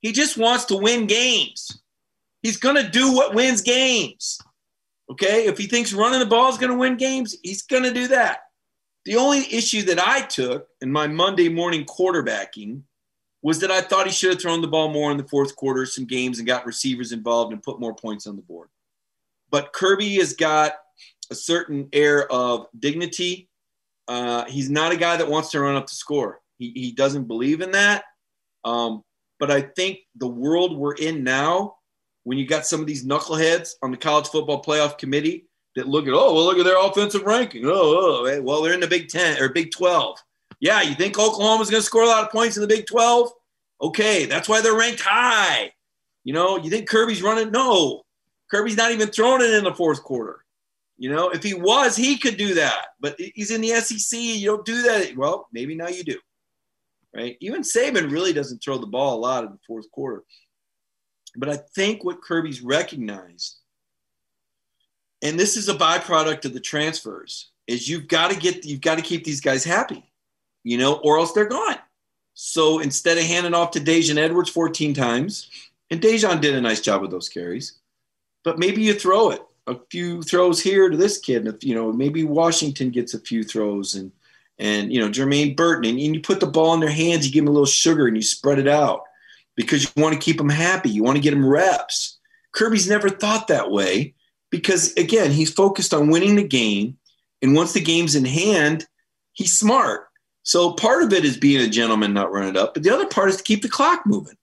He 0.00 0.12
just 0.12 0.36
wants 0.36 0.66
to 0.66 0.76
win 0.76 1.06
games. 1.06 1.82
He's 2.42 2.56
going 2.56 2.76
to 2.76 2.88
do 2.88 3.12
what 3.12 3.34
wins 3.34 3.62
games. 3.62 4.38
Okay. 5.10 5.46
If 5.46 5.58
he 5.58 5.66
thinks 5.66 5.92
running 5.92 6.20
the 6.20 6.26
ball 6.26 6.50
is 6.50 6.58
going 6.58 6.72
to 6.72 6.78
win 6.78 6.96
games, 6.96 7.36
he's 7.42 7.62
going 7.62 7.84
to 7.84 7.92
do 7.92 8.08
that. 8.08 8.40
The 9.04 9.16
only 9.16 9.38
issue 9.38 9.82
that 9.82 10.04
I 10.04 10.22
took 10.22 10.66
in 10.80 10.90
my 10.90 11.06
Monday 11.06 11.48
morning 11.48 11.84
quarterbacking 11.84 12.82
was 13.46 13.60
that 13.60 13.70
I 13.70 13.80
thought 13.80 14.06
he 14.06 14.12
should 14.12 14.30
have 14.30 14.42
thrown 14.42 14.60
the 14.60 14.66
ball 14.66 14.88
more 14.88 15.12
in 15.12 15.16
the 15.16 15.28
fourth 15.28 15.54
quarter, 15.54 15.86
some 15.86 16.04
games, 16.04 16.38
and 16.38 16.48
got 16.48 16.66
receivers 16.66 17.12
involved 17.12 17.52
and 17.52 17.62
put 17.62 17.78
more 17.78 17.94
points 17.94 18.26
on 18.26 18.34
the 18.34 18.42
board. 18.42 18.68
But 19.52 19.72
Kirby 19.72 20.16
has 20.16 20.32
got 20.32 20.72
a 21.30 21.36
certain 21.36 21.88
air 21.92 22.28
of 22.32 22.66
dignity. 22.76 23.48
Uh, 24.08 24.46
he's 24.46 24.68
not 24.68 24.90
a 24.90 24.96
guy 24.96 25.16
that 25.16 25.28
wants 25.28 25.52
to 25.52 25.60
run 25.60 25.76
up 25.76 25.86
the 25.86 25.94
score. 25.94 26.40
He, 26.58 26.72
he 26.74 26.90
doesn't 26.90 27.28
believe 27.28 27.60
in 27.60 27.70
that. 27.70 28.02
Um, 28.64 29.04
but 29.38 29.52
I 29.52 29.60
think 29.60 30.00
the 30.16 30.26
world 30.26 30.76
we're 30.76 30.94
in 30.94 31.22
now, 31.22 31.76
when 32.24 32.38
you 32.38 32.48
got 32.48 32.66
some 32.66 32.80
of 32.80 32.88
these 32.88 33.06
knuckleheads 33.06 33.74
on 33.80 33.92
the 33.92 33.96
college 33.96 34.26
football 34.26 34.60
playoff 34.60 34.98
committee 34.98 35.46
that 35.76 35.86
look 35.86 36.08
at, 36.08 36.14
oh, 36.14 36.34
well, 36.34 36.44
look 36.46 36.58
at 36.58 36.64
their 36.64 36.84
offensive 36.84 37.22
ranking. 37.22 37.64
Oh, 37.64 38.24
oh 38.26 38.42
well, 38.42 38.62
they're 38.62 38.74
in 38.74 38.80
the 38.80 38.88
Big 38.88 39.06
10 39.06 39.40
or 39.40 39.50
Big 39.50 39.70
12. 39.70 40.18
Yeah, 40.60 40.82
you 40.82 40.94
think 40.94 41.18
Oklahoma's 41.18 41.70
going 41.70 41.82
to 41.82 41.86
score 41.86 42.02
a 42.02 42.06
lot 42.06 42.24
of 42.24 42.30
points 42.30 42.56
in 42.56 42.62
the 42.62 42.68
Big 42.68 42.86
12? 42.86 43.30
Okay, 43.82 44.26
that's 44.26 44.48
why 44.48 44.60
they're 44.60 44.76
ranked 44.76 45.02
high. 45.02 45.72
You 46.24 46.32
know, 46.32 46.56
you 46.56 46.70
think 46.70 46.88
Kirby's 46.88 47.22
running? 47.22 47.50
No, 47.50 48.02
Kirby's 48.50 48.76
not 48.76 48.92
even 48.92 49.08
throwing 49.08 49.42
it 49.42 49.54
in 49.54 49.64
the 49.64 49.74
fourth 49.74 50.02
quarter. 50.02 50.44
You 50.98 51.14
know, 51.14 51.28
if 51.28 51.42
he 51.42 51.52
was, 51.54 51.94
he 51.94 52.16
could 52.16 52.36
do 52.36 52.54
that. 52.54 52.86
But 53.00 53.16
he's 53.18 53.50
in 53.50 53.60
the 53.60 53.68
SEC. 53.80 54.18
You 54.18 54.46
don't 54.46 54.64
do 54.64 54.82
that. 54.82 55.14
Well, 55.16 55.46
maybe 55.52 55.74
now 55.74 55.88
you 55.88 56.02
do. 56.02 56.18
Right? 57.14 57.36
Even 57.40 57.62
Saban 57.62 58.10
really 58.10 58.32
doesn't 58.32 58.62
throw 58.62 58.78
the 58.78 58.86
ball 58.86 59.16
a 59.16 59.20
lot 59.20 59.44
in 59.44 59.50
the 59.50 59.58
fourth 59.66 59.90
quarter. 59.90 60.22
But 61.36 61.50
I 61.50 61.58
think 61.74 62.02
what 62.02 62.22
Kirby's 62.22 62.62
recognized, 62.62 63.56
and 65.22 65.38
this 65.38 65.56
is 65.56 65.68
a 65.68 65.74
byproduct 65.74 66.46
of 66.46 66.54
the 66.54 66.60
transfers, 66.60 67.50
is 67.66 67.88
you've 67.88 68.08
got 68.08 68.30
to 68.30 68.38
get 68.38 68.64
you've 68.64 68.80
got 68.80 68.96
to 68.96 69.02
keep 69.02 69.24
these 69.24 69.40
guys 69.40 69.64
happy, 69.64 70.10
you 70.66 70.76
know, 70.78 70.94
or 70.94 71.18
else 71.18 71.32
they're 71.32 71.46
gone. 71.46 71.78
So 72.34 72.80
instead 72.80 73.18
of 73.18 73.24
handing 73.24 73.54
off 73.54 73.70
to 73.72 73.80
Daijun 73.80 74.18
Edwards 74.18 74.50
14 74.50 74.94
times, 74.94 75.48
and 75.90 76.00
Daijun 76.00 76.40
did 76.40 76.54
a 76.54 76.60
nice 76.60 76.80
job 76.80 77.00
with 77.00 77.12
those 77.12 77.28
carries, 77.28 77.78
but 78.44 78.58
maybe 78.58 78.82
you 78.82 78.92
throw 78.92 79.30
it 79.30 79.42
a 79.66 79.76
few 79.90 80.22
throws 80.22 80.60
here 80.60 80.88
to 80.88 80.96
this 80.96 81.18
kid, 81.18 81.44
and 81.44 81.54
if, 81.54 81.64
you 81.64 81.74
know 81.74 81.92
maybe 81.92 82.24
Washington 82.24 82.90
gets 82.90 83.14
a 83.14 83.20
few 83.20 83.42
throws, 83.42 83.94
and 83.94 84.12
and 84.58 84.92
you 84.92 85.00
know 85.00 85.08
Jermaine 85.08 85.56
Burton, 85.56 85.90
and 85.90 86.00
you 86.00 86.20
put 86.20 86.40
the 86.40 86.46
ball 86.46 86.74
in 86.74 86.80
their 86.80 86.90
hands, 86.90 87.26
you 87.26 87.32
give 87.32 87.44
them 87.44 87.48
a 87.48 87.52
little 87.52 87.66
sugar, 87.66 88.06
and 88.06 88.16
you 88.16 88.22
spread 88.22 88.58
it 88.58 88.68
out 88.68 89.02
because 89.54 89.84
you 89.84 90.02
want 90.02 90.14
to 90.14 90.20
keep 90.20 90.38
them 90.38 90.48
happy, 90.48 90.90
you 90.90 91.02
want 91.02 91.16
to 91.16 91.22
get 91.22 91.30
them 91.30 91.46
reps. 91.46 92.18
Kirby's 92.52 92.88
never 92.88 93.08
thought 93.08 93.48
that 93.48 93.70
way 93.70 94.14
because 94.50 94.92
again, 94.94 95.30
he's 95.30 95.52
focused 95.52 95.94
on 95.94 96.10
winning 96.10 96.36
the 96.36 96.46
game, 96.46 96.98
and 97.42 97.54
once 97.54 97.72
the 97.72 97.80
game's 97.80 98.14
in 98.14 98.24
hand, 98.24 98.86
he's 99.32 99.58
smart. 99.58 100.05
So 100.46 100.72
part 100.72 101.02
of 101.02 101.12
it 101.12 101.24
is 101.24 101.36
being 101.36 101.60
a 101.60 101.68
gentleman, 101.68 102.14
not 102.14 102.30
run 102.30 102.48
it 102.48 102.56
up, 102.56 102.74
but 102.74 102.84
the 102.84 102.94
other 102.94 103.06
part 103.06 103.30
is 103.30 103.36
to 103.36 103.42
keep 103.42 103.62
the 103.62 103.68
clock 103.68 104.06
moving. 104.06 104.36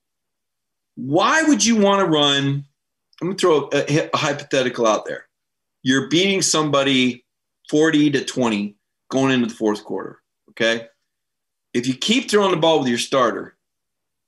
Why 0.96 1.44
would 1.44 1.66
you 1.66 1.78
want 1.78 2.02
to 2.02 2.06
run 2.06 2.66
I'm 3.22 3.28
going 3.28 3.38
to 3.38 3.42
throw 3.42 3.70
a, 3.72 4.10
a 4.14 4.18
hypothetical 4.18 4.86
out 4.86 5.06
there. 5.06 5.28
You're 5.82 6.10
beating 6.10 6.42
somebody 6.42 7.24
40 7.70 8.12
to 8.12 8.26
20 8.26 8.76
going 9.10 9.32
into 9.32 9.48
the 9.48 9.54
fourth 9.54 9.86
quarter. 9.86 10.22
Okay. 10.50 10.88
If 11.74 11.88
you 11.88 11.94
keep 11.94 12.30
throwing 12.30 12.52
the 12.52 12.58
ball 12.58 12.80
with 12.80 12.90
your 12.90 12.98
starter, 12.98 13.56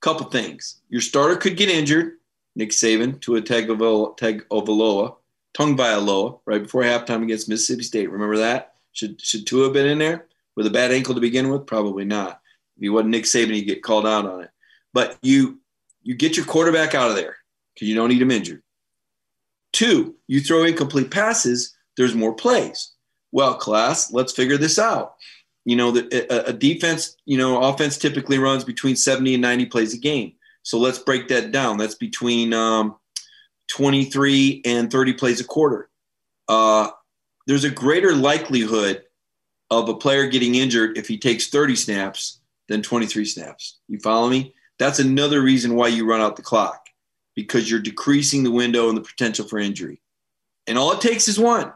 couple 0.00 0.26
things. 0.30 0.80
Your 0.88 1.02
starter 1.02 1.36
could 1.36 1.58
get 1.58 1.68
injured, 1.68 2.14
Nick 2.54 2.70
Saban 2.70 3.20
to 3.20 3.36
a 3.36 3.42
Tagovailoa, 3.42 4.16
Tagovailoa, 5.54 6.40
right 6.46 6.62
before 6.62 6.82
halftime 6.82 7.22
against 7.22 7.50
Mississippi 7.50 7.82
State. 7.82 8.10
Remember 8.10 8.38
that? 8.38 8.76
Should 8.92 9.20
should 9.20 9.46
Tua 9.46 9.64
have 9.64 9.74
been 9.74 9.86
in 9.86 9.98
there 9.98 10.26
with 10.56 10.66
a 10.66 10.70
bad 10.70 10.92
ankle 10.92 11.14
to 11.14 11.20
begin 11.20 11.48
with? 11.48 11.66
Probably 11.66 12.04
not. 12.04 12.40
If 12.76 12.82
he 12.82 12.88
wasn't 12.88 13.10
Nick 13.10 13.24
Saban, 13.24 13.54
he'd 13.54 13.62
get 13.62 13.82
called 13.82 14.06
out 14.06 14.26
on 14.26 14.42
it. 14.42 14.50
But 14.92 15.18
you 15.22 15.60
you 16.02 16.14
get 16.14 16.36
your 16.36 16.46
quarterback 16.46 16.94
out 16.94 17.10
of 17.10 17.16
there 17.16 17.36
because 17.74 17.88
you 17.88 17.94
don't 17.94 18.08
need 18.08 18.22
him 18.22 18.30
injured. 18.30 18.62
Two, 19.72 20.16
you 20.26 20.40
throw 20.40 20.64
incomplete 20.64 21.10
passes, 21.10 21.76
there's 21.96 22.14
more 22.14 22.34
plays. 22.34 22.92
Well, 23.32 23.54
class, 23.54 24.12
let's 24.12 24.32
figure 24.32 24.56
this 24.56 24.78
out. 24.78 25.14
You 25.64 25.76
know, 25.76 25.90
the, 25.90 26.26
a, 26.32 26.50
a 26.50 26.52
defense, 26.52 27.16
you 27.26 27.36
know, 27.36 27.60
offense 27.60 27.98
typically 27.98 28.38
runs 28.38 28.64
between 28.64 28.94
70 28.96 29.34
and 29.34 29.42
90 29.42 29.66
plays 29.66 29.94
a 29.94 29.98
game. 29.98 30.34
So 30.62 30.78
let's 30.78 30.98
break 30.98 31.28
that 31.28 31.52
down. 31.52 31.76
That's 31.76 31.96
between 31.96 32.52
um, 32.54 32.96
23 33.68 34.62
and 34.64 34.90
30 34.90 35.12
plays 35.14 35.40
a 35.40 35.44
quarter. 35.44 35.90
Uh, 36.48 36.90
there's 37.46 37.64
a 37.64 37.70
greater 37.70 38.14
likelihood 38.14 39.02
of 39.70 39.88
a 39.88 39.94
player 39.94 40.26
getting 40.26 40.54
injured 40.54 40.96
if 40.96 41.08
he 41.08 41.18
takes 41.18 41.48
30 41.48 41.76
snaps 41.76 42.40
than 42.68 42.82
23 42.82 43.24
snaps. 43.24 43.78
You 43.88 43.98
follow 43.98 44.28
me? 44.28 44.54
That's 44.78 44.98
another 44.98 45.42
reason 45.42 45.74
why 45.74 45.88
you 45.88 46.08
run 46.08 46.20
out 46.20 46.36
the 46.36 46.42
clock 46.42 46.88
because 47.34 47.70
you're 47.70 47.80
decreasing 47.80 48.42
the 48.42 48.50
window 48.50 48.88
and 48.88 48.96
the 48.96 49.02
potential 49.02 49.46
for 49.46 49.58
injury. 49.58 50.00
And 50.66 50.78
all 50.78 50.92
it 50.92 51.00
takes 51.00 51.28
is 51.28 51.38
one. 51.38 51.72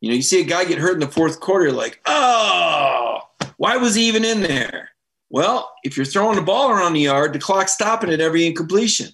You 0.00 0.10
know, 0.10 0.16
you 0.16 0.22
see 0.22 0.40
a 0.40 0.44
guy 0.44 0.64
get 0.64 0.78
hurt 0.78 0.94
in 0.94 1.00
the 1.00 1.08
fourth 1.08 1.40
quarter, 1.40 1.72
like, 1.72 2.00
oh, 2.06 3.20
why 3.56 3.76
was 3.76 3.94
he 3.94 4.08
even 4.08 4.24
in 4.24 4.42
there? 4.42 4.90
Well, 5.30 5.72
if 5.82 5.96
you're 5.96 6.06
throwing 6.06 6.36
the 6.36 6.42
ball 6.42 6.70
around 6.70 6.92
the 6.92 7.00
yard, 7.00 7.32
the 7.32 7.38
clock's 7.38 7.72
stopping 7.72 8.10
at 8.10 8.20
every 8.20 8.46
incompletion. 8.46 9.08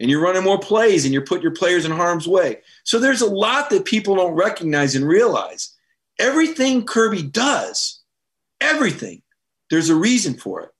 And 0.00 0.10
you're 0.10 0.22
running 0.22 0.42
more 0.42 0.58
plays 0.58 1.04
and 1.04 1.14
you're 1.14 1.24
putting 1.24 1.44
your 1.44 1.52
players 1.52 1.84
in 1.84 1.92
harm's 1.92 2.26
way. 2.26 2.60
So 2.82 2.98
there's 2.98 3.20
a 3.20 3.26
lot 3.26 3.70
that 3.70 3.84
people 3.84 4.16
don't 4.16 4.34
recognize 4.34 4.96
and 4.96 5.06
realize. 5.06 5.71
Everything 6.18 6.84
Kirby 6.84 7.22
does, 7.22 8.00
everything, 8.60 9.22
there's 9.70 9.90
a 9.90 9.94
reason 9.94 10.34
for 10.34 10.62
it. 10.62 10.70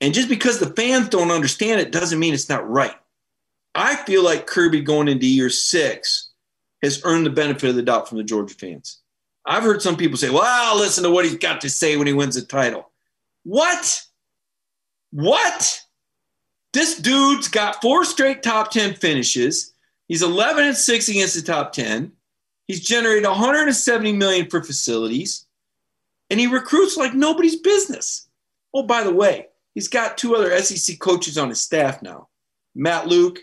And 0.00 0.14
just 0.14 0.28
because 0.28 0.58
the 0.58 0.70
fans 0.70 1.08
don't 1.08 1.30
understand 1.30 1.80
it 1.80 1.92
doesn't 1.92 2.18
mean 2.18 2.34
it's 2.34 2.48
not 2.48 2.68
right. 2.68 2.94
I 3.74 3.96
feel 3.96 4.22
like 4.22 4.46
Kirby 4.46 4.82
going 4.82 5.08
into 5.08 5.26
year 5.26 5.50
six 5.50 6.30
has 6.82 7.00
earned 7.04 7.26
the 7.26 7.30
benefit 7.30 7.70
of 7.70 7.76
the 7.76 7.82
doubt 7.82 8.08
from 8.08 8.18
the 8.18 8.24
Georgia 8.24 8.54
fans. 8.54 9.00
I've 9.46 9.62
heard 9.62 9.82
some 9.82 9.96
people 9.96 10.16
say, 10.16 10.30
well, 10.30 10.42
I'll 10.44 10.78
listen 10.78 11.04
to 11.04 11.10
what 11.10 11.24
he's 11.24 11.36
got 11.36 11.60
to 11.62 11.70
say 11.70 11.96
when 11.96 12.06
he 12.06 12.12
wins 12.12 12.34
the 12.34 12.42
title. 12.42 12.90
What? 13.42 14.02
What? 15.10 15.80
This 16.72 16.98
dude's 16.98 17.48
got 17.48 17.82
four 17.82 18.04
straight 18.04 18.42
top 18.42 18.70
10 18.70 18.94
finishes. 18.94 19.72
He's 20.08 20.22
11 20.22 20.64
and 20.64 20.76
6 20.76 21.08
against 21.08 21.34
the 21.34 21.42
top 21.42 21.72
10. 21.72 22.12
He's 22.66 22.80
generated 22.80 23.24
170 23.24 24.12
million 24.12 24.48
for 24.48 24.62
facilities. 24.62 25.46
And 26.30 26.40
he 26.40 26.46
recruits 26.46 26.96
like 26.96 27.14
nobody's 27.14 27.56
business. 27.56 28.28
Oh, 28.72 28.82
by 28.82 29.04
the 29.04 29.12
way, 29.12 29.48
he's 29.74 29.88
got 29.88 30.16
two 30.16 30.34
other 30.34 30.56
SEC 30.58 30.98
coaches 30.98 31.38
on 31.38 31.48
his 31.48 31.60
staff 31.60 32.02
now 32.02 32.28
Matt 32.74 33.06
Luke 33.06 33.38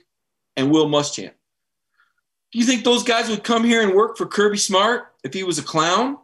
and 0.55 0.71
Will 0.71 0.87
Muschamp. 0.87 1.33
Do 2.51 2.59
you 2.59 2.65
think 2.65 2.83
those 2.83 3.03
guys 3.03 3.29
would 3.29 3.43
come 3.43 3.63
here 3.63 3.81
and 3.81 3.93
work 3.93 4.17
for 4.17 4.25
Kirby 4.25 4.57
Smart 4.57 5.13
if 5.23 5.33
he 5.33 5.43
was 5.43 5.57
a 5.57 5.63
clown? 5.63 6.17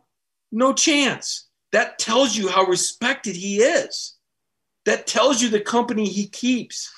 No 0.51 0.73
chance. 0.73 1.47
That 1.71 1.99
tells 1.99 2.35
you 2.35 2.49
how 2.49 2.65
respected 2.65 3.35
he 3.35 3.57
is. 3.57 4.15
That 4.85 5.07
tells 5.07 5.41
you 5.41 5.49
the 5.49 5.59
company 5.59 6.07
he 6.07 6.27
keeps. 6.27 6.93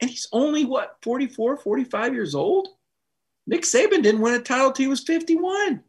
And 0.00 0.10
he's 0.10 0.28
only 0.32 0.64
what, 0.64 0.96
44, 1.02 1.56
45 1.56 2.14
years 2.14 2.34
old? 2.34 2.68
Nick 3.46 3.62
Saban 3.62 4.02
didn't 4.02 4.20
win 4.20 4.34
a 4.34 4.40
title 4.40 4.72
till 4.72 4.84
he 4.84 4.88
was 4.88 5.02
51. 5.02 5.82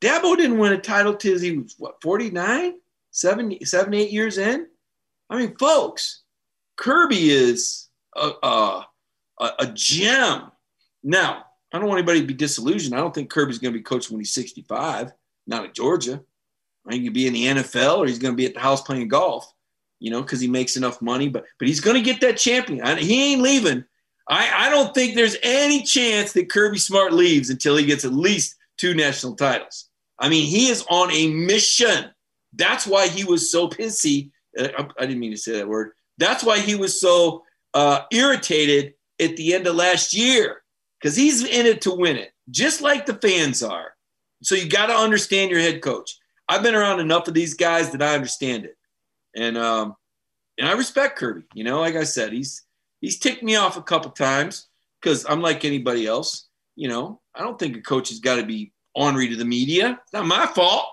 Dabo 0.00 0.36
didn't 0.36 0.58
win 0.58 0.72
a 0.72 0.78
title 0.78 1.14
till 1.14 1.38
he 1.38 1.58
was 1.58 1.74
what 1.78 2.02
49, 2.02 2.74
70, 3.12 3.64
seven, 3.64 3.94
eight 3.94 4.10
years 4.10 4.38
in. 4.38 4.66
I 5.30 5.38
mean, 5.38 5.56
folks, 5.56 6.22
Kirby 6.76 7.30
is 7.30 7.88
a, 8.16 8.32
a, 8.42 8.86
a 9.38 9.66
gem. 9.72 10.50
Now, 11.02 11.44
I 11.72 11.78
don't 11.78 11.88
want 11.88 11.98
anybody 11.98 12.20
to 12.20 12.26
be 12.26 12.34
disillusioned. 12.34 12.94
I 12.94 12.98
don't 12.98 13.14
think 13.14 13.30
Kirby's 13.30 13.58
going 13.58 13.72
to 13.72 13.78
be 13.78 13.84
coaching 13.84 14.14
when 14.14 14.20
he's 14.20 14.34
65, 14.34 15.12
not 15.46 15.64
at 15.64 15.74
Georgia. 15.74 16.20
I 16.86 16.90
think 16.90 17.04
he'll 17.04 17.12
be 17.12 17.26
in 17.26 17.32
the 17.32 17.46
NFL 17.46 17.98
or 17.98 18.06
he's 18.06 18.18
going 18.18 18.32
to 18.32 18.36
be 18.36 18.46
at 18.46 18.54
the 18.54 18.60
house 18.60 18.82
playing 18.82 19.08
golf, 19.08 19.50
you 20.00 20.10
know, 20.10 20.20
because 20.20 20.40
he 20.40 20.48
makes 20.48 20.76
enough 20.76 21.00
money. 21.00 21.28
But 21.28 21.44
but 21.58 21.68
he's 21.68 21.80
going 21.80 21.96
to 21.96 22.02
get 22.02 22.20
that 22.22 22.36
champion. 22.36 22.82
I, 22.82 22.96
he 22.96 23.32
ain't 23.32 23.42
leaving. 23.42 23.84
I, 24.28 24.66
I 24.66 24.70
don't 24.70 24.94
think 24.94 25.14
there's 25.14 25.36
any 25.42 25.82
chance 25.82 26.32
that 26.32 26.50
Kirby 26.50 26.78
Smart 26.78 27.12
leaves 27.12 27.50
until 27.50 27.76
he 27.76 27.84
gets 27.84 28.04
at 28.04 28.12
least 28.12 28.56
two 28.78 28.94
national 28.94 29.34
titles. 29.34 29.88
I 30.18 30.28
mean, 30.28 30.46
he 30.46 30.68
is 30.68 30.84
on 30.88 31.10
a 31.10 31.32
mission. 31.32 32.10
That's 32.54 32.86
why 32.86 33.08
he 33.08 33.24
was 33.24 33.50
so 33.50 33.68
pissy. 33.68 34.30
Uh, 34.56 34.68
I, 34.78 34.88
I 34.98 35.06
didn't 35.06 35.18
mean 35.18 35.32
to 35.32 35.36
say 35.36 35.52
that 35.52 35.68
word. 35.68 35.92
That's 36.18 36.44
why 36.44 36.60
he 36.60 36.74
was 36.74 37.00
so 37.00 37.42
uh, 37.74 38.02
irritated 38.12 38.94
at 39.20 39.36
the 39.36 39.54
end 39.54 39.66
of 39.66 39.74
last 39.74 40.14
year 40.14 40.62
because 41.00 41.16
he's 41.16 41.44
in 41.44 41.66
it 41.66 41.80
to 41.82 41.94
win 41.94 42.16
it, 42.16 42.32
just 42.50 42.80
like 42.80 43.06
the 43.06 43.14
fans 43.14 43.62
are. 43.62 43.94
So 44.42 44.54
you 44.54 44.68
got 44.68 44.86
to 44.86 44.94
understand 44.94 45.50
your 45.50 45.60
head 45.60 45.82
coach. 45.82 46.18
I've 46.48 46.62
been 46.62 46.74
around 46.74 47.00
enough 47.00 47.28
of 47.28 47.34
these 47.34 47.54
guys 47.54 47.90
that 47.90 48.02
I 48.02 48.14
understand 48.14 48.64
it, 48.64 48.76
and 49.34 49.56
um, 49.56 49.94
and 50.58 50.68
I 50.68 50.72
respect 50.72 51.18
Kirby. 51.18 51.44
You 51.54 51.64
know, 51.64 51.80
like 51.80 51.96
I 51.96 52.04
said, 52.04 52.32
he's 52.32 52.62
he's 53.02 53.18
ticked 53.18 53.42
me 53.42 53.56
off 53.56 53.76
a 53.76 53.82
couple 53.82 54.10
times 54.12 54.68
because 55.00 55.26
I'm 55.28 55.42
like 55.42 55.66
anybody 55.66 56.06
else. 56.06 56.48
You 56.74 56.88
know, 56.88 57.20
I 57.34 57.40
don't 57.40 57.58
think 57.58 57.76
a 57.76 57.82
coach 57.82 58.08
has 58.08 58.20
got 58.20 58.36
to 58.36 58.46
be 58.46 58.72
ornery 58.94 59.28
to 59.28 59.36
the 59.36 59.44
media. 59.44 60.00
It's 60.02 60.12
not 60.14 60.26
my 60.26 60.46
fault, 60.46 60.86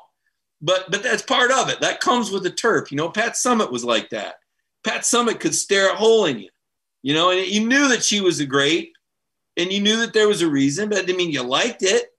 but 0.62 0.92
but 0.92 1.04
that's 1.04 1.22
part 1.22 1.52
of 1.52 1.70
it. 1.70 1.80
That 1.80 2.02
comes 2.02 2.30
with 2.30 2.44
the 2.44 2.52
turf. 2.52 2.92
You 2.92 2.98
know, 2.98 3.10
Pat 3.10 3.34
Summitt 3.34 3.72
was 3.72 3.86
like 3.86 4.10
that. 4.10 4.36
Pat 4.84 5.02
Summitt 5.02 5.40
could 5.40 5.56
stare 5.56 5.94
a 5.94 5.96
hole 5.96 6.26
in 6.26 6.40
you. 6.40 6.50
You 7.02 7.14
know, 7.14 7.32
and 7.32 7.48
you 7.48 7.66
knew 7.66 7.88
that 7.88 8.04
she 8.04 8.20
was 8.20 8.42
a 8.42 8.46
great, 8.46 8.92
and 9.56 9.72
you 9.72 9.80
knew 9.80 9.98
that 10.02 10.12
there 10.14 10.28
was 10.28 10.42
a 10.42 10.50
reason, 10.50 10.90
but 10.90 10.98
it 10.98 11.06
didn't 11.06 11.18
mean 11.18 11.32
you 11.32 11.44
liked 11.44 11.82
it. 11.82 12.10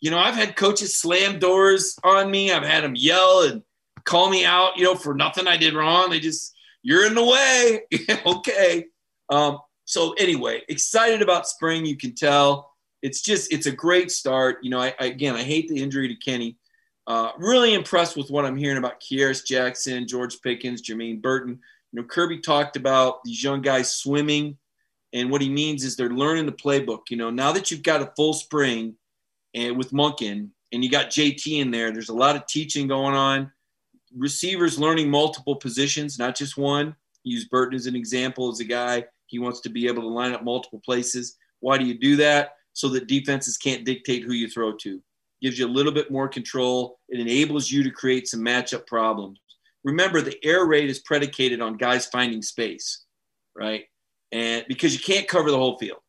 You 0.00 0.10
know, 0.10 0.18
I've 0.18 0.34
had 0.34 0.56
coaches 0.56 0.96
slam 0.96 1.38
doors 1.38 1.98
on 2.02 2.30
me. 2.30 2.50
I've 2.50 2.64
had 2.64 2.82
them 2.82 2.96
yell 2.96 3.42
and 3.42 3.62
call 4.04 4.30
me 4.30 4.44
out, 4.44 4.76
you 4.76 4.84
know, 4.84 4.94
for 4.94 5.14
nothing 5.14 5.46
I 5.46 5.56
did 5.56 5.74
wrong. 5.74 6.10
They 6.10 6.18
just, 6.18 6.54
you're 6.82 7.06
in 7.06 7.14
the 7.14 7.24
way. 7.24 7.82
okay. 8.26 8.86
Um, 9.32 9.58
so 9.84 10.12
anyway, 10.12 10.62
excited 10.68 11.22
about 11.22 11.48
spring. 11.48 11.86
You 11.86 11.96
can 11.96 12.14
tell 12.14 12.70
it's 13.00 13.22
just, 13.22 13.52
it's 13.52 13.66
a 13.66 13.72
great 13.72 14.10
start. 14.10 14.58
You 14.62 14.70
know, 14.70 14.80
I, 14.80 14.94
I 15.00 15.06
again, 15.06 15.34
I 15.34 15.42
hate 15.42 15.68
the 15.68 15.82
injury 15.82 16.08
to 16.08 16.14
Kenny. 16.16 16.58
Uh, 17.06 17.30
really 17.38 17.74
impressed 17.74 18.16
with 18.16 18.30
what 18.30 18.44
I'm 18.44 18.56
hearing 18.56 18.78
about 18.78 19.00
Kearis 19.00 19.44
Jackson, 19.44 20.06
George 20.06 20.40
Pickens, 20.42 20.82
Jermaine 20.82 21.20
Burton. 21.20 21.58
You 21.90 22.00
know, 22.00 22.06
Kirby 22.06 22.40
talked 22.40 22.76
about 22.76 23.24
these 23.24 23.42
young 23.42 23.60
guys 23.60 23.90
swimming, 23.90 24.56
and 25.12 25.30
what 25.30 25.40
he 25.40 25.48
means 25.48 25.82
is 25.82 25.96
they're 25.96 26.10
learning 26.10 26.46
the 26.46 26.52
playbook. 26.52 27.10
You 27.10 27.16
know, 27.16 27.30
now 27.30 27.52
that 27.52 27.70
you've 27.70 27.82
got 27.82 28.02
a 28.02 28.12
full 28.14 28.34
spring, 28.34 28.94
and 29.54 29.76
with 29.76 29.90
Monken, 29.90 30.50
and 30.72 30.84
you 30.84 30.90
got 30.90 31.10
JT 31.10 31.60
in 31.60 31.70
there. 31.70 31.90
There's 31.90 32.08
a 32.08 32.14
lot 32.14 32.36
of 32.36 32.46
teaching 32.46 32.88
going 32.88 33.14
on. 33.14 33.50
Receivers 34.16 34.78
learning 34.78 35.10
multiple 35.10 35.56
positions, 35.56 36.18
not 36.18 36.36
just 36.36 36.56
one. 36.56 36.94
Use 37.24 37.46
Burton 37.46 37.76
as 37.76 37.86
an 37.86 37.96
example 37.96 38.50
as 38.50 38.60
a 38.60 38.64
guy. 38.64 39.04
He 39.32 39.38
wants 39.38 39.60
to 39.60 39.70
be 39.70 39.88
able 39.88 40.02
to 40.02 40.08
line 40.08 40.32
up 40.32 40.44
multiple 40.44 40.82
places. 40.84 41.38
Why 41.60 41.78
do 41.78 41.86
you 41.86 41.98
do 41.98 42.16
that? 42.16 42.56
So 42.74 42.88
that 42.90 43.06
defenses 43.06 43.56
can't 43.56 43.86
dictate 43.86 44.24
who 44.24 44.34
you 44.34 44.46
throw 44.46 44.74
to. 44.76 45.00
Gives 45.40 45.58
you 45.58 45.66
a 45.66 45.68
little 45.76 45.90
bit 45.90 46.10
more 46.10 46.28
control. 46.28 46.98
It 47.08 47.18
enables 47.18 47.70
you 47.70 47.82
to 47.82 47.90
create 47.90 48.28
some 48.28 48.40
matchup 48.40 48.86
problems. 48.86 49.40
Remember, 49.84 50.20
the 50.20 50.38
air 50.44 50.66
raid 50.66 50.90
is 50.90 50.98
predicated 50.98 51.62
on 51.62 51.78
guys 51.78 52.06
finding 52.06 52.42
space, 52.42 53.04
right? 53.56 53.84
And 54.32 54.66
because 54.68 54.92
you 54.92 55.00
can't 55.00 55.26
cover 55.26 55.50
the 55.50 55.56
whole 55.56 55.78
field. 55.78 56.00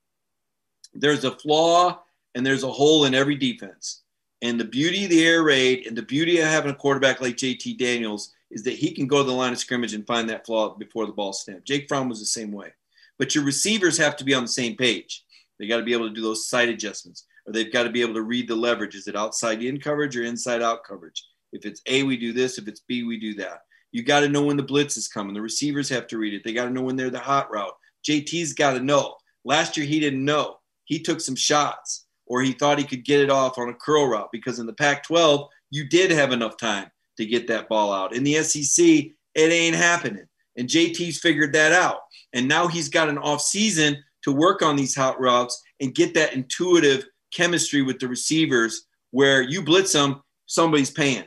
There's 0.93 1.23
a 1.23 1.31
flaw 1.31 2.01
and 2.35 2.45
there's 2.45 2.63
a 2.63 2.71
hole 2.71 3.05
in 3.05 3.15
every 3.15 3.35
defense. 3.35 4.01
And 4.41 4.59
the 4.59 4.65
beauty 4.65 5.05
of 5.05 5.11
the 5.11 5.25
air 5.25 5.43
raid 5.43 5.87
and 5.87 5.97
the 5.97 6.03
beauty 6.03 6.39
of 6.39 6.47
having 6.47 6.71
a 6.71 6.75
quarterback 6.75 7.21
like 7.21 7.37
JT 7.37 7.77
Daniels 7.77 8.33
is 8.51 8.63
that 8.63 8.73
he 8.73 8.91
can 8.91 9.07
go 9.07 9.19
to 9.19 9.23
the 9.23 9.31
line 9.31 9.53
of 9.53 9.57
scrimmage 9.57 9.93
and 9.93 10.05
find 10.05 10.29
that 10.29 10.45
flaw 10.45 10.75
before 10.75 11.05
the 11.05 11.13
ball 11.13 11.31
snapped. 11.31 11.65
Jake 11.65 11.87
Fromm 11.87 12.09
was 12.09 12.19
the 12.19 12.25
same 12.25 12.51
way. 12.51 12.73
But 13.19 13.35
your 13.35 13.43
receivers 13.43 13.97
have 13.97 14.15
to 14.17 14.23
be 14.23 14.33
on 14.33 14.43
the 14.43 14.49
same 14.49 14.75
page. 14.75 15.23
They 15.59 15.67
got 15.67 15.77
to 15.77 15.83
be 15.83 15.93
able 15.93 16.07
to 16.07 16.13
do 16.13 16.21
those 16.21 16.47
side 16.49 16.69
adjustments, 16.69 17.25
or 17.45 17.53
they've 17.53 17.71
got 17.71 17.83
to 17.83 17.89
be 17.89 18.01
able 18.01 18.15
to 18.15 18.23
read 18.23 18.47
the 18.47 18.55
leverage. 18.55 18.95
Is 18.95 19.07
it 19.07 19.15
outside 19.15 19.63
in 19.63 19.79
coverage 19.79 20.17
or 20.17 20.23
inside 20.23 20.61
out 20.61 20.83
coverage? 20.83 21.23
If 21.51 21.65
it's 21.65 21.81
A, 21.85 22.03
we 22.03 22.17
do 22.17 22.33
this. 22.33 22.57
If 22.57 22.67
it's 22.67 22.81
B, 22.87 23.03
we 23.03 23.19
do 23.19 23.35
that. 23.35 23.61
You 23.91 24.03
got 24.03 24.21
to 24.21 24.29
know 24.29 24.43
when 24.43 24.57
the 24.57 24.63
blitz 24.63 24.97
is 24.97 25.07
coming. 25.07 25.35
The 25.35 25.41
receivers 25.41 25.87
have 25.89 26.07
to 26.07 26.17
read 26.17 26.33
it. 26.33 26.43
They 26.43 26.53
got 26.53 26.65
to 26.65 26.71
know 26.71 26.81
when 26.81 26.95
they're 26.95 27.11
the 27.11 27.19
hot 27.19 27.51
route. 27.51 27.73
JT's 28.07 28.53
got 28.53 28.73
to 28.73 28.79
know. 28.79 29.15
Last 29.45 29.77
year, 29.77 29.85
he 29.85 29.99
didn't 29.99 30.25
know. 30.25 30.57
He 30.85 30.99
took 30.99 31.21
some 31.21 31.35
shots 31.35 32.05
or 32.25 32.41
he 32.41 32.53
thought 32.53 32.79
he 32.79 32.83
could 32.83 33.05
get 33.05 33.19
it 33.19 33.29
off 33.29 33.57
on 33.57 33.69
a 33.69 33.73
curl 33.73 34.07
route 34.07 34.29
because 34.31 34.59
in 34.59 34.65
the 34.65 34.73
Pac 34.73 35.03
12, 35.03 35.47
you 35.69 35.87
did 35.87 36.11
have 36.11 36.31
enough 36.31 36.57
time 36.57 36.89
to 37.17 37.25
get 37.25 37.47
that 37.47 37.69
ball 37.69 37.93
out. 37.93 38.15
In 38.15 38.23
the 38.23 38.41
SEC, 38.43 38.85
it 38.85 39.13
ain't 39.35 39.75
happening. 39.75 40.25
And 40.57 40.67
JT's 40.67 41.19
figured 41.19 41.53
that 41.53 41.71
out. 41.71 41.99
And 42.33 42.47
now 42.47 42.67
he's 42.67 42.89
got 42.89 43.09
an 43.09 43.17
off 43.17 43.41
season 43.41 44.03
to 44.23 44.31
work 44.31 44.61
on 44.61 44.75
these 44.75 44.95
hot 44.95 45.19
routes 45.19 45.61
and 45.79 45.95
get 45.95 46.13
that 46.15 46.33
intuitive 46.33 47.05
chemistry 47.33 47.81
with 47.81 47.99
the 47.99 48.07
receivers 48.07 48.85
where 49.11 49.41
you 49.41 49.61
blitz 49.61 49.91
them, 49.91 50.21
somebody's 50.45 50.91
paying. 50.91 51.25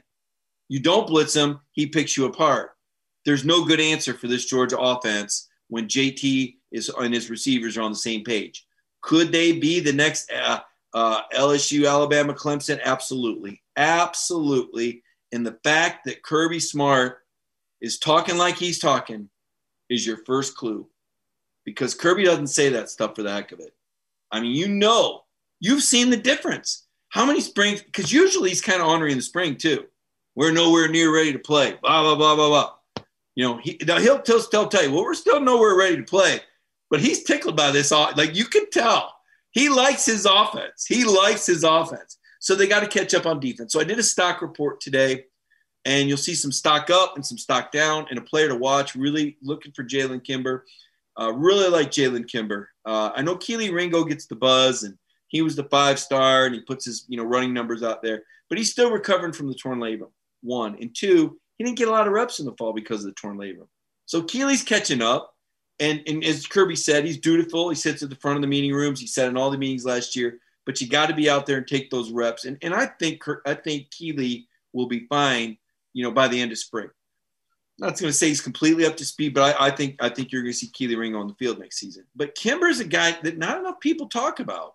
You 0.69 0.81
don't 0.81 1.07
blitz 1.07 1.35
them, 1.35 1.61
he 1.73 1.87
picks 1.87 2.17
you 2.17 2.25
apart. 2.27 2.71
There's 3.25 3.45
no 3.45 3.65
good 3.65 3.81
answer 3.81 4.15
for 4.15 4.29
this 4.29 4.47
Georgia 4.47 4.79
offense 4.79 5.49
when 5.69 5.89
JT 5.89 6.57
is 6.73 6.89
and 6.89 7.15
his 7.15 7.31
receivers 7.31 7.77
are 7.77 7.83
on 7.83 7.93
the 7.93 7.99
same 7.99 8.25
page. 8.25 8.67
Could 9.03 9.31
they 9.31 9.53
be 9.53 9.81
the 9.81 9.93
next 9.93 10.33
uh, 10.33 10.61
uh, 10.95 11.23
LSU, 11.35 11.89
Alabama, 11.89 12.35
Clemson, 12.35 12.81
absolutely, 12.83 13.63
absolutely. 13.77 15.03
And 15.33 15.45
the 15.45 15.59
fact 15.63 16.07
that 16.07 16.23
Kirby 16.23 16.61
Smart 16.61 17.19
is 17.81 17.99
talking 17.99 18.39
like 18.39 18.57
he's 18.57 18.79
talking 18.79 19.29
is 19.91 20.07
your 20.07 20.19
first 20.25 20.57
clue, 20.57 20.89
because 21.67 21.95
Kirby 21.95 22.25
doesn't 22.25 22.47
say 22.47 22.71
that 22.71 22.89
stuff 22.89 23.15
for 23.15 23.23
the 23.23 23.33
heck 23.33 23.53
of 23.53 23.61
it. 23.61 23.75
I 24.33 24.41
mean, 24.41 24.53
you 24.53 24.69
know, 24.69 25.25
you've 25.61 25.83
seen 25.83 26.09
the 26.09 26.17
difference. 26.17 26.87
How 27.11 27.27
many 27.27 27.41
springs? 27.41 27.83
Because 27.83 28.11
usually 28.11 28.49
he's 28.49 28.63
kind 28.63 28.81
of 28.81 28.89
honoring 28.89 29.17
the 29.17 29.23
spring 29.23 29.57
too. 29.57 29.85
We're 30.35 30.53
nowhere 30.53 30.89
near 30.89 31.15
ready 31.15 31.33
to 31.33 31.39
play. 31.39 31.77
Blah 31.83 32.03
blah 32.03 32.15
blah 32.15 32.37
blah 32.37 32.49
blah. 32.49 33.05
You 33.35 33.45
know, 33.45 33.59
he, 33.59 33.79
now 33.87 33.99
he'll 33.99 34.23
tell, 34.23 34.41
tell 34.41 34.69
tell 34.69 34.83
you, 34.83 34.93
well, 34.93 35.03
we're 35.03 35.15
still 35.15 35.41
nowhere 35.41 35.77
ready 35.77 35.97
to 35.97 36.03
play, 36.03 36.41
but 36.89 37.01
he's 37.01 37.25
tickled 37.25 37.57
by 37.57 37.71
this. 37.71 37.91
Like 37.91 38.35
you 38.35 38.47
can 38.47 38.71
tell 38.71 39.13
he 39.51 39.69
likes 39.69 40.07
his 40.07 40.27
offense. 40.27 40.87
He 40.87 41.05
likes 41.05 41.47
his 41.47 41.65
offense. 41.65 42.19
So 42.41 42.55
they 42.55 42.67
got 42.67 42.81
to 42.81 42.87
catch 42.87 43.15
up 43.15 43.27
on 43.27 43.41
defense. 43.41 43.73
So 43.73 43.81
I 43.81 43.85
did 43.85 43.99
a 43.99 44.03
stock 44.03 44.43
report 44.43 44.81
today, 44.81 45.25
and 45.85 46.09
you'll 46.09 46.19
see 46.19 46.35
some 46.35 46.53
stock 46.53 46.91
up 46.91 47.17
and 47.17 47.25
some 47.25 47.39
stock 47.39 47.73
down, 47.73 48.07
and 48.11 48.19
a 48.19 48.23
player 48.23 48.49
to 48.49 48.55
watch. 48.55 48.95
Really 48.95 49.37
looking 49.43 49.73
for 49.73 49.83
Jalen 49.83 50.23
Kimber. 50.23 50.65
Uh, 51.19 51.33
really 51.33 51.69
like 51.69 51.91
Jalen 51.91 52.29
Kimber. 52.29 52.69
Uh, 52.85 53.11
I 53.15 53.23
know 53.23 53.37
Kelee 53.37 53.73
Ringo 53.73 54.05
gets 54.05 54.27
the 54.27 54.37
buzz, 54.37 54.83
and 54.83 54.97
he 55.29 55.43
was 55.43 55.57
the 55.57 55.65
five 55.65 55.99
star, 55.99 56.47
and 56.47 56.55
he 56.55 56.61
puts 56.61 56.85
his 56.85 57.05
you 57.09 57.17
know 57.17 57.25
running 57.25 57.53
numbers 57.55 57.83
out 57.83 58.03
there, 58.03 58.23
but 58.49 58.59
he's 58.59 58.71
still 58.71 58.91
recovering 58.91 59.33
from 59.33 59.49
the 59.49 59.55
torn 59.55 59.79
labrum. 59.79 60.11
One 60.43 60.77
and 60.81 60.95
two, 60.95 61.39
he 61.57 61.65
didn't 61.65 61.79
get 61.79 61.89
a 61.89 61.93
lot 61.93 62.07
of 62.07 62.13
reps 62.13 62.39
in 62.39 62.47
the 62.47 62.55
fall 62.57 62.73
because 62.73 63.01
of 63.01 63.07
the 63.07 63.21
torn 63.21 63.39
labrum. 63.39 63.69
So 64.05 64.23
Kelee's 64.23 64.63
catching 64.63 65.03
up. 65.03 65.33
And, 65.79 66.03
and 66.07 66.25
as 66.25 66.47
Kirby 66.47 66.77
said, 66.77 67.05
he's 67.05 67.19
dutiful. 67.19 67.69
He 67.69 67.75
sits 67.75 68.03
at 68.03 68.09
the 68.09 68.17
front 68.17 68.37
of 68.37 68.43
the 68.43 68.49
meeting 68.49 68.73
rooms. 68.73 68.99
He 68.99 69.07
sat 69.07 69.29
in 69.29 69.37
all 69.37 69.51
the 69.51 69.59
meetings 69.59 69.85
last 69.85 70.17
year. 70.17 70.39
But 70.65 70.81
you 70.81 70.89
got 70.89 71.07
to 71.07 71.15
be 71.15 71.29
out 71.29 71.45
there 71.45 71.59
and 71.59 71.67
take 71.67 71.91
those 71.91 72.11
reps. 72.11 72.45
And, 72.45 72.57
and 72.63 72.75
I 72.75 72.87
think 72.87 73.23
I 73.45 73.55
think 73.55 73.91
Kelee 73.91 74.47
will 74.73 74.87
be 74.87 75.07
fine, 75.09 75.59
you 75.93 76.03
know, 76.03 76.11
by 76.11 76.29
the 76.29 76.41
end 76.41 76.51
of 76.51 76.59
spring. 76.59 76.89
I'm 77.79 77.89
not 77.89 77.99
going 77.99 78.09
to 78.09 78.13
say 78.13 78.29
he's 78.29 78.41
completely 78.41 78.87
up 78.87 78.97
to 78.97 79.05
speed, 79.05 79.35
but 79.35 79.61
I, 79.61 79.67
I 79.67 79.71
think 79.71 79.97
I 80.01 80.09
think 80.09 80.33
you're 80.33 80.43
going 80.43 80.53
to 80.53 80.59
see 80.59 80.69
Kelee 80.69 80.97
Ringo 80.97 81.21
on 81.21 81.29
the 81.29 81.35
field 81.35 81.59
next 81.59 81.79
season. 81.79 82.05
But 82.15 82.35
Kimber's 82.35 82.81
a 82.81 82.85
guy 82.85 83.19
that 83.23 83.37
not 83.37 83.59
enough 83.59 83.81
people 83.81 84.09
talk 84.09 84.41
about. 84.41 84.75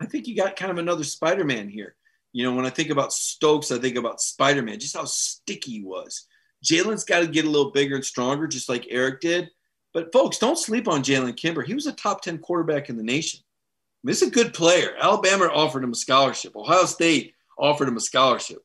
I 0.00 0.06
think 0.06 0.26
you 0.26 0.34
got 0.34 0.56
kind 0.56 0.70
of 0.70 0.78
another 0.78 1.04
Spider-Man 1.04 1.68
here. 1.68 1.94
You 2.32 2.44
know, 2.44 2.54
when 2.54 2.64
I 2.64 2.70
think 2.70 2.88
about 2.88 3.12
Stokes, 3.12 3.70
I 3.70 3.78
think 3.78 3.96
about 3.96 4.22
Spider-Man, 4.22 4.78
just 4.78 4.96
how 4.96 5.04
sticky 5.04 5.72
he 5.72 5.82
was. 5.82 6.26
Jalen's 6.64 7.04
got 7.04 7.20
to 7.20 7.26
get 7.26 7.44
a 7.44 7.50
little 7.50 7.70
bigger 7.70 7.96
and 7.96 8.04
stronger, 8.04 8.46
just 8.46 8.68
like 8.68 8.86
Eric 8.88 9.20
did. 9.20 9.50
But 9.92 10.12
folks, 10.12 10.38
don't 10.38 10.58
sleep 10.58 10.88
on 10.88 11.02
Jalen 11.02 11.36
Kimber. 11.36 11.62
He 11.62 11.74
was 11.74 11.86
a 11.86 11.92
top 11.92 12.22
10 12.22 12.38
quarterback 12.38 12.88
in 12.88 12.96
the 12.96 13.02
nation. 13.02 13.40
I 13.42 14.06
mean, 14.06 14.14
he's 14.14 14.22
a 14.22 14.30
good 14.30 14.54
player. 14.54 14.94
Alabama 14.98 15.50
offered 15.52 15.84
him 15.84 15.92
a 15.92 15.96
scholarship. 15.96 16.54
Ohio 16.56 16.84
State 16.84 17.34
offered 17.58 17.88
him 17.88 17.96
a 17.96 18.00
scholarship. 18.00 18.64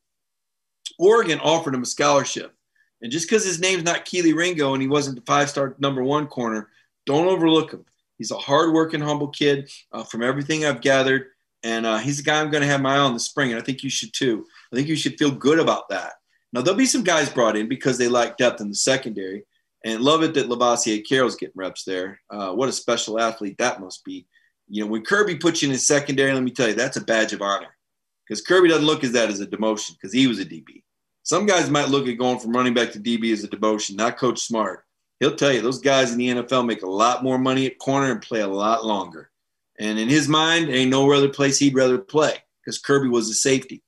Oregon 0.99 1.39
offered 1.39 1.73
him 1.73 1.81
a 1.81 1.87
scholarship. 1.87 2.53
And 3.01 3.11
just 3.11 3.29
because 3.29 3.45
his 3.45 3.59
name's 3.59 3.83
not 3.83 4.05
Kelee 4.05 4.35
Ringo 4.35 4.73
and 4.73 4.81
he 4.81 4.87
wasn't 4.87 5.17
the 5.17 5.25
five-star 5.25 5.75
number 5.79 6.03
one 6.03 6.27
corner, 6.27 6.69
don't 7.05 7.27
overlook 7.27 7.71
him. 7.71 7.85
He's 8.17 8.31
a 8.31 8.37
hard-working, 8.37 9.01
humble 9.01 9.27
kid 9.27 9.69
uh, 9.91 10.03
from 10.03 10.23
everything 10.23 10.65
I've 10.65 10.81
gathered. 10.81 11.27
And 11.63 11.85
uh, 11.85 11.97
he's 11.97 12.19
a 12.19 12.23
guy 12.23 12.39
I'm 12.39 12.51
going 12.51 12.61
to 12.61 12.67
have 12.67 12.81
my 12.81 12.95
eye 12.95 12.99
on 12.99 13.13
this 13.13 13.25
spring, 13.25 13.51
and 13.51 13.59
I 13.59 13.63
think 13.63 13.83
you 13.83 13.89
should 13.89 14.13
too. 14.13 14.45
I 14.71 14.75
think 14.75 14.87
you 14.87 14.95
should 14.95 15.17
feel 15.17 15.31
good 15.31 15.59
about 15.59 15.89
that. 15.89 16.13
Now 16.53 16.61
there'll 16.61 16.77
be 16.77 16.85
some 16.85 17.03
guys 17.03 17.29
brought 17.29 17.57
in 17.57 17.67
because 17.67 17.97
they 17.97 18.07
lack 18.07 18.37
depth 18.37 18.61
in 18.61 18.69
the 18.69 18.75
secondary, 18.75 19.45
and 19.83 20.01
love 20.01 20.23
it 20.23 20.35
that 20.35 20.47
Lovasea 20.47 21.07
Carroll's 21.07 21.35
getting 21.35 21.55
reps 21.55 21.83
there. 21.83 22.21
Uh, 22.29 22.53
what 22.53 22.69
a 22.69 22.71
special 22.71 23.19
athlete 23.19 23.57
that 23.57 23.81
must 23.81 24.05
be. 24.05 24.27
You 24.67 24.83
know, 24.83 24.91
when 24.91 25.03
Kirby 25.03 25.35
puts 25.35 25.61
you 25.61 25.67
in 25.67 25.73
his 25.73 25.85
secondary, 25.87 26.33
let 26.33 26.43
me 26.43 26.51
tell 26.51 26.67
you, 26.67 26.75
that's 26.75 26.97
a 26.97 27.01
badge 27.01 27.33
of 27.33 27.41
honor 27.41 27.75
because 28.27 28.41
Kirby 28.41 28.69
doesn't 28.69 28.85
look 28.85 29.03
at 29.03 29.13
that 29.13 29.29
as 29.29 29.41
a 29.41 29.47
demotion 29.47 29.93
because 29.93 30.13
he 30.13 30.27
was 30.27 30.39
a 30.39 30.45
DB. 30.45 30.83
Some 31.25 31.47
guys 31.47 31.71
might 31.71 31.89
look 31.89 32.07
at 32.07 32.19
going 32.19 32.37
from 32.37 32.55
running 32.55 32.75
back 32.75 32.91
to 32.91 32.99
DB 32.99 33.33
as 33.33 33.43
a 33.43 33.47
demotion, 33.47 33.95
not 33.95 34.17
Coach 34.17 34.43
Smart. 34.43 34.85
He'll 35.19 35.35
tell 35.35 35.51
you 35.51 35.59
those 35.59 35.79
guys 35.79 36.11
in 36.11 36.19
the 36.19 36.29
NFL 36.29 36.67
make 36.67 36.83
a 36.83 36.89
lot 36.89 37.23
more 37.23 37.39
money 37.39 37.65
at 37.65 37.79
corner 37.79 38.11
and 38.11 38.21
play 38.21 38.41
a 38.41 38.47
lot 38.47 38.85
longer. 38.85 39.31
And 39.79 39.97
in 39.97 40.07
his 40.07 40.27
mind, 40.27 40.69
ain't 40.69 40.91
no 40.91 41.11
other 41.11 41.29
place 41.29 41.57
he'd 41.57 41.73
rather 41.73 41.97
play 41.97 42.35
because 42.63 42.77
Kirby 42.77 43.09
was 43.09 43.27
a 43.29 43.33
safety. 43.33 43.81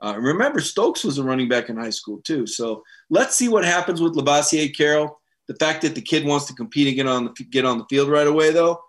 Uh, 0.00 0.14
remember, 0.16 0.60
Stokes 0.60 1.02
was 1.02 1.18
a 1.18 1.24
running 1.24 1.48
back 1.48 1.68
in 1.68 1.76
high 1.76 1.90
school 1.90 2.20
too. 2.22 2.46
So 2.46 2.84
let's 3.10 3.34
see 3.34 3.48
what 3.48 3.64
happens 3.64 4.00
with 4.00 4.14
Lovasea 4.14 4.76
Carroll. 4.76 5.20
The 5.48 5.54
fact 5.54 5.82
that 5.82 5.96
the 5.96 6.00
kid 6.00 6.24
wants 6.24 6.46
to 6.46 6.54
compete 6.54 6.86
and 6.86 6.96
get 6.96 7.08
on 7.08 7.24
the 7.24 7.44
get 7.44 7.64
on 7.64 7.78
the 7.78 7.86
field 7.90 8.08
right 8.08 8.26
away, 8.26 8.52
though, 8.52 8.80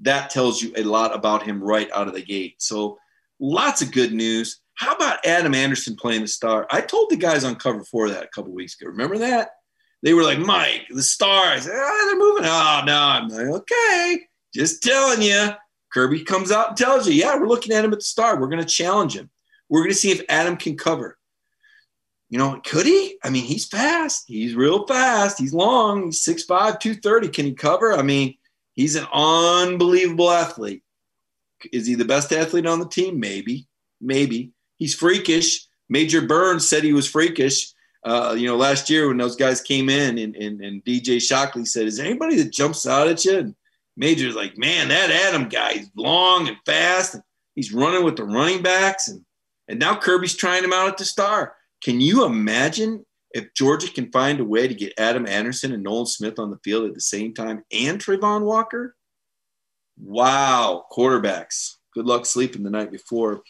that 0.00 0.30
tells 0.30 0.60
you 0.60 0.72
a 0.74 0.82
lot 0.82 1.14
about 1.14 1.44
him 1.44 1.62
right 1.62 1.90
out 1.92 2.08
of 2.08 2.14
the 2.14 2.22
gate. 2.22 2.56
So 2.58 2.98
lots 3.38 3.82
of 3.82 3.92
good 3.92 4.12
news. 4.12 4.61
How 4.74 4.94
about 4.94 5.24
Adam 5.26 5.54
Anderson 5.54 5.96
playing 5.96 6.22
the 6.22 6.28
star? 6.28 6.66
I 6.70 6.80
told 6.80 7.10
the 7.10 7.16
guys 7.16 7.44
on 7.44 7.56
cover 7.56 7.84
four 7.84 8.08
that 8.10 8.24
a 8.24 8.28
couple 8.28 8.52
weeks 8.52 8.80
ago. 8.80 8.90
Remember 8.90 9.18
that? 9.18 9.50
They 10.02 10.14
were 10.14 10.24
like, 10.24 10.38
Mike, 10.38 10.86
the 10.90 11.02
stars, 11.02 11.68
ah, 11.68 12.04
they're 12.06 12.18
moving. 12.18 12.44
Oh, 12.44 12.82
no. 12.84 12.98
I'm 12.98 13.28
like, 13.28 13.46
okay, 13.46 14.20
just 14.54 14.82
telling 14.82 15.22
you. 15.22 15.50
Kirby 15.92 16.24
comes 16.24 16.50
out 16.50 16.68
and 16.68 16.76
tells 16.76 17.06
you, 17.06 17.12
yeah, 17.12 17.36
we're 17.36 17.48
looking 17.48 17.72
at 17.72 17.84
him 17.84 17.92
at 17.92 17.98
the 17.98 18.04
star. 18.04 18.40
We're 18.40 18.48
going 18.48 18.62
to 18.62 18.68
challenge 18.68 19.14
him. 19.14 19.30
We're 19.68 19.80
going 19.80 19.90
to 19.90 19.96
see 19.96 20.10
if 20.10 20.22
Adam 20.28 20.56
can 20.56 20.76
cover. 20.76 21.18
You 22.30 22.38
know, 22.38 22.60
could 22.64 22.86
he? 22.86 23.18
I 23.22 23.28
mean, 23.28 23.44
he's 23.44 23.66
fast. 23.66 24.24
He's 24.26 24.54
real 24.54 24.86
fast. 24.86 25.38
He's 25.38 25.52
long. 25.52 26.06
He's 26.06 26.24
6'5, 26.24 26.80
230. 26.80 27.28
Can 27.28 27.44
he 27.44 27.52
cover? 27.52 27.92
I 27.92 28.00
mean, 28.00 28.36
he's 28.72 28.96
an 28.96 29.06
unbelievable 29.12 30.30
athlete. 30.30 30.82
Is 31.72 31.86
he 31.86 31.94
the 31.94 32.06
best 32.06 32.32
athlete 32.32 32.66
on 32.66 32.80
the 32.80 32.88
team? 32.88 33.20
Maybe. 33.20 33.68
Maybe. 34.00 34.52
He's 34.82 34.96
freakish. 34.96 35.68
Major 35.88 36.22
Burns 36.22 36.68
said 36.68 36.82
he 36.82 36.92
was 36.92 37.08
freakish. 37.08 37.72
Uh, 38.02 38.34
you 38.36 38.48
know, 38.48 38.56
last 38.56 38.90
year 38.90 39.06
when 39.06 39.16
those 39.16 39.36
guys 39.36 39.60
came 39.60 39.88
in 39.88 40.18
and, 40.18 40.34
and, 40.34 40.60
and 40.60 40.84
DJ 40.84 41.22
Shockley 41.22 41.64
said, 41.64 41.86
Is 41.86 41.98
there 41.98 42.06
anybody 42.06 42.34
that 42.42 42.52
jumps 42.52 42.84
out 42.84 43.06
at 43.06 43.24
you? 43.24 43.38
And 43.38 43.54
Major's 43.96 44.34
like, 44.34 44.58
Man, 44.58 44.88
that 44.88 45.12
Adam 45.12 45.48
guy 45.48 45.74
is 45.74 45.90
long 45.94 46.48
and 46.48 46.56
fast. 46.66 47.14
And 47.14 47.22
he's 47.54 47.72
running 47.72 48.02
with 48.02 48.16
the 48.16 48.24
running 48.24 48.60
backs. 48.60 49.06
And, 49.06 49.24
and 49.68 49.78
now 49.78 49.94
Kirby's 49.94 50.34
trying 50.34 50.64
him 50.64 50.72
out 50.72 50.88
at 50.88 50.98
the 50.98 51.04
star. 51.04 51.54
Can 51.80 52.00
you 52.00 52.24
imagine 52.24 53.06
if 53.30 53.54
Georgia 53.54 53.86
can 53.86 54.10
find 54.10 54.40
a 54.40 54.44
way 54.44 54.66
to 54.66 54.74
get 54.74 54.94
Adam 54.98 55.28
Anderson 55.28 55.72
and 55.72 55.84
Nolan 55.84 56.06
Smith 56.06 56.40
on 56.40 56.50
the 56.50 56.58
field 56.64 56.88
at 56.88 56.94
the 56.94 57.00
same 57.00 57.34
time 57.34 57.62
and 57.72 58.00
Travon 58.00 58.42
Walker? 58.42 58.96
Wow, 59.96 60.86
quarterbacks. 60.90 61.76
Good 61.94 62.06
luck 62.06 62.26
sleeping 62.26 62.64
the 62.64 62.70
night 62.70 62.90
before. 62.90 63.42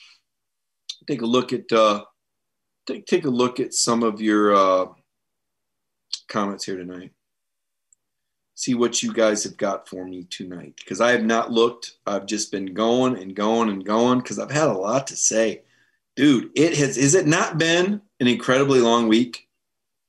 Take 1.07 1.22
a 1.22 1.26
look 1.26 1.53
at 1.53 1.70
uh, 1.72 2.05
take 2.86 3.07
take 3.07 3.24
a 3.24 3.30
look 3.30 3.61
at 3.61 3.74
some 3.74 4.03
of 4.03 4.20
your 4.20 4.55
uh, 4.55 4.86
comments 6.28 6.64
here 6.64 6.76
tonight. 6.76 7.12
See 8.55 8.74
what 8.74 9.03
you 9.03 9.12
guys 9.12 9.44
have 9.44 9.57
got 9.57 9.88
for 9.88 10.05
me 10.05 10.24
tonight 10.24 10.74
because 10.76 11.00
I 11.00 11.11
have 11.12 11.24
not 11.24 11.50
looked. 11.50 11.96
I've 12.07 12.26
just 12.26 12.53
been 12.53 12.74
going 12.74 13.16
and 13.16 13.34
going 13.34 13.70
and 13.70 13.84
going 13.84 14.18
because 14.18 14.38
I've 14.38 14.50
had 14.50 14.68
a 14.68 14.72
lot 14.72 15.09
to 15.09 15.16
say, 15.16 15.62
dude. 16.16 16.50
It 16.55 16.76
has. 16.76 16.96
Is 16.96 17.14
it 17.14 17.26
not 17.26 17.59
been 17.59 18.00
an 18.20 18.26
incredibly 18.26 18.80
long 18.80 19.09
week? 19.09 19.48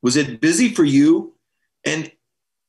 Was 0.01 0.17
it 0.17 0.41
busy 0.41 0.69
for 0.69 0.83
you? 0.83 1.35
And 1.85 2.11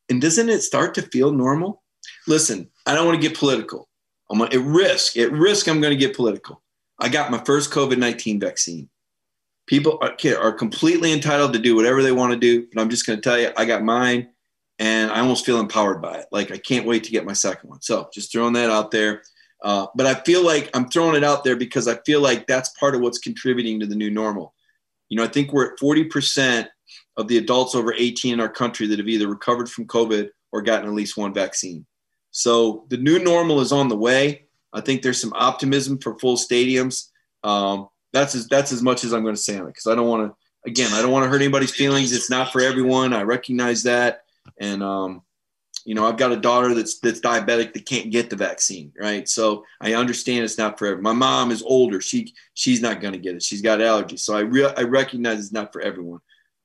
and 0.09 0.21
doesn't 0.21 0.49
it 0.49 0.63
start 0.63 0.95
to 0.95 1.03
feel 1.03 1.33
normal? 1.33 1.83
Listen, 2.27 2.71
I 2.87 2.95
don't 2.95 3.07
want 3.07 3.21
to 3.21 3.29
get 3.29 3.39
political. 3.39 3.89
I'm 4.31 4.41
at 4.43 4.55
risk. 4.55 5.17
At 5.17 5.33
risk, 5.33 5.69
I'm 5.69 5.81
going 5.81 5.97
to 5.97 6.07
get 6.07 6.17
political. 6.17 6.63
I 6.99 7.09
got 7.09 7.31
my 7.31 7.39
first 7.45 7.71
COVID 7.71 7.99
19 7.99 8.41
vaccine. 8.41 8.89
People 9.67 9.99
are, 10.03 10.15
are 10.39 10.53
completely 10.53 11.13
entitled 11.13 11.55
to 11.55 11.59
do 11.59 11.75
whatever 11.75 12.03
they 12.03 12.13
want 12.13 12.33
to 12.33 12.39
do, 12.39 12.67
but 12.73 12.81
I'm 12.81 12.91
just 12.91 13.07
going 13.07 13.19
to 13.19 13.23
tell 13.23 13.39
you, 13.39 13.51
I 13.57 13.65
got 13.65 13.83
mine 13.83 14.29
and 14.79 15.11
I 15.11 15.21
almost 15.21 15.47
feel 15.47 15.61
empowered 15.61 16.03
by 16.03 16.19
it. 16.19 16.27
Like 16.31 16.51
I 16.51 16.59
can't 16.59 16.87
wait 16.87 17.05
to 17.05 17.11
get 17.11 17.25
my 17.25 17.33
second 17.33 17.71
one. 17.71 17.81
So 17.81 18.09
just 18.13 18.33
throwing 18.33 18.53
that 18.55 18.71
out 18.71 18.91
there. 18.91 19.23
Uh, 19.63 19.87
but 19.95 20.07
I 20.07 20.15
feel 20.15 20.45
like 20.45 20.69
I'm 20.75 20.89
throwing 20.89 21.17
it 21.17 21.25
out 21.25 21.45
there 21.45 21.57
because 21.57 21.89
I 21.89 21.97
feel 22.05 22.21
like 22.21 22.47
that's 22.47 22.69
part 22.71 22.95
of 22.95 23.01
what's 23.01 23.19
contributing 23.19 23.81
to 23.81 23.87
the 23.87 23.95
new 23.95 24.11
normal. 24.11 24.55
You 25.09 25.17
know, 25.17 25.25
I 25.25 25.29
think 25.29 25.53
we're 25.53 25.73
at 25.73 25.79
40% 25.79 26.69
of 27.17 27.29
the 27.29 27.39
adults 27.39 27.75
over 27.75 27.95
18 27.95 28.35
in 28.35 28.41
our 28.41 28.49
country 28.49 28.87
that 28.89 28.99
have 28.99 29.09
either 29.09 29.29
recovered 29.29 29.71
from 29.71 29.87
COVID 29.87 30.29
or 30.53 30.63
gotten 30.63 30.89
at 30.89 30.95
least 30.95 31.17
one 31.17 31.33
vaccine. 31.33 31.87
So 32.31 32.85
the 32.89 32.97
new 32.97 33.19
normal 33.19 33.61
is 33.61 33.73
on 33.73 33.89
the 33.89 33.97
way. 33.97 34.47
I 34.75 34.81
think 34.81 35.03
there's 35.03 35.21
some 35.21 35.33
optimism 35.35 35.99
for 35.99 36.19
full 36.19 36.37
stadiums. 36.37 37.09
Um, 37.43 37.89
that's 38.13 38.35
as 38.35 38.49
that's 38.49 38.73
as 38.73 38.83
much 38.83 39.05
as 39.05 39.13
I'm 39.13 39.23
going 39.23 39.35
to 39.35 39.41
say 39.41 39.57
on 39.57 39.67
it 39.67 39.69
because 39.69 39.87
I 39.87 39.95
don't 39.95 40.09
want 40.09 40.29
to. 40.29 40.37
Again, 40.67 40.93
I 40.95 41.03
don't 41.03 41.13
want 41.13 41.25
to 41.25 41.29
hurt 41.29 41.43
anybody's 41.43 41.75
feelings. 41.75 42.13
It's 42.13 42.31
not 42.31 42.51
for 42.51 42.63
everyone. 42.63 43.13
I 43.13 43.23
recognize 43.23 43.83
that, 43.83 44.23
and 44.59 44.83
um, 44.83 45.23
you 45.85 45.95
know, 45.95 46.07
I've 46.07 46.17
got 46.17 46.33
a 46.33 46.37
daughter 46.37 46.75
that's 46.75 46.99
that's 47.01 47.21
diabetic 47.21 47.75
that 47.75 47.87
can't 47.87 48.11
get 48.11 48.31
the 48.31 48.37
vaccine, 48.37 48.93
right? 48.99 49.29
So 49.29 49.65
I 49.81 49.95
understand 49.95 50.45
it's 50.45 50.57
not 50.57 50.79
for 50.79 50.87
everyone. 50.87 51.03
My 51.03 51.27
mom 51.27 51.51
is 51.51 51.63
older; 51.63 52.01
she 52.01 52.33
she's 52.55 52.81
not 52.81 53.01
going 53.01 53.13
to 53.13 53.19
get 53.19 53.35
it. 53.35 53.43
She's 53.43 53.63
got 53.63 53.81
allergies, 53.81 54.21
so 54.21 54.35
I 54.35 54.41
re- 54.41 54.73
I 54.77 54.83
recognize 54.83 55.39
it's 55.39 55.53
not 55.53 55.73
for 55.73 55.83
everyone. 55.83 56.21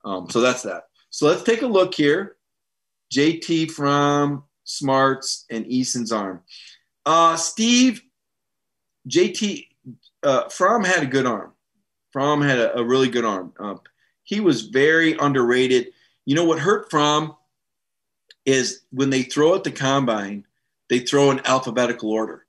Um, 0.06 0.30
so 0.30 0.40
that's 0.40 0.64
that. 0.64 0.84
So 1.10 1.28
let's 1.28 1.44
take 1.44 1.62
a 1.62 1.68
look 1.68 1.94
here. 1.94 2.38
JT 3.14 3.72
from 3.72 4.44
Smarts 4.64 5.46
and 5.50 5.68
Eason's 5.68 6.12
arm. 6.12 6.42
Uh, 7.06 7.36
Steve, 7.36 8.02
JT, 9.08 9.68
uh, 10.24 10.50
Fromm 10.50 10.84
had 10.84 11.04
a 11.04 11.08
good 11.08 11.26
arm. 11.26 11.54
Fromm 12.12 12.42
had 12.42 12.60
a, 12.60 12.78
a 12.80 12.84
really 12.84 13.10
good 13.10 13.26
arm. 13.26 13.54
Uh, 13.60 13.76
he 14.24 14.40
was 14.40 14.64
very 14.64 15.14
underrated. 15.18 15.92
You 16.26 16.36
know 16.36 16.46
what 16.46 16.60
hurt 16.60 16.90
Fromm 16.92 17.36
is 18.46 18.82
when 18.92 19.10
they 19.10 19.24
throw 19.24 19.56
at 19.56 19.64
the 19.64 19.72
combine, 19.72 20.46
they 20.90 21.00
throw 21.00 21.32
in 21.32 21.46
alphabetical 21.46 22.12
order. 22.12 22.46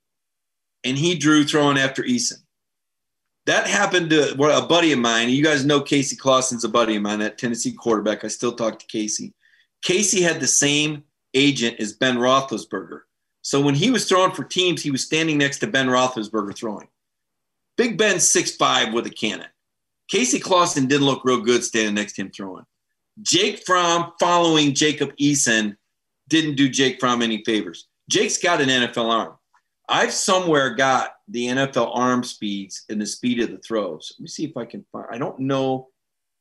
And 0.84 0.96
he 0.96 1.14
drew 1.14 1.44
throwing 1.44 1.78
after 1.78 2.02
Eason. 2.02 2.38
That 3.46 3.66
happened 3.66 4.10
to 4.10 4.34
well, 4.38 4.62
a 4.62 4.66
buddy 4.66 4.92
of 4.92 4.98
mine. 4.98 5.30
You 5.30 5.42
guys 5.42 5.64
know 5.64 5.80
Casey 5.80 6.16
Clausen's 6.16 6.64
a 6.64 6.68
buddy 6.68 6.96
of 6.96 7.02
mine, 7.02 7.18
that 7.18 7.38
Tennessee 7.38 7.72
quarterback. 7.72 8.24
I 8.24 8.28
still 8.28 8.52
talk 8.52 8.78
to 8.78 8.86
Casey. 8.86 9.34
Casey 9.82 10.22
had 10.22 10.40
the 10.40 10.46
same 10.46 11.04
agent 11.34 11.80
as 11.80 11.92
Ben 11.92 12.16
Roethlisberger. 12.16 13.00
So 13.42 13.60
when 13.60 13.74
he 13.74 13.90
was 13.90 14.08
throwing 14.08 14.32
for 14.32 14.44
teams, 14.44 14.82
he 14.82 14.90
was 14.90 15.04
standing 15.04 15.38
next 15.38 15.58
to 15.58 15.66
Ben 15.66 15.86
Roethlisberger 15.86 16.56
throwing. 16.56 16.88
Big 17.76 17.96
Ben 17.96 18.20
six 18.20 18.54
five 18.56 18.92
with 18.92 19.06
a 19.06 19.10
cannon. 19.10 19.48
Casey 20.08 20.40
Clausen 20.40 20.86
didn't 20.86 21.06
look 21.06 21.24
real 21.24 21.40
good 21.40 21.64
standing 21.64 21.94
next 21.94 22.14
to 22.14 22.22
him 22.22 22.30
throwing. 22.30 22.66
Jake 23.22 23.62
Fromm 23.64 24.12
following 24.18 24.74
Jacob 24.74 25.16
Eason 25.16 25.76
didn't 26.28 26.56
do 26.56 26.68
Jake 26.68 27.00
Fromm 27.00 27.22
any 27.22 27.42
favors. 27.44 27.86
Jake's 28.08 28.38
got 28.38 28.60
an 28.60 28.68
NFL 28.68 29.10
arm. 29.10 29.36
I've 29.88 30.12
somewhere 30.12 30.74
got 30.74 31.14
the 31.28 31.46
NFL 31.46 31.96
arm 31.96 32.22
speeds 32.22 32.84
and 32.88 33.00
the 33.00 33.06
speed 33.06 33.40
of 33.40 33.50
the 33.50 33.58
throws. 33.58 34.12
Let 34.18 34.22
me 34.22 34.28
see 34.28 34.44
if 34.44 34.56
I 34.56 34.64
can 34.64 34.84
find. 34.92 35.06
I 35.10 35.18
don't 35.18 35.40
know 35.40 35.88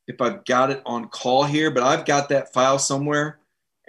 if 0.07 0.21
I've 0.21 0.45
got 0.45 0.71
it 0.71 0.81
on 0.85 1.07
call 1.09 1.43
here, 1.43 1.71
but 1.71 1.83
I've 1.83 2.05
got 2.05 2.29
that 2.29 2.53
file 2.53 2.79
somewhere. 2.79 3.38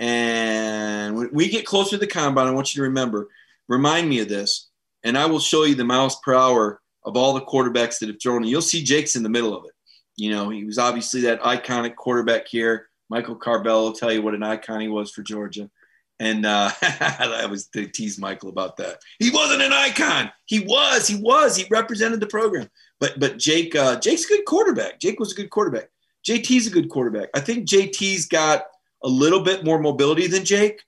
And 0.00 1.14
when 1.14 1.28
we 1.32 1.50
get 1.50 1.66
closer 1.66 1.90
to 1.90 1.98
the 1.98 2.06
combine, 2.06 2.48
I 2.48 2.52
want 2.52 2.74
you 2.74 2.80
to 2.80 2.88
remember, 2.88 3.28
remind 3.68 4.08
me 4.08 4.20
of 4.20 4.28
this, 4.28 4.70
and 5.04 5.16
I 5.16 5.26
will 5.26 5.38
show 5.38 5.64
you 5.64 5.74
the 5.74 5.84
miles 5.84 6.18
per 6.24 6.34
hour 6.34 6.80
of 7.04 7.16
all 7.16 7.34
the 7.34 7.42
quarterbacks 7.42 7.98
that 7.98 8.08
have 8.08 8.20
thrown. 8.20 8.42
And 8.42 8.50
you'll 8.50 8.62
see 8.62 8.82
Jake's 8.82 9.14
in 9.14 9.22
the 9.22 9.28
middle 9.28 9.54
of 9.54 9.64
it. 9.66 9.72
You 10.16 10.30
know, 10.30 10.48
he 10.48 10.64
was 10.64 10.78
obviously 10.78 11.20
that 11.22 11.42
iconic 11.42 11.96
quarterback 11.96 12.48
here. 12.48 12.88
Michael 13.10 13.36
Carvell 13.36 13.82
will 13.82 13.92
tell 13.92 14.12
you 14.12 14.22
what 14.22 14.34
an 14.34 14.42
icon 14.42 14.80
he 14.80 14.88
was 14.88 15.10
for 15.10 15.22
Georgia. 15.22 15.70
And 16.18 16.46
uh, 16.46 16.70
I 16.82 17.46
was 17.50 17.66
to 17.68 17.86
tease 17.86 18.18
Michael 18.18 18.48
about 18.48 18.78
that. 18.78 19.00
He 19.18 19.30
wasn't 19.30 19.62
an 19.62 19.72
icon. 19.72 20.30
He 20.46 20.60
was. 20.60 21.06
He 21.06 21.16
was. 21.16 21.56
He 21.56 21.66
represented 21.70 22.20
the 22.20 22.26
program. 22.26 22.68
But 23.00 23.18
but 23.18 23.38
Jake 23.38 23.74
uh, 23.74 23.98
Jake's 23.98 24.26
a 24.26 24.28
good 24.28 24.44
quarterback. 24.44 25.00
Jake 25.00 25.18
was 25.18 25.32
a 25.32 25.34
good 25.34 25.50
quarterback. 25.50 25.88
JT's 26.26 26.66
a 26.66 26.70
good 26.70 26.90
quarterback. 26.90 27.30
I 27.34 27.40
think 27.40 27.66
JT's 27.66 28.26
got 28.26 28.64
a 29.02 29.08
little 29.08 29.40
bit 29.40 29.64
more 29.64 29.78
mobility 29.78 30.26
than 30.26 30.44
Jake. 30.44 30.82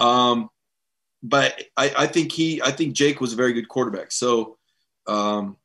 Um, 0.00 0.50
but 1.22 1.62
I, 1.76 1.92
I 1.98 2.06
think 2.06 2.32
he 2.32 2.62
I 2.62 2.70
think 2.70 2.94
Jake 2.94 3.20
was 3.20 3.32
a 3.32 3.36
very 3.36 3.52
good 3.52 3.68
quarterback. 3.68 4.12
So 4.12 4.56
um, 5.06 5.56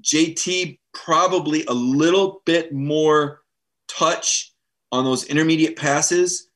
JT 0.00 0.78
probably 0.94 1.64
a 1.66 1.72
little 1.72 2.42
bit 2.44 2.72
more 2.72 3.40
touch 3.88 4.52
on 4.92 5.04
those 5.04 5.24
intermediate 5.24 5.76
passes 5.76 6.48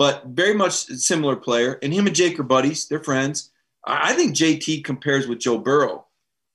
but 0.00 0.24
very 0.28 0.54
much 0.54 0.72
similar 0.72 1.36
player. 1.36 1.78
And 1.82 1.92
him 1.92 2.06
and 2.06 2.16
Jake 2.16 2.40
are 2.40 2.42
buddies; 2.42 2.88
they're 2.88 3.04
friends. 3.04 3.50
I 3.84 4.14
think 4.14 4.34
JT 4.34 4.82
compares 4.82 5.28
with 5.28 5.40
Joe 5.40 5.58
Burrow. 5.58 6.06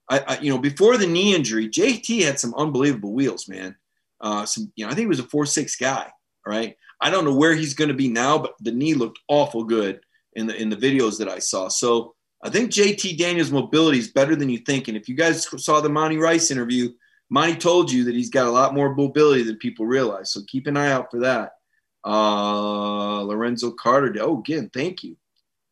I, 0.10 0.20
I, 0.28 0.40
you 0.40 0.50
know, 0.50 0.58
before 0.58 0.98
the 0.98 1.06
knee 1.06 1.36
injury, 1.36 1.70
JT 1.70 2.24
had 2.24 2.40
some 2.40 2.56
unbelievable 2.56 3.14
wheels, 3.14 3.48
man. 3.48 3.76
Uh, 4.20 4.48
some, 4.48 4.74
you 4.76 4.84
know, 4.84 4.92
I 4.92 4.96
think 4.96 5.04
he 5.04 5.10
was 5.10 5.20
a 5.20 5.24
four 5.24 5.46
six 5.46 5.76
guy. 5.76 6.12
All 6.48 6.54
right. 6.54 6.76
I 7.02 7.10
don't 7.10 7.26
know 7.26 7.36
where 7.36 7.54
he's 7.54 7.74
going 7.74 7.90
to 7.90 7.94
be 7.94 8.08
now, 8.08 8.38
but 8.38 8.54
the 8.60 8.72
knee 8.72 8.94
looked 8.94 9.20
awful 9.28 9.64
good 9.64 10.00
in 10.34 10.48
the 10.48 10.56
in 10.56 10.70
the 10.70 10.76
videos 10.76 11.18
that 11.20 11.30
I 11.30 11.40
saw. 11.40 11.68
So 11.68 12.16
I 12.44 12.50
think 12.50 12.72
JT 12.72 13.18
Daniels' 13.18 13.52
mobility 13.52 14.00
is 14.00 14.12
better 14.12 14.36
than 14.36 14.50
you 14.50 14.60
think. 14.60 14.88
And 14.88 14.98
if 14.98 15.10
you 15.10 15.16
guys 15.16 15.48
saw 15.64 15.82
the 15.82 15.90
Monty 15.90 16.18
Rice 16.18 16.52
interview, 16.52 16.90
Monty 17.30 17.56
told 17.56 17.92
you 17.92 18.04
that 18.06 18.16
he's 18.16 18.30
got 18.30 18.48
a 18.48 18.52
lot 18.52 18.74
more 18.74 18.94
mobility 18.94 19.44
than 19.44 19.58
people 19.58 19.86
realize. 19.86 20.32
So 20.32 20.42
keep 20.48 20.68
an 20.68 20.78
eye 20.78 20.92
out 20.92 21.10
for 21.10 21.22
that. 21.22 21.54
Uh, 22.06 23.22
Lorenzo 23.24 23.72
Carter. 23.72 24.16
Oh, 24.22 24.40
again, 24.40 24.70
thank 24.74 25.04
you. 25.04 25.18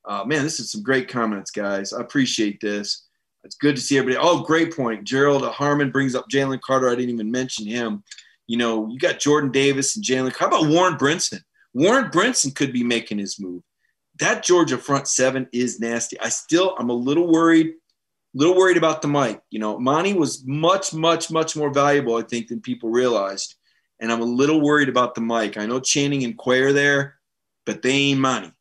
Uh, 0.06 0.24
man, 0.26 0.44
this 0.44 0.60
is 0.60 0.72
some 0.72 0.84
great 0.84 1.08
comments, 1.08 1.52
guys. 1.52 1.94
I 1.94 2.02
appreciate 2.02 2.60
this. 2.60 3.06
It's 3.44 3.56
good 3.56 3.76
to 3.76 3.82
see 3.82 3.98
everybody. 3.98 4.26
Oh, 4.26 4.42
great 4.42 4.76
point. 4.76 5.04
Gerald 5.04 5.44
Harmon 5.44 5.92
brings 5.92 6.16
up 6.16 6.30
Jalen 6.30 6.62
Carter. 6.62 6.90
I 6.90 6.96
didn't 6.96 7.14
even 7.14 7.30
mention 7.30 7.68
him. 7.68 8.04
You 8.48 8.58
know, 8.58 8.90
you 8.90 9.00
got 9.00 9.20
Jordan 9.20 9.52
Davis 9.52 9.96
and 9.96 10.04
Jalen. 10.04 10.36
How 10.36 10.48
about 10.48 10.68
Warren 10.68 10.96
Brinson? 10.96 11.40
Warren 11.74 12.12
Brinson 12.12 12.54
could 12.54 12.74
be 12.74 12.84
making 12.84 13.18
his 13.18 13.40
move. 13.40 13.64
That 14.20 14.44
Georgia 14.44 14.78
front 14.78 15.08
seven 15.08 15.48
is 15.52 15.80
nasty. 15.80 16.20
I 16.20 16.30
still, 16.30 16.76
I'm 16.78 16.90
a 16.90 16.94
little 16.94 17.32
worried, 17.32 17.74
little 18.34 18.56
worried 18.56 18.78
about 18.78 19.02
the 19.02 19.08
Mike. 19.08 19.42
You 19.50 19.60
know, 19.60 19.80
Monty 19.80 20.14
was 20.14 20.44
much, 20.46 20.94
much, 20.94 21.32
much 21.32 21.56
more 21.56 21.74
valuable, 21.74 22.16
I 22.16 22.22
think, 22.22 22.48
than 22.48 22.62
people 22.62 22.90
realized. 22.90 23.56
And 24.00 24.12
I'm 24.12 24.22
a 24.22 24.26
little 24.26 24.62
worried 24.62 24.90
about 24.90 25.16
the 25.16 25.22
Mike. 25.22 25.58
I 25.58 25.66
know 25.66 25.80
Channing 25.80 26.24
and 26.24 26.38
Quay 26.38 26.62
are 26.62 26.74
there, 26.74 27.16
but 27.66 27.82
they 27.82 27.92
ain't 27.92 28.20
Monty 28.20 28.52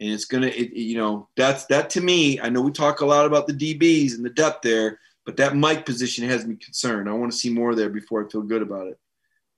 and 0.00 0.10
it's 0.10 0.24
gonna 0.24 0.46
it, 0.46 0.72
you 0.72 0.96
know 0.96 1.28
that's 1.36 1.66
that 1.66 1.90
to 1.90 2.00
me 2.00 2.40
i 2.40 2.48
know 2.48 2.60
we 2.60 2.70
talk 2.70 3.00
a 3.00 3.06
lot 3.06 3.26
about 3.26 3.46
the 3.46 3.52
dbs 3.52 4.14
and 4.14 4.24
the 4.24 4.30
depth 4.30 4.62
there 4.62 4.98
but 5.24 5.36
that 5.36 5.56
mike 5.56 5.86
position 5.86 6.28
has 6.28 6.46
me 6.46 6.56
concerned 6.56 7.08
i 7.08 7.12
want 7.12 7.30
to 7.30 7.38
see 7.38 7.50
more 7.50 7.74
there 7.74 7.90
before 7.90 8.24
i 8.24 8.28
feel 8.28 8.42
good 8.42 8.62
about 8.62 8.86
it 8.86 8.98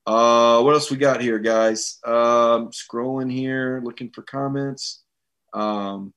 uh 0.07 0.61
what 0.63 0.73
else 0.73 0.89
we 0.89 0.97
got 0.97 1.21
here 1.21 1.37
guys 1.37 1.99
um 2.05 2.71
scrolling 2.71 3.31
here 3.31 3.81
looking 3.83 4.09
for 4.09 4.23
comments 4.23 5.03
um 5.53 6.11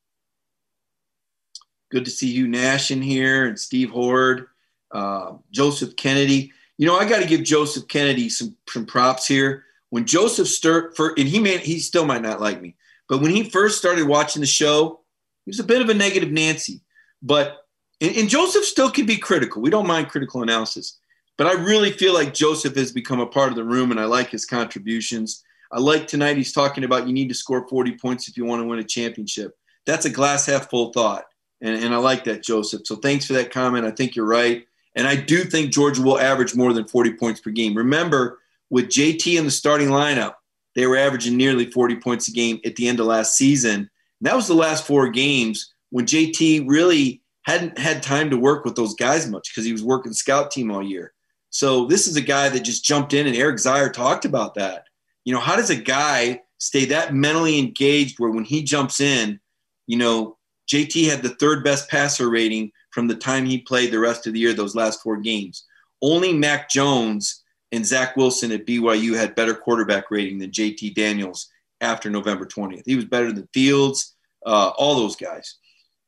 good 1.91 2.05
to 2.05 2.11
see 2.11 2.33
Hugh 2.33 2.49
Nash 2.49 2.91
in 2.91 3.03
here 3.03 3.47
and 3.47 3.59
Steve 3.59 3.91
Horde, 3.91 4.47
uh, 4.93 5.35
Joseph 5.51 5.97
Kennedy. 5.97 6.53
You 6.79 6.87
know, 6.87 6.97
I 6.97 7.07
got 7.09 7.21
to 7.21 7.29
give 7.29 7.43
Joseph 7.43 7.89
Kennedy 7.89 8.29
some, 8.29 8.57
some 8.69 8.87
props 8.87 9.27
here. 9.27 9.65
When 9.91 10.07
Joseph 10.07 10.49
Sturt, 10.49 10.97
for, 10.97 11.15
and 11.19 11.29
he 11.29 11.41
may, 11.41 11.59
he 11.59 11.81
still 11.81 12.07
might 12.07 12.23
not 12.23 12.41
like 12.41 12.63
me, 12.63 12.77
but 13.09 13.21
when 13.21 13.33
he 13.33 13.51
first 13.51 13.77
started 13.77 14.07
watching 14.07 14.41
the 14.41 14.47
show, 14.47 15.01
he 15.45 15.51
was 15.51 15.59
a 15.59 15.65
bit 15.65 15.83
of 15.83 15.89
a 15.89 15.95
negative 15.95 16.31
Nancy. 16.31 16.81
But 17.23 17.67
and, 18.01 18.17
and 18.17 18.29
Joseph 18.29 18.65
still 18.65 18.91
can 18.91 19.05
be 19.05 19.17
critical. 19.17 19.61
We 19.61 19.71
don't 19.71 19.87
mind 19.87 20.09
critical 20.09 20.43
analysis. 20.43 20.99
But 21.41 21.47
I 21.47 21.63
really 21.63 21.91
feel 21.91 22.13
like 22.13 22.35
Joseph 22.35 22.77
has 22.77 22.93
become 22.93 23.19
a 23.19 23.27
part 23.27 23.49
of 23.49 23.57
the 23.57 23.65
room, 23.65 23.93
and 23.93 23.99
I 23.99 24.05
like 24.05 24.29
his 24.29 24.45
contributions. 24.45 25.43
I 25.73 25.81
like 25.81 26.07
tonight 26.07 26.37
he's 26.37 26.53
talking 26.53 26.85
about 26.85 27.07
you 27.07 27.15
need 27.15 27.31
to 27.31 27.35
score 27.35 27.67
40 27.67 27.93
points 27.93 28.29
if 28.29 28.37
you 28.37 28.45
want 28.45 28.61
to 28.61 28.67
win 28.67 28.79
a 28.79 28.85
championship. 28.85 29.57
That's 29.87 30.05
a 30.05 30.11
glass 30.11 30.45
half 30.45 30.69
full 30.69 30.93
thought. 30.93 31.25
And, 31.63 31.83
and 31.83 31.95
I 31.95 31.97
like 31.97 32.25
that, 32.25 32.43
Joseph. 32.43 32.83
So 32.85 32.97
thanks 32.97 33.25
for 33.25 33.33
that 33.33 33.51
comment. 33.51 33.87
I 33.87 33.91
think 33.91 34.15
you're 34.15 34.27
right. 34.27 34.67
And 34.97 35.09
I 35.09 35.17
do 35.17 35.45
think 35.45 35.73
Georgia 35.73 36.03
will 36.03 36.21
average 36.21 36.55
more 36.55 36.75
than 36.75 36.87
40 36.87 37.15
points 37.15 37.41
per 37.41 37.49
game. 37.49 37.75
Remember, 37.75 38.41
with 38.69 38.89
JT 38.89 39.39
in 39.39 39.47
the 39.47 39.51
starting 39.51 39.89
lineup, 39.89 40.35
they 40.75 40.87
were 40.87 40.99
averaging 40.99 41.39
nearly 41.39 41.71
40 41.71 42.01
points 42.01 42.29
a 42.29 42.33
game 42.33 42.61
at 42.67 42.77
the 42.77 42.87
end 42.87 43.01
of 43.01 43.07
last 43.07 43.35
season. 43.35 43.77
And 43.77 43.89
that 44.21 44.37
was 44.37 44.47
the 44.47 44.53
last 44.53 44.87
four 44.87 45.09
games 45.09 45.73
when 45.89 46.05
JT 46.05 46.69
really 46.69 47.23
hadn't 47.45 47.79
had 47.79 48.03
time 48.03 48.29
to 48.29 48.37
work 48.37 48.67
with 48.67 48.77
those 48.77 48.93
guys 48.93 49.27
much 49.27 49.49
because 49.51 49.65
he 49.65 49.73
was 49.73 49.83
working 49.83 50.13
scout 50.13 50.51
team 50.51 50.71
all 50.71 50.83
year. 50.83 51.15
So 51.51 51.87
this 51.87 52.07
is 52.07 52.17
a 52.17 52.23
guy 52.23 52.49
that 52.49 52.61
just 52.61 52.85
jumped 52.85 53.13
in, 53.13 53.27
and 53.27 53.37
Eric 53.37 53.57
Zeier 53.57 53.93
talked 53.93 54.25
about 54.25 54.55
that. 54.55 54.85
You 55.25 55.35
know, 55.35 55.41
how 55.41 55.57
does 55.57 55.71
a 55.71 55.77
guy 55.77 56.41
stay 56.59 56.85
that 56.87 57.15
mentally 57.15 57.59
engaged 57.59 58.19
where 58.19 58.31
when 58.31 58.45
he 58.45 58.63
jumps 58.63 59.01
in, 59.01 59.41
you 59.87 59.99
know, 59.99 60.39
JT 60.71 61.09
had 61.09 61.23
the 61.23 61.35
third 61.37 61.65
best 61.65 61.91
passer 61.91 62.31
rating 62.31 62.71
from 62.93 63.09
the 63.09 63.17
time 63.17 63.45
he 63.45 63.59
played 63.59 63.91
the 63.91 63.99
rest 63.99 64.27
of 64.27 64.33
the 64.33 64.41
year, 64.41 64.53
those 64.53 64.77
last 64.77 65.03
four 65.03 65.17
games. 65.17 65.65
Only 66.01 66.33
Mac 66.33 66.71
Jones 66.71 67.43
and 67.73 67.85
Zach 67.85 68.17
Wilson 68.17 68.53
at 68.53 68.67
BYU 68.67 69.17
had 69.17 69.35
better 69.35 69.55
quarterback 69.55 70.11
rating 70.11 70.39
than 70.39 70.51
JT 70.51 70.95
Daniels 70.95 71.49
after 71.81 72.11
November 72.11 72.47
20th. 72.47 72.83
He 72.87 72.97
was 72.97 73.05
better 73.05 73.33
than 73.33 73.49
Fields, 73.53 74.15
uh, 74.47 74.71
all 74.77 74.97
those 74.97 75.17
guys, 75.17 75.57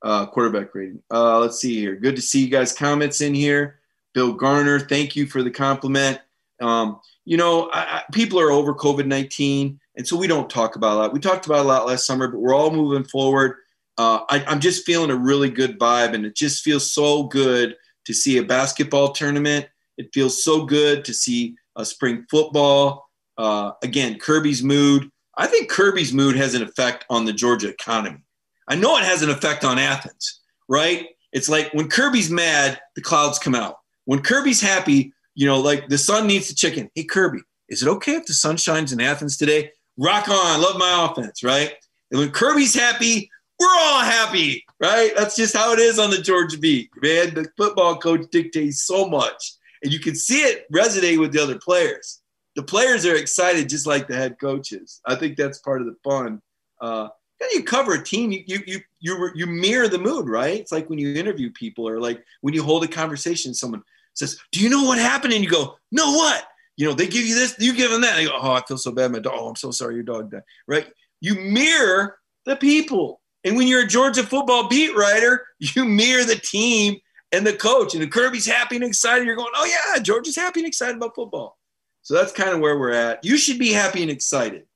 uh, 0.03 0.26
quarterback 0.26 0.74
rating. 0.74 1.03
Uh, 1.11 1.38
let's 1.40 1.59
see 1.59 1.78
here. 1.78 1.97
Good 1.97 2.16
to 2.16 2.22
see 2.22 2.45
you 2.45 2.51
guys' 2.51 2.72
comments 2.72 3.20
in 3.20 3.34
here. 3.34 3.80
Bill 4.14 4.32
Garner, 4.32 4.80
thank 4.80 5.16
you 5.16 5.26
for 5.26 5.42
the 5.42 5.50
compliment. 5.50 6.20
Um, 6.60 7.00
you 7.24 7.36
know, 7.36 7.70
I, 7.70 7.80
I, 7.80 8.02
people 8.12 8.38
are 8.40 8.50
over 8.50 8.74
COVID 8.74 9.06
19, 9.06 9.80
and 9.96 10.06
so 10.06 10.16
we 10.16 10.26
don't 10.26 10.50
talk 10.50 10.76
about 10.76 11.02
that. 11.02 11.12
We 11.12 11.20
talked 11.20 11.46
about 11.46 11.64
a 11.64 11.68
lot 11.68 11.86
last 11.86 12.06
summer, 12.06 12.28
but 12.28 12.40
we're 12.40 12.54
all 12.54 12.70
moving 12.70 13.04
forward. 13.04 13.56
Uh, 13.98 14.20
I, 14.28 14.44
I'm 14.46 14.60
just 14.60 14.86
feeling 14.86 15.10
a 15.10 15.16
really 15.16 15.50
good 15.50 15.78
vibe, 15.78 16.14
and 16.14 16.24
it 16.24 16.36
just 16.36 16.62
feels 16.62 16.92
so 16.92 17.24
good 17.24 17.76
to 18.04 18.14
see 18.14 18.38
a 18.38 18.42
basketball 18.42 19.12
tournament 19.12 19.68
it 19.98 20.12
feels 20.12 20.42
so 20.42 20.64
good 20.64 21.04
to 21.04 21.14
see 21.14 21.56
a 21.76 21.84
spring 21.84 22.26
football. 22.30 23.08
Uh, 23.36 23.72
again, 23.82 24.18
Kirby's 24.18 24.62
mood. 24.62 25.10
I 25.36 25.46
think 25.46 25.70
Kirby's 25.70 26.12
mood 26.12 26.36
has 26.36 26.54
an 26.54 26.62
effect 26.62 27.04
on 27.08 27.24
the 27.24 27.32
Georgia 27.32 27.68
economy. 27.68 28.22
I 28.68 28.76
know 28.76 28.96
it 28.96 29.04
has 29.04 29.22
an 29.22 29.30
effect 29.30 29.64
on 29.64 29.78
Athens, 29.78 30.40
right? 30.68 31.08
It's 31.32 31.48
like 31.48 31.72
when 31.72 31.88
Kirby's 31.88 32.30
mad, 32.30 32.80
the 32.94 33.02
clouds 33.02 33.38
come 33.38 33.54
out. 33.54 33.76
When 34.05 34.20
Kirby's 34.20 34.61
happy, 34.61 35.12
you 35.34 35.46
know, 35.46 35.61
like 35.61 35.88
the 35.88 35.98
sun 35.98 36.26
needs 36.26 36.48
the 36.48 36.55
chicken. 36.55 36.90
Hey, 36.94 37.05
Kirby, 37.05 37.40
is 37.68 37.82
it 37.82 37.88
okay 37.88 38.14
if 38.14 38.26
the 38.26 38.34
sun 38.34 38.57
shines 38.57 38.92
in 38.92 39.00
Athens 39.00 39.36
today? 39.36 39.70
Rock 39.96 40.28
on. 40.28 40.61
Love 40.61 40.78
my 40.78 41.09
offense, 41.11 41.42
right? 41.42 41.72
And 42.11 42.20
when 42.20 42.30
Kirby's 42.30 42.74
happy, 42.74 43.30
we're 43.59 43.68
all 43.68 44.00
happy, 44.00 44.64
right? 44.80 45.12
That's 45.16 45.36
just 45.36 45.57
how 45.57 45.72
it 45.72 45.78
is 45.78 45.98
on 45.98 46.11
the 46.11 46.18
Georgia 46.18 46.59
beat, 46.59 46.90
man. 47.00 47.34
The 47.34 47.48
football 47.57 47.96
coach 47.96 48.26
dictates 48.30 48.84
so 48.84 49.09
much 49.09 49.53
and 49.82 49.92
you 49.92 49.98
can 49.98 50.14
see 50.14 50.40
it 50.40 50.70
resonate 50.72 51.18
with 51.18 51.32
the 51.32 51.42
other 51.42 51.59
players. 51.59 52.20
The 52.55 52.62
players 52.62 53.05
are 53.07 53.16
excited 53.16 53.68
just 53.68 53.86
like 53.86 54.09
the 54.09 54.16
head 54.16 54.36
coaches. 54.40 55.00
I 55.07 55.14
think 55.14 55.36
that's 55.36 55.59
part 55.59 55.80
of 55.80 55.86
the 55.86 55.96
fun. 56.05 56.40
Uh, 56.80 57.09
you 57.53 57.64
cover 57.64 57.94
a 57.94 58.03
team, 58.03 58.30
you, 58.30 58.44
you 58.46 58.61
you 58.66 58.80
you 59.00 59.30
you 59.34 59.46
mirror 59.46 59.88
the 59.88 59.98
mood, 59.98 60.28
right? 60.28 60.61
It's 60.61 60.70
like 60.70 60.88
when 60.88 60.98
you 60.98 61.14
interview 61.14 61.50
people, 61.50 61.88
or 61.88 61.98
like 62.00 62.22
when 62.40 62.55
you 62.55 62.62
hold 62.62 62.84
a 62.84 62.88
conversation. 62.88 63.50
With 63.50 63.59
someone 63.59 63.82
says, 64.14 64.38
"Do 64.52 64.60
you 64.60 64.68
know 64.68 64.84
what 64.84 64.98
happened?" 64.98 65.32
And 65.32 65.44
you 65.44 65.50
go, 65.50 65.78
"No, 65.90 66.12
what?" 66.12 66.44
You 66.76 66.88
know, 66.88 66.94
they 66.94 67.06
give 67.06 67.24
you 67.24 67.34
this, 67.34 67.54
you 67.58 67.74
give 67.74 67.90
them 67.90 68.00
that. 68.02 68.16
They 68.16 68.24
go, 68.26 68.38
"Oh, 68.40 68.52
I 68.52 68.62
feel 68.62 68.78
so 68.78 68.92
bad, 68.92 69.12
my 69.12 69.18
dog. 69.18 69.34
Oh, 69.36 69.48
I'm 69.48 69.56
so 69.56 69.70
sorry, 69.70 69.94
your 69.94 70.04
dog 70.04 70.30
died." 70.30 70.42
Right? 70.66 70.86
You 71.20 71.34
mirror 71.36 72.18
the 72.46 72.56
people, 72.56 73.20
and 73.44 73.56
when 73.56 73.66
you're 73.68 73.84
a 73.84 73.86
Georgia 73.86 74.22
football 74.22 74.68
beat 74.68 74.94
writer, 74.96 75.46
you 75.58 75.84
mirror 75.84 76.24
the 76.24 76.36
team 76.36 76.98
and 77.32 77.46
the 77.46 77.52
coach. 77.52 77.94
And 77.94 78.02
the 78.02 78.08
Kirby's 78.08 78.46
happy 78.46 78.76
and 78.76 78.84
excited. 78.84 79.26
You're 79.26 79.36
going, 79.36 79.52
oh, 79.56 79.64
yeah, 79.64 80.00
Georgia's 80.00 80.36
happy 80.36 80.60
and 80.60 80.66
excited 80.66 80.96
about 80.96 81.14
football. 81.14 81.58
So 82.02 82.14
that's 82.14 82.32
kind 82.32 82.50
of 82.50 82.60
where 82.60 82.78
we're 82.78 82.92
at. 82.92 83.24
You 83.24 83.36
should 83.36 83.58
be 83.58 83.72
happy 83.72 84.02
and 84.02 84.10
excited. 84.10 84.66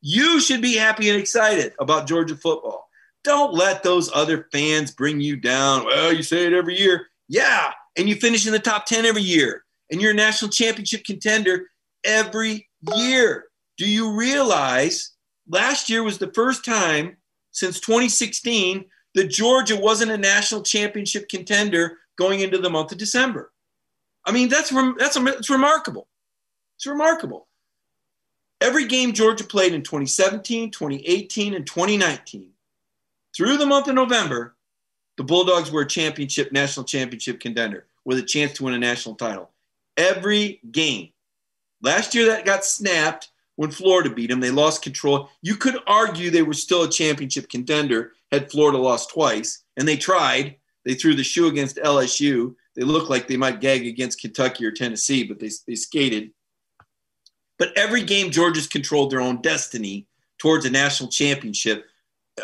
You 0.00 0.40
should 0.40 0.62
be 0.62 0.76
happy 0.76 1.10
and 1.10 1.20
excited 1.20 1.74
about 1.78 2.06
Georgia 2.06 2.36
football. 2.36 2.88
Don't 3.22 3.52
let 3.52 3.82
those 3.82 4.10
other 4.14 4.48
fans 4.50 4.92
bring 4.92 5.20
you 5.20 5.36
down. 5.36 5.84
Well, 5.84 6.12
you 6.12 6.22
say 6.22 6.46
it 6.46 6.54
every 6.54 6.78
year. 6.78 7.06
Yeah. 7.28 7.72
And 7.96 8.08
you 8.08 8.16
finish 8.16 8.46
in 8.46 8.52
the 8.52 8.58
top 8.58 8.86
10 8.86 9.04
every 9.04 9.22
year. 9.22 9.64
And 9.90 10.00
you're 10.00 10.12
a 10.12 10.14
national 10.14 10.50
championship 10.50 11.04
contender 11.04 11.66
every 12.04 12.68
year. 12.96 13.46
Do 13.76 13.88
you 13.88 14.16
realize 14.16 15.12
last 15.48 15.90
year 15.90 16.02
was 16.02 16.18
the 16.18 16.32
first 16.32 16.64
time 16.64 17.16
since 17.50 17.80
2016 17.80 18.84
that 19.14 19.30
Georgia 19.30 19.76
wasn't 19.76 20.12
a 20.12 20.18
national 20.18 20.62
championship 20.62 21.28
contender 21.28 21.98
going 22.16 22.40
into 22.40 22.58
the 22.58 22.70
month 22.70 22.92
of 22.92 22.98
December. 22.98 23.52
I 24.24 24.32
mean, 24.32 24.48
that's 24.48 24.70
that's 24.98 25.16
it's 25.16 25.50
remarkable. 25.50 26.06
It's 26.76 26.86
remarkable. 26.86 27.48
Every 28.60 28.86
game 28.86 29.12
Georgia 29.14 29.44
played 29.44 29.72
in 29.72 29.82
2017, 29.82 30.70
2018, 30.70 31.54
and 31.54 31.66
2019, 31.66 32.50
through 33.34 33.56
the 33.56 33.64
month 33.64 33.88
of 33.88 33.94
November, 33.94 34.54
the 35.20 35.24
Bulldogs 35.24 35.70
were 35.70 35.82
a 35.82 35.86
championship, 35.86 36.50
national 36.50 36.84
championship 36.84 37.40
contender 37.40 37.84
with 38.06 38.16
a 38.16 38.22
chance 38.22 38.54
to 38.54 38.64
win 38.64 38.72
a 38.72 38.78
national 38.78 39.16
title. 39.16 39.50
Every 39.98 40.62
game. 40.70 41.10
Last 41.82 42.14
year 42.14 42.24
that 42.28 42.46
got 42.46 42.64
snapped 42.64 43.28
when 43.56 43.70
Florida 43.70 44.08
beat 44.08 44.30
them. 44.30 44.40
They 44.40 44.50
lost 44.50 44.80
control. 44.80 45.28
You 45.42 45.56
could 45.56 45.76
argue 45.86 46.30
they 46.30 46.40
were 46.40 46.54
still 46.54 46.84
a 46.84 46.90
championship 46.90 47.50
contender 47.50 48.12
had 48.32 48.50
Florida 48.50 48.78
lost 48.78 49.10
twice, 49.10 49.62
and 49.76 49.86
they 49.86 49.98
tried. 49.98 50.56
They 50.86 50.94
threw 50.94 51.14
the 51.14 51.22
shoe 51.22 51.48
against 51.48 51.76
LSU. 51.76 52.54
They 52.74 52.84
looked 52.84 53.10
like 53.10 53.28
they 53.28 53.36
might 53.36 53.60
gag 53.60 53.86
against 53.86 54.22
Kentucky 54.22 54.64
or 54.64 54.70
Tennessee, 54.70 55.24
but 55.24 55.38
they, 55.38 55.50
they 55.66 55.74
skated. 55.74 56.30
But 57.58 57.76
every 57.76 58.04
game, 58.04 58.30
Georgia's 58.30 58.66
controlled 58.66 59.10
their 59.10 59.20
own 59.20 59.42
destiny 59.42 60.06
towards 60.38 60.64
a 60.64 60.70
national 60.70 61.10
championship 61.10 61.84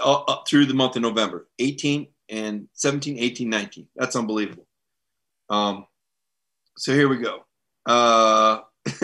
up 0.05 0.45
through 0.47 0.67
the 0.67 0.75
month 0.75 0.97
of 0.97 1.01
November 1.01 1.49
18 1.59 2.09
and 2.29 2.69
17, 2.75 3.19
18, 3.19 3.49
19. 3.49 3.89
That's 3.97 4.17
unbelievable. 4.17 4.67
Um, 5.49 5.87
so 6.77 6.93
here 6.93 7.09
we 7.09 7.19
go. 7.19 7.45
Uh, 7.85 8.61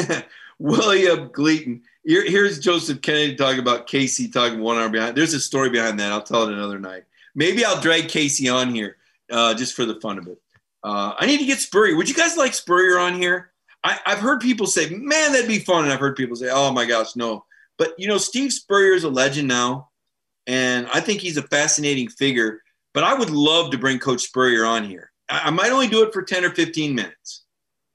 William 0.58 1.30
Gleaton. 1.32 1.82
Here, 2.04 2.28
here's 2.28 2.58
Joseph 2.58 3.00
Kennedy 3.00 3.36
talking 3.36 3.60
about 3.60 3.86
Casey 3.86 4.28
talking 4.28 4.60
one 4.60 4.76
arm 4.76 4.92
behind. 4.92 5.16
There's 5.16 5.34
a 5.34 5.40
story 5.40 5.70
behind 5.70 6.00
that. 6.00 6.12
I'll 6.12 6.22
tell 6.22 6.48
it 6.48 6.52
another 6.52 6.78
night. 6.78 7.04
Maybe 7.34 7.64
I'll 7.64 7.80
drag 7.80 8.08
Casey 8.08 8.48
on 8.48 8.74
here 8.74 8.96
uh, 9.30 9.54
just 9.54 9.74
for 9.74 9.84
the 9.84 10.00
fun 10.00 10.18
of 10.18 10.26
it. 10.26 10.38
Uh, 10.84 11.14
I 11.16 11.26
need 11.26 11.38
to 11.38 11.46
get 11.46 11.60
Spurrier. 11.60 11.96
Would 11.96 12.08
you 12.08 12.14
guys 12.14 12.36
like 12.36 12.54
Spurrier 12.54 12.98
on 12.98 13.14
here? 13.14 13.52
I, 13.84 13.98
have 14.06 14.18
heard 14.18 14.40
people 14.40 14.66
say, 14.66 14.90
man, 14.90 15.32
that'd 15.32 15.48
be 15.48 15.58
fun. 15.58 15.84
And 15.84 15.92
I've 15.92 16.00
heard 16.00 16.16
people 16.16 16.36
say, 16.36 16.48
oh 16.50 16.72
my 16.72 16.86
gosh, 16.86 17.16
no. 17.16 17.44
But, 17.78 17.94
you 17.98 18.06
know, 18.06 18.18
Steve 18.18 18.52
Spurrier 18.52 18.94
is 18.94 19.04
a 19.04 19.08
legend 19.08 19.48
now. 19.48 19.90
And 20.46 20.88
I 20.92 21.00
think 21.00 21.20
he's 21.20 21.36
a 21.36 21.42
fascinating 21.42 22.08
figure. 22.08 22.61
But 22.94 23.04
I 23.04 23.14
would 23.14 23.30
love 23.30 23.70
to 23.70 23.78
bring 23.78 23.98
Coach 23.98 24.22
Spurrier 24.22 24.64
on 24.64 24.84
here. 24.84 25.10
I, 25.28 25.48
I 25.48 25.50
might 25.50 25.72
only 25.72 25.88
do 25.88 26.02
it 26.02 26.12
for 26.12 26.22
10 26.22 26.44
or 26.44 26.50
15 26.50 26.94
minutes. 26.94 27.44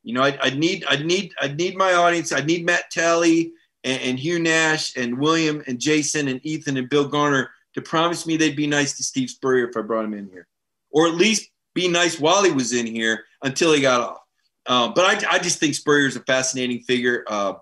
You 0.04 0.14
know, 0.14 0.24
I, 0.24 0.38
I 0.42 0.50
need, 0.52 0.86
I 0.88 0.98
need, 0.98 1.34
I 1.40 1.50
need 1.50 1.76
my 1.76 1.94
audience. 1.94 2.32
I 2.32 2.42
need 2.42 2.66
Matt 2.66 2.90
Talley 2.92 3.52
and, 3.84 4.02
and 4.02 4.20
Hugh 4.20 4.40
Nash 4.40 4.96
and 4.96 5.18
William 5.20 5.62
and 5.68 5.80
Jason 5.80 6.28
and 6.28 6.40
Ethan 6.46 6.78
and 6.78 6.90
Bill 6.90 7.08
Garner 7.08 7.52
to 7.74 7.82
promise 7.82 8.26
me 8.26 8.38
they'd 8.38 8.56
be 8.56 8.68
nice 8.68 8.98
to 8.98 9.04
Steve 9.04 9.30
Spurrier 9.30 9.70
if 9.70 9.78
I 9.78 9.82
brought 9.82 10.06
him 10.06 10.14
in 10.14 10.30
here, 10.30 10.48
or 10.92 11.08
at 11.08 11.16
least 11.16 11.52
be 11.76 11.88
nice 11.88 12.20
while 12.20 12.44
he 12.44 12.52
was 12.52 12.74
in 12.74 12.88
here 12.88 13.26
until 13.44 13.72
he 13.74 13.82
got 13.82 14.02
off. 14.02 14.22
Uh, 14.66 14.88
but 14.90 15.24
I, 15.24 15.36
I 15.36 15.40
just 15.40 15.60
think 15.60 15.76
Spurrier 15.76 16.08
is 16.08 16.16
a 16.16 16.22
fascinating 16.22 16.82
figure. 16.82 17.24
Uh, 17.28 17.54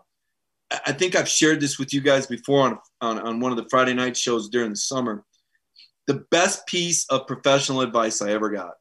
I 0.86 0.94
think 0.94 1.16
I've 1.16 1.30
shared 1.30 1.60
this 1.60 1.78
with 1.78 1.94
you 1.94 2.02
guys 2.02 2.26
before 2.26 2.62
on, 2.62 2.80
on, 3.02 3.20
on 3.20 3.40
one 3.40 3.52
of 3.52 3.58
the 3.58 3.68
Friday 3.70 3.94
night 3.94 4.18
shows 4.18 4.50
during 4.50 4.72
the 4.72 4.78
summer. 4.78 5.24
The 6.08 6.26
best 6.32 6.68
piece 6.68 7.06
of 7.10 7.28
professional 7.28 7.82
advice 7.82 8.22
I 8.22 8.32
ever 8.32 8.50
got 8.50 8.74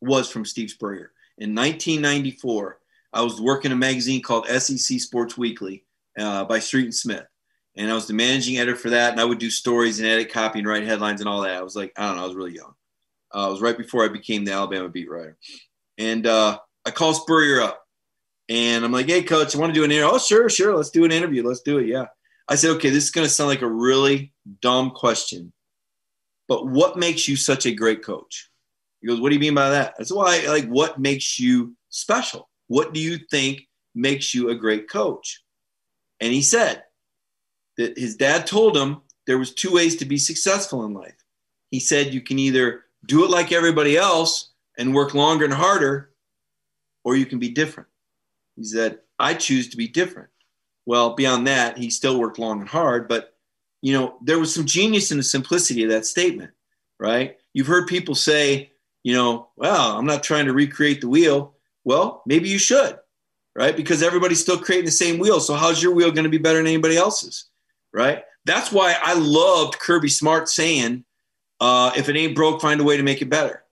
was 0.00 0.28
from 0.28 0.44
Steve 0.44 0.70
Spurrier. 0.70 1.12
In 1.38 1.54
1994, 1.54 2.78
I 3.12 3.22
was 3.22 3.40
working 3.40 3.72
a 3.72 3.76
magazine 3.76 4.22
called 4.22 4.46
SEC 4.46 5.00
Sports 5.00 5.38
Weekly 5.38 5.84
uh, 6.18 6.44
by 6.44 6.58
Street 6.58 6.84
and 6.84 6.94
Smith. 6.94 7.26
And 7.76 7.90
I 7.90 7.94
was 7.94 8.06
the 8.06 8.14
managing 8.14 8.58
editor 8.58 8.76
for 8.76 8.90
that. 8.90 9.12
And 9.12 9.20
I 9.20 9.24
would 9.24 9.38
do 9.38 9.50
stories 9.50 9.98
and 9.98 10.08
edit 10.08 10.32
copy 10.32 10.58
and 10.58 10.68
write 10.68 10.84
headlines 10.84 11.20
and 11.20 11.28
all 11.28 11.42
that. 11.42 11.56
I 11.56 11.62
was 11.62 11.76
like, 11.76 11.92
I 11.96 12.06
don't 12.06 12.16
know, 12.16 12.24
I 12.24 12.26
was 12.26 12.36
really 12.36 12.54
young. 12.54 12.74
Uh, 13.34 13.46
it 13.48 13.52
was 13.52 13.62
right 13.62 13.78
before 13.78 14.04
I 14.04 14.08
became 14.08 14.44
the 14.44 14.52
Alabama 14.52 14.88
beat 14.88 15.10
writer. 15.10 15.38
And 15.96 16.26
uh, 16.26 16.58
I 16.84 16.90
called 16.90 17.16
Spurrier 17.16 17.60
up 17.62 17.86
and 18.48 18.84
I'm 18.84 18.92
like, 18.92 19.06
hey, 19.06 19.22
coach, 19.22 19.54
I 19.54 19.58
want 19.58 19.72
to 19.72 19.80
do 19.80 19.84
an 19.84 19.90
interview. 19.90 20.14
Oh, 20.14 20.18
sure, 20.18 20.48
sure. 20.50 20.76
Let's 20.76 20.90
do 20.90 21.04
an 21.04 21.12
interview. 21.12 21.46
Let's 21.46 21.62
do 21.62 21.78
it. 21.78 21.86
Yeah. 21.86 22.06
I 22.52 22.54
said, 22.54 22.72
okay, 22.72 22.90
this 22.90 23.04
is 23.04 23.10
going 23.10 23.26
to 23.26 23.32
sound 23.32 23.48
like 23.48 23.62
a 23.62 23.66
really 23.66 24.30
dumb 24.60 24.90
question, 24.90 25.54
but 26.48 26.66
what 26.66 26.98
makes 26.98 27.26
you 27.26 27.34
such 27.34 27.64
a 27.64 27.72
great 27.72 28.04
coach? 28.04 28.50
He 29.00 29.08
goes, 29.08 29.22
what 29.22 29.30
do 29.30 29.36
you 29.36 29.40
mean 29.40 29.54
by 29.54 29.70
that? 29.70 29.94
I 29.98 30.02
said, 30.02 30.14
well, 30.14 30.28
I, 30.28 30.44
like, 30.48 30.66
what 30.66 31.00
makes 31.00 31.40
you 31.40 31.74
special? 31.88 32.50
What 32.66 32.92
do 32.92 33.00
you 33.00 33.16
think 33.30 33.66
makes 33.94 34.34
you 34.34 34.50
a 34.50 34.54
great 34.54 34.90
coach? 34.90 35.42
And 36.20 36.30
he 36.30 36.42
said 36.42 36.84
that 37.78 37.96
his 37.96 38.16
dad 38.16 38.46
told 38.46 38.76
him 38.76 39.00
there 39.26 39.38
was 39.38 39.54
two 39.54 39.72
ways 39.72 39.96
to 39.96 40.04
be 40.04 40.18
successful 40.18 40.84
in 40.84 40.92
life. 40.92 41.16
He 41.70 41.80
said 41.80 42.12
you 42.12 42.20
can 42.20 42.38
either 42.38 42.82
do 43.06 43.24
it 43.24 43.30
like 43.30 43.50
everybody 43.50 43.96
else 43.96 44.50
and 44.76 44.94
work 44.94 45.14
longer 45.14 45.46
and 45.46 45.54
harder, 45.54 46.10
or 47.02 47.16
you 47.16 47.24
can 47.24 47.38
be 47.38 47.48
different. 47.48 47.88
He 48.56 48.64
said, 48.64 48.98
I 49.18 49.32
choose 49.32 49.70
to 49.70 49.78
be 49.78 49.88
different. 49.88 50.28
Well, 50.86 51.14
beyond 51.14 51.46
that, 51.46 51.78
he 51.78 51.90
still 51.90 52.18
worked 52.18 52.38
long 52.38 52.60
and 52.60 52.68
hard, 52.68 53.08
but 53.08 53.34
you 53.82 53.92
know, 53.92 54.16
there 54.22 54.38
was 54.38 54.54
some 54.54 54.64
genius 54.64 55.10
in 55.10 55.16
the 55.16 55.22
simplicity 55.22 55.82
of 55.82 55.90
that 55.90 56.06
statement, 56.06 56.52
right? 56.98 57.36
You've 57.52 57.66
heard 57.66 57.88
people 57.88 58.14
say, 58.14 58.72
you 59.02 59.14
know, 59.14 59.48
well, 59.56 59.98
I'm 59.98 60.06
not 60.06 60.22
trying 60.22 60.46
to 60.46 60.52
recreate 60.52 61.00
the 61.00 61.08
wheel. 61.08 61.54
Well, 61.84 62.22
maybe 62.26 62.48
you 62.48 62.58
should, 62.58 62.98
right? 63.56 63.76
Because 63.76 64.02
everybody's 64.02 64.40
still 64.40 64.58
creating 64.58 64.86
the 64.86 64.92
same 64.92 65.18
wheel. 65.18 65.40
So 65.40 65.54
how's 65.54 65.82
your 65.82 65.92
wheel 65.92 66.12
going 66.12 66.24
to 66.24 66.30
be 66.30 66.38
better 66.38 66.58
than 66.58 66.68
anybody 66.68 66.96
else's, 66.96 67.46
right? 67.92 68.22
That's 68.44 68.70
why 68.70 68.96
I 69.02 69.14
loved 69.14 69.78
Kirby 69.80 70.08
Smart 70.08 70.48
saying, 70.48 71.04
uh, 71.60 71.92
if 71.96 72.08
it 72.08 72.16
ain't 72.16 72.36
broke, 72.36 72.60
find 72.60 72.80
a 72.80 72.84
way 72.84 72.96
to 72.96 73.02
make 73.02 73.22
it 73.22 73.30
better. 73.30 73.64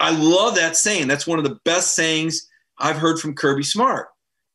I 0.00 0.10
love 0.10 0.54
that 0.54 0.76
saying. 0.76 1.08
That's 1.08 1.26
one 1.26 1.38
of 1.38 1.44
the 1.44 1.58
best 1.64 1.94
sayings 1.94 2.48
I've 2.78 2.96
heard 2.96 3.18
from 3.18 3.34
Kirby 3.34 3.64
Smart. 3.64 4.08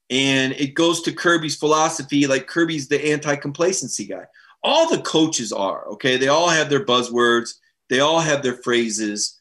And 0.09 0.53
it 0.53 0.73
goes 0.73 1.01
to 1.03 1.13
Kirby's 1.13 1.55
philosophy, 1.55 2.27
like 2.27 2.47
Kirby's 2.47 2.87
the 2.87 3.03
anti 3.11 3.35
complacency 3.35 4.05
guy. 4.05 4.25
All 4.63 4.89
the 4.89 5.01
coaches 5.01 5.51
are, 5.51 5.87
okay? 5.87 6.17
They 6.17 6.27
all 6.27 6.49
have 6.49 6.69
their 6.69 6.85
buzzwords, 6.85 7.55
they 7.89 7.99
all 7.99 8.19
have 8.19 8.43
their 8.43 8.57
phrases, 8.57 9.39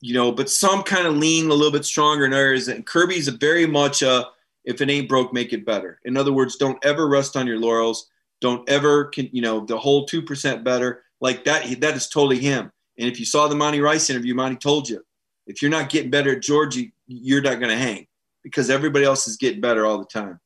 you 0.00 0.14
know, 0.14 0.32
but 0.32 0.50
some 0.50 0.82
kind 0.82 1.06
of 1.06 1.16
lean 1.16 1.50
a 1.50 1.54
little 1.54 1.72
bit 1.72 1.84
stronger 1.84 2.24
in 2.24 2.32
areas. 2.32 2.68
And 2.68 2.86
Kirby's 2.86 3.28
a 3.28 3.32
very 3.32 3.66
much 3.66 4.02
a 4.02 4.26
if 4.64 4.80
it 4.80 4.90
ain't 4.90 5.08
broke, 5.08 5.32
make 5.32 5.52
it 5.52 5.64
better. 5.64 5.98
In 6.04 6.16
other 6.16 6.32
words, 6.32 6.56
don't 6.56 6.84
ever 6.84 7.08
rest 7.08 7.36
on 7.36 7.46
your 7.46 7.58
laurels. 7.58 8.08
Don't 8.40 8.68
ever, 8.68 9.06
can, 9.06 9.28
you 9.32 9.42
know, 9.42 9.64
the 9.64 9.78
whole 9.78 10.06
2% 10.06 10.64
better. 10.64 11.02
Like 11.20 11.44
that, 11.44 11.80
that 11.80 11.96
is 11.96 12.08
totally 12.08 12.38
him. 12.38 12.70
And 12.98 13.08
if 13.08 13.18
you 13.18 13.26
saw 13.26 13.48
the 13.48 13.54
Monty 13.54 13.80
Rice 13.80 14.10
interview, 14.10 14.34
Monty 14.34 14.56
told 14.56 14.88
you 14.88 15.02
if 15.46 15.62
you're 15.62 15.70
not 15.70 15.88
getting 15.88 16.10
better 16.10 16.36
at 16.36 16.42
Georgia, 16.42 16.84
you're 17.06 17.42
not 17.42 17.58
going 17.58 17.70
to 17.70 17.76
hang 17.76 18.06
because 18.42 18.70
everybody 18.70 19.04
else 19.04 19.26
is 19.26 19.36
getting 19.36 19.60
better 19.60 19.86
all 19.86 19.98
the 19.98 20.06
time. 20.06 20.40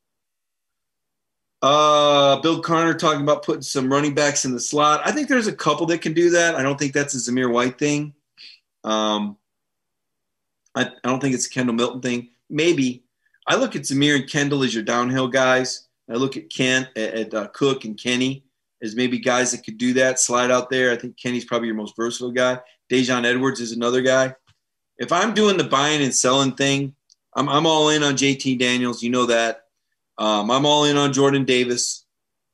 Uh, 1.63 2.41
Bill 2.41 2.61
Carter 2.61 2.95
talking 2.95 3.23
about 3.23 3.43
putting 3.43 3.63
some 3.63 3.91
running 3.91 4.15
backs 4.15 4.45
in 4.45 4.53
the 4.53 4.61
slot. 4.61 5.01
I 5.05 5.13
think 5.13 5.29
there's 5.29 5.47
a 5.47 5.53
couple 5.53 5.87
that 5.87 6.03
can 6.03 6.13
do 6.13 6.31
that. 6.31 6.57
I 6.57 6.63
don't 6.63 6.79
think 6.79 6.93
that's 6.93 7.15
a 7.15 7.31
Zamir 7.31 7.51
White 7.51 7.79
thing. 7.79 8.13
Um, 8.85 9.39
I, 10.75 10.83
I 10.83 11.09
don't 11.09 11.21
think 11.21 11.35
it's 11.35 11.47
a 11.47 11.51
Kendall 11.51 11.75
Milton 11.75 12.03
thing. 12.03 12.29
Maybe. 12.51 13.05
I 13.47 13.57
look 13.57 13.77
at 13.77 13.83
Zamir 13.83 14.17
and 14.17 14.29
Kendall 14.29 14.63
as 14.63 14.75
your 14.75 14.83
downhill 14.83 15.29
guys. 15.29 15.89
I 16.11 16.15
look 16.15 16.37
at 16.37 16.51
Kent, 16.51 16.89
at, 16.97 17.15
at 17.15 17.35
uh, 17.35 17.47
Cook 17.49 17.85
and 17.85 17.99
Kenny 17.99 18.45
as 18.85 18.95
maybe 18.95 19.19
guys 19.19 19.51
that 19.51 19.65
could 19.65 19.79
do 19.79 19.95
that, 19.95 20.21
slide 20.21 20.51
out 20.51 20.69
there. 20.69 20.93
I 20.93 20.97
think 20.97 21.17
Kenny's 21.17 21.47
probably 21.47 21.69
your 21.69 21.77
most 21.77 21.97
versatile 21.97 22.31
guy. 22.31 22.59
Daijun 22.93 23.25
Edwards 23.25 23.61
is 23.61 23.73
another 23.73 24.03
guy. 24.03 24.35
If 24.99 25.11
I'm 25.11 25.33
doing 25.33 25.57
the 25.57 25.65
buying 25.65 26.03
and 26.03 26.15
selling 26.15 26.53
thing, 26.53 26.95
I'm, 27.35 27.49
I'm 27.49 27.67
all 27.67 27.89
in 27.89 28.03
on 28.03 28.15
JT 28.15 28.59
Daniels. 28.59 29.03
You 29.03 29.11
know 29.11 29.27
that. 29.27 29.65
Um, 30.19 30.51
I'm 30.51 30.67
all 30.67 30.85
in 30.85 30.97
on 30.97 31.13
Jordan 31.13 31.45
Davis. 31.45 32.05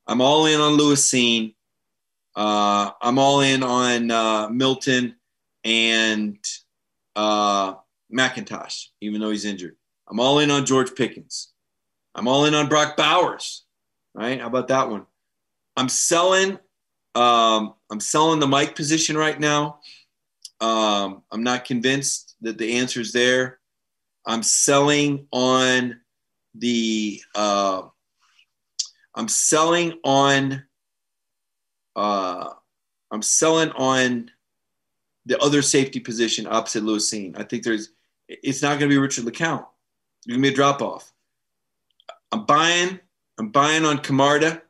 I'm 0.06 0.20
all 0.20 0.46
in 0.46 0.60
on 0.60 0.72
Lewis 0.72 1.08
Cine. 1.08 1.54
Uh, 2.34 2.90
I'm 3.02 3.18
all 3.18 3.40
in 3.40 3.62
on 3.62 4.10
uh, 4.10 4.48
Milton 4.48 5.16
and 5.64 6.38
uh, 7.16 7.74
McIntosh, 8.12 8.86
even 9.00 9.20
though 9.20 9.30
he's 9.30 9.44
injured. 9.44 9.76
I'm 10.08 10.20
all 10.20 10.38
in 10.38 10.50
on 10.50 10.66
George 10.66 10.94
Pickens. 10.94 11.52
I'm 12.14 12.26
all 12.26 12.46
in 12.46 12.54
on 12.54 12.68
Brock 12.68 12.96
Bowers. 12.96 13.64
Right? 14.14 14.40
How 14.40 14.48
about 14.48 14.68
that 14.68 14.90
one? 14.90 15.06
I'm 15.76 15.88
selling. 15.88 16.58
Um, 17.14 17.74
I'm 17.90 18.00
selling 18.00 18.40
the 18.40 18.46
Mike 18.46 18.74
position 18.74 19.16
right 19.16 19.38
now. 19.38 19.80
Um, 20.60 21.22
I'm 21.30 21.42
not 21.42 21.64
convinced 21.64 22.36
that 22.40 22.58
the 22.58 22.78
answer 22.78 23.00
is 23.00 23.12
there. 23.12 23.59
I'm 24.26 24.42
selling 24.42 25.26
on 25.32 26.00
the 26.54 27.22
uh, 27.34 27.82
I'm 29.14 29.28
selling 29.28 29.98
on 30.04 30.62
uh, 31.96 32.50
I'm 33.10 33.22
selling 33.22 33.70
on 33.70 34.30
the 35.26 35.38
other 35.38 35.62
safety 35.62 36.00
position 36.00 36.46
opposite 36.46 36.84
Lewis 36.84 37.10
Cine. 37.10 37.38
I 37.38 37.44
think 37.44 37.64
there's 37.64 37.90
it's 38.28 38.62
not 38.62 38.78
going 38.78 38.88
to 38.90 38.94
be 38.94 38.98
Richard 38.98 39.24
LeCounte. 39.24 39.66
It's 40.18 40.26
going 40.26 40.40
to 40.40 40.42
be 40.42 40.52
a 40.52 40.54
drop 40.54 40.82
off. 40.82 41.12
I'm 42.32 42.44
buying. 42.44 43.00
I'm 43.38 43.48
buying 43.48 43.84
on 43.84 43.98
Camarda, 43.98 44.62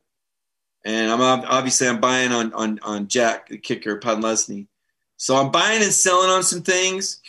and 0.85 1.11
I'm 1.11 1.21
obviously 1.21 1.89
I'm 1.89 2.01
buying 2.01 2.33
on 2.33 2.53
on 2.53 2.79
on 2.83 3.09
Jack 3.09 3.49
the 3.49 3.59
kicker 3.59 3.99
Podlesny. 3.99 4.69
So 5.17 5.37
I'm 5.37 5.51
buying 5.51 5.83
and 5.83 5.93
selling 5.93 6.31
on 6.31 6.43
some 6.43 6.63
things. 6.63 7.21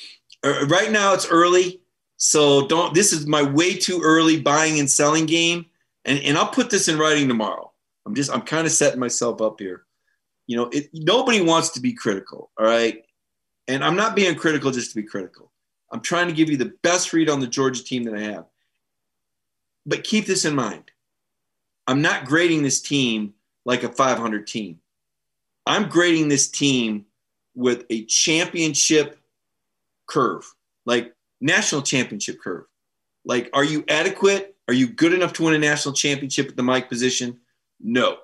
Uh, 0.44 0.66
right 0.68 0.92
now 0.92 1.14
it's 1.14 1.28
early. 1.28 1.81
So 2.24 2.68
don't, 2.68 2.94
this 2.94 3.14
is 3.14 3.26
my 3.26 3.42
way 3.42 3.74
too 3.74 4.00
early 4.04 4.40
buying 4.40 4.80
and 4.80 4.88
selling 4.88 5.26
game. 5.26 5.66
And, 6.06 6.20
and 6.20 6.38
I'll 6.38 6.52
put 6.52 6.70
this 6.70 6.88
in 6.88 7.00
writing 7.00 7.28
tomorrow. 7.28 7.72
I'm 8.06 8.14
just, 8.14 8.32
I'm 8.32 8.44
kind 8.44 8.68
of 8.68 8.72
setting 8.72 9.00
myself 9.00 9.42
up 9.42 9.60
here. 9.60 9.86
You 10.46 10.58
know, 10.58 10.70
it, 10.72 10.92
nobody 10.94 11.42
wants 11.42 11.70
to 11.72 11.80
be 11.80 11.94
critical. 11.94 12.52
All 12.60 12.66
right. 12.66 13.04
And 13.68 13.84
I'm 13.84 13.96
not 13.96 14.16
being 14.16 14.36
critical 14.36 14.70
just 14.70 14.92
to 14.92 15.02
be 15.02 15.08
critical. 15.08 15.52
I'm 15.92 16.02
trying 16.02 16.28
to 16.28 16.34
give 16.34 16.52
you 16.52 16.58
the 16.58 16.74
best 16.84 17.12
read 17.12 17.28
on 17.28 17.40
the 17.40 17.48
Georgia 17.48 17.84
team 17.84 18.04
that 18.04 18.14
I 18.14 18.22
have. 18.22 18.46
But 19.88 20.04
keep 20.04 20.28
this 20.28 20.46
in 20.46 20.54
mind. 20.54 20.92
I'm 21.88 22.04
not 22.04 22.26
grading 22.26 22.62
this 22.62 22.82
team 22.82 23.34
like 23.66 23.82
a 23.82 23.90
500 23.90 24.46
team. 24.46 24.80
I'm 25.66 25.90
grading 25.90 26.28
this 26.28 26.50
team 26.50 27.08
with 27.56 27.84
a 27.90 28.06
championship 28.06 29.18
curve. 30.06 30.46
Like 30.86 31.16
national 31.42 31.82
championship 31.82 32.39
curve. 32.39 32.66
Like, 33.26 33.50
are 33.54 33.64
you 33.64 33.84
adequate? 33.88 34.56
Are 34.68 34.74
you 34.74 34.88
good 34.88 35.14
enough 35.14 35.34
to 35.34 35.44
win 35.44 35.54
a 35.54 35.60
national 35.60 35.94
championship 35.94 36.48
at 36.48 36.56
the 36.56 36.64
Mike 36.64 36.88
position? 36.88 37.39
No. 37.80 38.18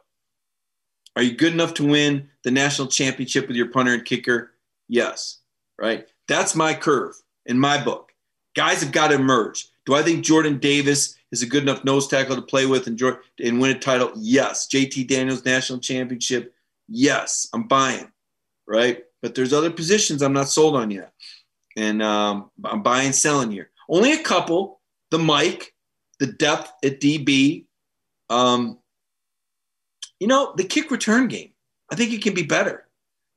Are 1.15 1.23
you 1.23 1.35
good 1.35 1.53
enough 1.53 1.73
to 1.75 1.85
win 1.85 2.29
the 2.43 2.51
national 2.51 2.87
championship 2.87 3.47
with 3.47 3.57
your 3.57 3.69
punter 3.69 3.93
and 3.93 4.05
kicker? 4.05 4.51
Yes. 4.87 5.39
Right? 5.79 6.07
That's 6.27 6.55
my 6.55 6.73
curve 6.73 7.15
in 7.45 7.59
my 7.59 7.83
book. 7.83 8.11
Guys 8.55 8.81
have 8.81 8.91
got 8.91 9.09
to 9.09 9.15
emerge. 9.15 9.67
Do 9.85 9.95
I 9.95 10.03
think 10.03 10.23
Jordan 10.23 10.59
Davis 10.59 11.15
is 11.31 11.41
a 11.41 11.47
good 11.47 11.63
enough 11.63 11.83
nose 11.83 12.07
tackle 12.07 12.35
to 12.35 12.41
play 12.41 12.65
with 12.65 12.87
and, 12.87 13.01
and 13.39 13.59
win 13.59 13.75
a 13.75 13.79
title? 13.79 14.11
Yes. 14.15 14.67
JT 14.67 15.07
Daniels 15.07 15.45
national 15.45 15.79
championship? 15.79 16.53
Yes. 16.87 17.49
I'm 17.53 17.67
buying, 17.67 18.11
right? 18.67 19.03
But 19.21 19.35
there's 19.35 19.53
other 19.53 19.71
positions 19.71 20.21
I'm 20.21 20.33
not 20.33 20.49
sold 20.49 20.75
on 20.75 20.91
yet. 20.91 21.13
And 21.77 22.01
um, 22.01 22.49
I'm 22.65 22.83
buying, 22.83 23.13
selling 23.13 23.51
here. 23.51 23.69
Only 23.87 24.11
a 24.11 24.23
couple. 24.23 24.81
The 25.11 25.19
Mike, 25.19 25.73
the 26.19 26.27
depth 26.27 26.73
at 26.83 26.99
DB. 26.99 27.65
Um, 28.29 28.79
you 30.19 30.27
know, 30.27 30.53
the 30.57 30.65
kick 30.65 30.91
return 30.91 31.27
game. 31.27 31.51
I 31.89 31.95
think 31.95 32.11
it 32.11 32.21
can 32.21 32.33
be 32.33 32.43
better. 32.43 32.87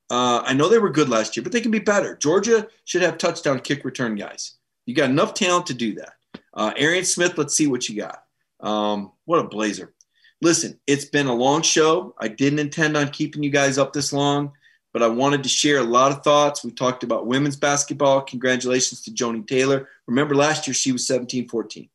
Uh, 0.09 0.43
I 0.45 0.53
know 0.53 0.67
they 0.67 0.79
were 0.79 0.89
good 0.89 1.07
last 1.07 1.37
year, 1.37 1.43
but 1.43 1.53
they 1.53 1.61
can 1.61 1.71
be 1.71 1.79
better. 1.79 2.17
Georgia 2.17 2.67
should 2.83 3.01
have 3.03 3.17
touchdown 3.17 3.61
kick 3.61 3.85
return 3.85 4.15
guys. 4.15 4.55
You 4.85 4.95
got 4.95 5.09
enough 5.09 5.33
talent 5.33 5.67
to 5.67 5.73
do 5.73 5.95
that. 5.95 6.13
Uh, 6.53 6.73
Arian 6.75 7.05
Smith, 7.05 7.37
let's 7.37 7.55
see 7.55 7.67
what 7.67 7.87
you 7.87 8.01
got. 8.01 8.23
Um, 8.59 9.13
what 9.25 9.39
a 9.39 9.47
blazer. 9.47 9.93
Listen, 10.41 10.79
it's 10.87 11.05
been 11.05 11.27
a 11.27 11.33
long 11.33 11.61
show. 11.61 12.15
I 12.19 12.27
didn't 12.27 12.59
intend 12.59 12.97
on 12.97 13.09
keeping 13.09 13.43
you 13.43 13.51
guys 13.51 13.77
up 13.77 13.93
this 13.93 14.11
long, 14.11 14.51
but 14.93 15.03
I 15.03 15.07
wanted 15.07 15.43
to 15.43 15.49
share 15.49 15.77
a 15.77 15.83
lot 15.83 16.11
of 16.11 16.23
thoughts. 16.23 16.63
We 16.63 16.71
talked 16.71 17.03
about 17.03 17.27
women's 17.27 17.55
basketball. 17.55 18.21
Congratulations 18.21 19.01
to 19.03 19.11
Joni 19.11 19.47
Taylor. 19.47 19.87
Remember 20.07 20.35
last 20.35 20.67
year 20.67 20.73
she 20.73 20.91
was 20.91 21.07
17 21.07 21.47
14. 21.47 21.89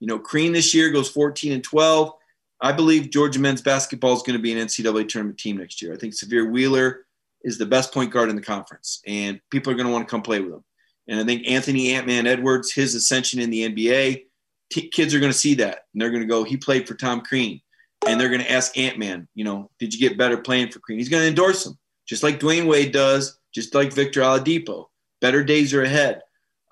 You 0.00 0.06
know, 0.06 0.18
Crean 0.18 0.52
this 0.52 0.74
year 0.74 0.90
goes 0.90 1.08
14 1.08 1.52
and 1.52 1.64
12. 1.64 2.12
I 2.60 2.72
believe 2.72 3.10
Georgia 3.10 3.38
men's 3.38 3.62
basketball 3.62 4.14
is 4.14 4.22
going 4.22 4.38
to 4.38 4.42
be 4.42 4.52
an 4.52 4.66
NCAA 4.66 5.08
tournament 5.08 5.38
team 5.38 5.58
next 5.58 5.82
year. 5.82 5.92
I 5.92 5.96
think 5.96 6.14
Sahvir 6.14 6.50
Wheeler 6.50 7.06
is 7.42 7.58
the 7.58 7.66
best 7.66 7.92
point 7.92 8.10
guard 8.10 8.30
in 8.30 8.36
the 8.36 8.42
conference, 8.42 9.02
and 9.06 9.40
people 9.50 9.72
are 9.72 9.76
going 9.76 9.86
to 9.86 9.92
want 9.92 10.06
to 10.06 10.10
come 10.10 10.22
play 10.22 10.40
with 10.40 10.52
him. 10.52 10.64
And 11.08 11.20
I 11.20 11.24
think 11.24 11.46
Anthony 11.46 11.94
Antman 11.94 12.26
Edwards, 12.26 12.72
his 12.72 12.94
ascension 12.94 13.40
in 13.40 13.50
the 13.50 13.68
NBA, 13.70 14.24
t- 14.72 14.88
kids 14.88 15.14
are 15.14 15.20
going 15.20 15.32
to 15.32 15.38
see 15.38 15.54
that, 15.54 15.80
and 15.92 16.00
they're 16.00 16.10
going 16.10 16.22
to 16.22 16.28
go, 16.28 16.44
he 16.44 16.56
played 16.56 16.88
for 16.88 16.94
Tom 16.94 17.20
Crean, 17.20 17.60
and 18.06 18.20
they're 18.20 18.30
going 18.30 18.40
to 18.40 18.50
ask 18.50 18.76
Antman, 18.76 19.28
you 19.34 19.44
know, 19.44 19.70
did 19.78 19.94
you 19.94 20.00
get 20.00 20.18
better 20.18 20.38
playing 20.38 20.70
for 20.70 20.80
Crean? 20.80 20.98
He's 20.98 21.08
going 21.08 21.22
to 21.22 21.28
endorse 21.28 21.66
him, 21.66 21.78
just 22.06 22.22
like 22.22 22.40
Dwyane 22.40 22.66
Wade 22.66 22.92
does, 22.92 23.38
just 23.52 23.74
like 23.74 23.92
Victor 23.92 24.20
Oladipo. 24.20 24.86
Better 25.20 25.44
days 25.44 25.74
are 25.74 25.82
ahead. 25.82 26.22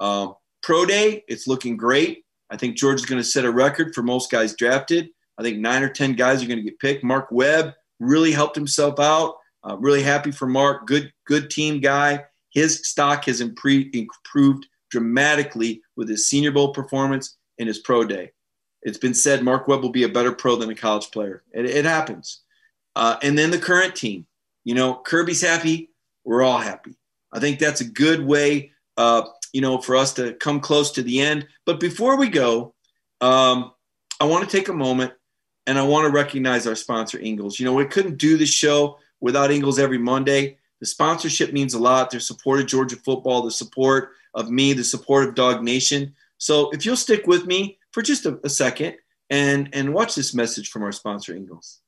Um, 0.00 0.34
pro 0.62 0.84
day, 0.86 1.24
it's 1.28 1.46
looking 1.46 1.76
great. 1.76 2.24
I 2.50 2.56
think 2.56 2.76
George 2.76 3.00
is 3.00 3.06
going 3.06 3.20
to 3.20 3.28
set 3.28 3.44
a 3.44 3.50
record 3.50 3.94
for 3.94 4.02
most 4.02 4.30
guys 4.30 4.54
drafted. 4.54 5.08
I 5.38 5.42
think 5.42 5.58
nine 5.58 5.82
or 5.82 5.88
10 5.88 6.14
guys 6.14 6.42
are 6.42 6.46
going 6.46 6.58
to 6.58 6.64
get 6.64 6.78
picked. 6.78 7.04
Mark 7.04 7.28
Webb 7.30 7.72
really 7.98 8.32
helped 8.32 8.54
himself 8.54 9.00
out. 9.00 9.36
Uh, 9.66 9.76
really 9.78 10.02
happy 10.02 10.30
for 10.30 10.46
Mark. 10.46 10.86
Good, 10.86 11.12
good 11.26 11.50
team 11.50 11.80
guy. 11.80 12.24
His 12.50 12.86
stock 12.86 13.24
has 13.24 13.40
improved 13.40 14.66
dramatically 14.90 15.82
with 15.96 16.08
his 16.08 16.28
Senior 16.28 16.52
Bowl 16.52 16.72
performance 16.72 17.36
and 17.58 17.66
his 17.66 17.78
pro 17.78 18.04
day. 18.04 18.30
It's 18.82 18.98
been 18.98 19.14
said 19.14 19.42
Mark 19.42 19.66
Webb 19.66 19.82
will 19.82 19.90
be 19.90 20.04
a 20.04 20.08
better 20.08 20.32
pro 20.32 20.56
than 20.56 20.70
a 20.70 20.74
college 20.74 21.10
player. 21.10 21.42
It, 21.52 21.64
it 21.64 21.84
happens. 21.84 22.42
Uh, 22.94 23.16
and 23.22 23.36
then 23.36 23.50
the 23.50 23.58
current 23.58 23.96
team. 23.96 24.26
You 24.64 24.74
know, 24.74 24.94
Kirby's 24.94 25.42
happy. 25.42 25.90
We're 26.24 26.42
all 26.42 26.58
happy. 26.58 26.96
I 27.32 27.40
think 27.40 27.58
that's 27.58 27.80
a 27.80 27.84
good 27.84 28.24
way, 28.24 28.72
uh, 28.96 29.22
you 29.52 29.60
know, 29.60 29.78
for 29.80 29.96
us 29.96 30.14
to 30.14 30.34
come 30.34 30.60
close 30.60 30.92
to 30.92 31.02
the 31.02 31.20
end. 31.20 31.46
But 31.66 31.80
before 31.80 32.16
we 32.16 32.28
go, 32.28 32.74
um, 33.20 33.72
I 34.20 34.24
want 34.24 34.48
to 34.48 34.56
take 34.56 34.68
a 34.68 34.72
moment 34.72 35.12
and 35.66 35.78
I 35.78 35.82
want 35.82 36.06
to 36.06 36.12
recognize 36.12 36.66
our 36.66 36.74
sponsor, 36.74 37.18
Ingles. 37.18 37.58
You 37.58 37.66
know, 37.66 37.74
we 37.74 37.86
couldn't 37.86 38.18
do 38.18 38.36
the 38.36 38.46
show 38.46 38.98
without 39.20 39.50
Ingles 39.50 39.78
every 39.78 39.98
Monday. 39.98 40.58
The 40.80 40.86
sponsorship 40.86 41.52
means 41.52 41.74
a 41.74 41.78
lot. 41.78 42.10
Their 42.10 42.20
support 42.20 42.60
of 42.60 42.66
Georgia 42.66 42.96
football, 42.96 43.42
the 43.42 43.50
support 43.50 44.10
of 44.34 44.50
me, 44.50 44.72
the 44.72 44.84
support 44.84 45.28
of 45.28 45.34
DawgNation. 45.34 46.12
So 46.38 46.70
if 46.70 46.84
you'll 46.84 46.96
stick 46.96 47.26
with 47.26 47.46
me 47.46 47.78
for 47.92 48.02
just 48.02 48.26
a, 48.26 48.38
a 48.44 48.50
second 48.50 48.96
and, 49.30 49.68
and 49.72 49.94
watch 49.94 50.14
this 50.14 50.34
message 50.34 50.70
from 50.70 50.82
our 50.82 50.92
sponsor, 50.92 51.34
Ingles. 51.34 51.80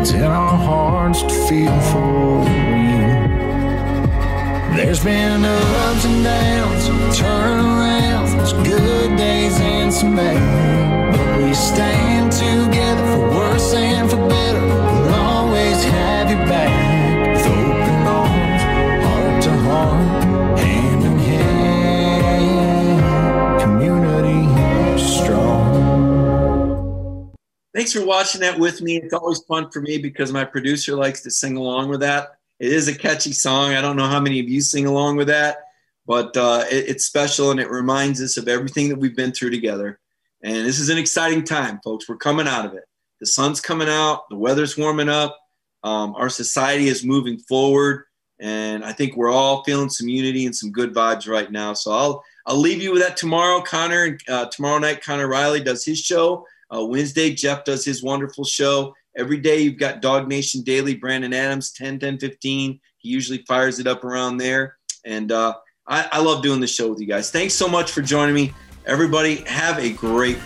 It's 0.00 0.12
in 0.12 0.22
our 0.22 0.56
hearts 0.56 1.20
to 1.20 1.28
feel 1.46 1.78
for 1.92 2.48
you. 2.48 3.04
There's 4.74 5.04
been 5.04 5.42
no 5.42 5.54
ups 5.84 6.06
and 6.06 6.24
downs, 6.24 6.88
turnarounds, 7.20 8.64
good 8.64 9.18
days 9.18 9.60
and 9.60 9.92
some 9.92 10.16
bad. 10.16 11.14
But 11.14 11.44
we 11.44 11.52
stand 11.52 12.19
Thanks 27.74 27.92
for 27.92 28.04
watching 28.04 28.40
that 28.40 28.58
with 28.58 28.82
me. 28.82 28.96
It's 28.96 29.14
always 29.14 29.40
fun 29.44 29.70
for 29.70 29.80
me 29.80 29.98
because 29.98 30.32
my 30.32 30.44
producer 30.44 30.96
likes 30.96 31.20
to 31.22 31.30
sing 31.30 31.56
along 31.56 31.88
with 31.88 32.00
that. 32.00 32.36
It 32.58 32.72
is 32.72 32.88
a 32.88 32.94
catchy 32.94 33.32
song. 33.32 33.74
I 33.74 33.80
don't 33.80 33.96
know 33.96 34.08
how 34.08 34.20
many 34.20 34.40
of 34.40 34.48
you 34.48 34.60
sing 34.60 34.86
along 34.86 35.16
with 35.16 35.28
that, 35.28 35.58
but 36.06 36.36
uh, 36.36 36.64
it, 36.70 36.88
it's 36.88 37.04
special 37.04 37.52
and 37.52 37.60
it 37.60 37.70
reminds 37.70 38.20
us 38.20 38.36
of 38.36 38.48
everything 38.48 38.88
that 38.88 38.98
we've 38.98 39.16
been 39.16 39.32
through 39.32 39.50
together. 39.50 40.00
And 40.42 40.66
this 40.66 40.80
is 40.80 40.88
an 40.88 40.98
exciting 40.98 41.44
time, 41.44 41.80
folks. 41.84 42.08
We're 42.08 42.16
coming 42.16 42.48
out 42.48 42.66
of 42.66 42.74
it. 42.74 42.84
The 43.20 43.26
sun's 43.26 43.60
coming 43.60 43.88
out, 43.88 44.28
the 44.30 44.36
weather's 44.36 44.76
warming 44.76 45.10
up, 45.10 45.38
um, 45.84 46.14
our 46.16 46.28
society 46.28 46.88
is 46.88 47.04
moving 47.04 47.38
forward, 47.38 48.04
and 48.38 48.84
I 48.84 48.92
think 48.92 49.16
we're 49.16 49.30
all 49.30 49.62
feeling 49.64 49.90
some 49.90 50.08
unity 50.08 50.46
and 50.46 50.56
some 50.56 50.72
good 50.72 50.94
vibes 50.94 51.28
right 51.28 51.50
now. 51.50 51.74
So 51.74 51.92
I'll 51.92 52.24
I'll 52.46 52.56
leave 52.56 52.82
you 52.82 52.92
with 52.92 53.02
that 53.02 53.16
tomorrow. 53.16 53.60
Connor 53.60 54.18
uh, 54.28 54.46
tomorrow 54.46 54.78
night, 54.78 55.02
Connor 55.02 55.28
Riley 55.28 55.62
does 55.62 55.84
his 55.84 56.00
show. 56.00 56.46
Uh, 56.74 56.84
Wednesday, 56.84 57.32
Jeff 57.32 57.64
does 57.64 57.84
his 57.84 58.02
wonderful 58.02 58.44
show. 58.44 58.94
Every 59.16 59.38
day 59.38 59.60
you've 59.60 59.78
got 59.78 60.02
DawgNation 60.02 60.64
Daily, 60.64 60.94
Brandon 60.94 61.32
Adams, 61.32 61.72
10, 61.72 61.98
10, 61.98 62.18
15. 62.18 62.80
He 62.98 63.08
usually 63.08 63.44
fires 63.48 63.78
it 63.78 63.86
up 63.86 64.04
around 64.04 64.36
there. 64.36 64.76
And 65.04 65.32
uh, 65.32 65.54
I, 65.86 66.08
I 66.12 66.20
love 66.20 66.42
doing 66.42 66.60
the 66.60 66.66
show 66.66 66.88
with 66.88 67.00
you 67.00 67.06
guys. 67.06 67.30
Thanks 67.30 67.54
so 67.54 67.68
much 67.68 67.90
for 67.90 68.02
joining 68.02 68.34
me. 68.34 68.52
Everybody, 68.86 69.36
have 69.46 69.78
a 69.78 69.90
great 69.90 70.38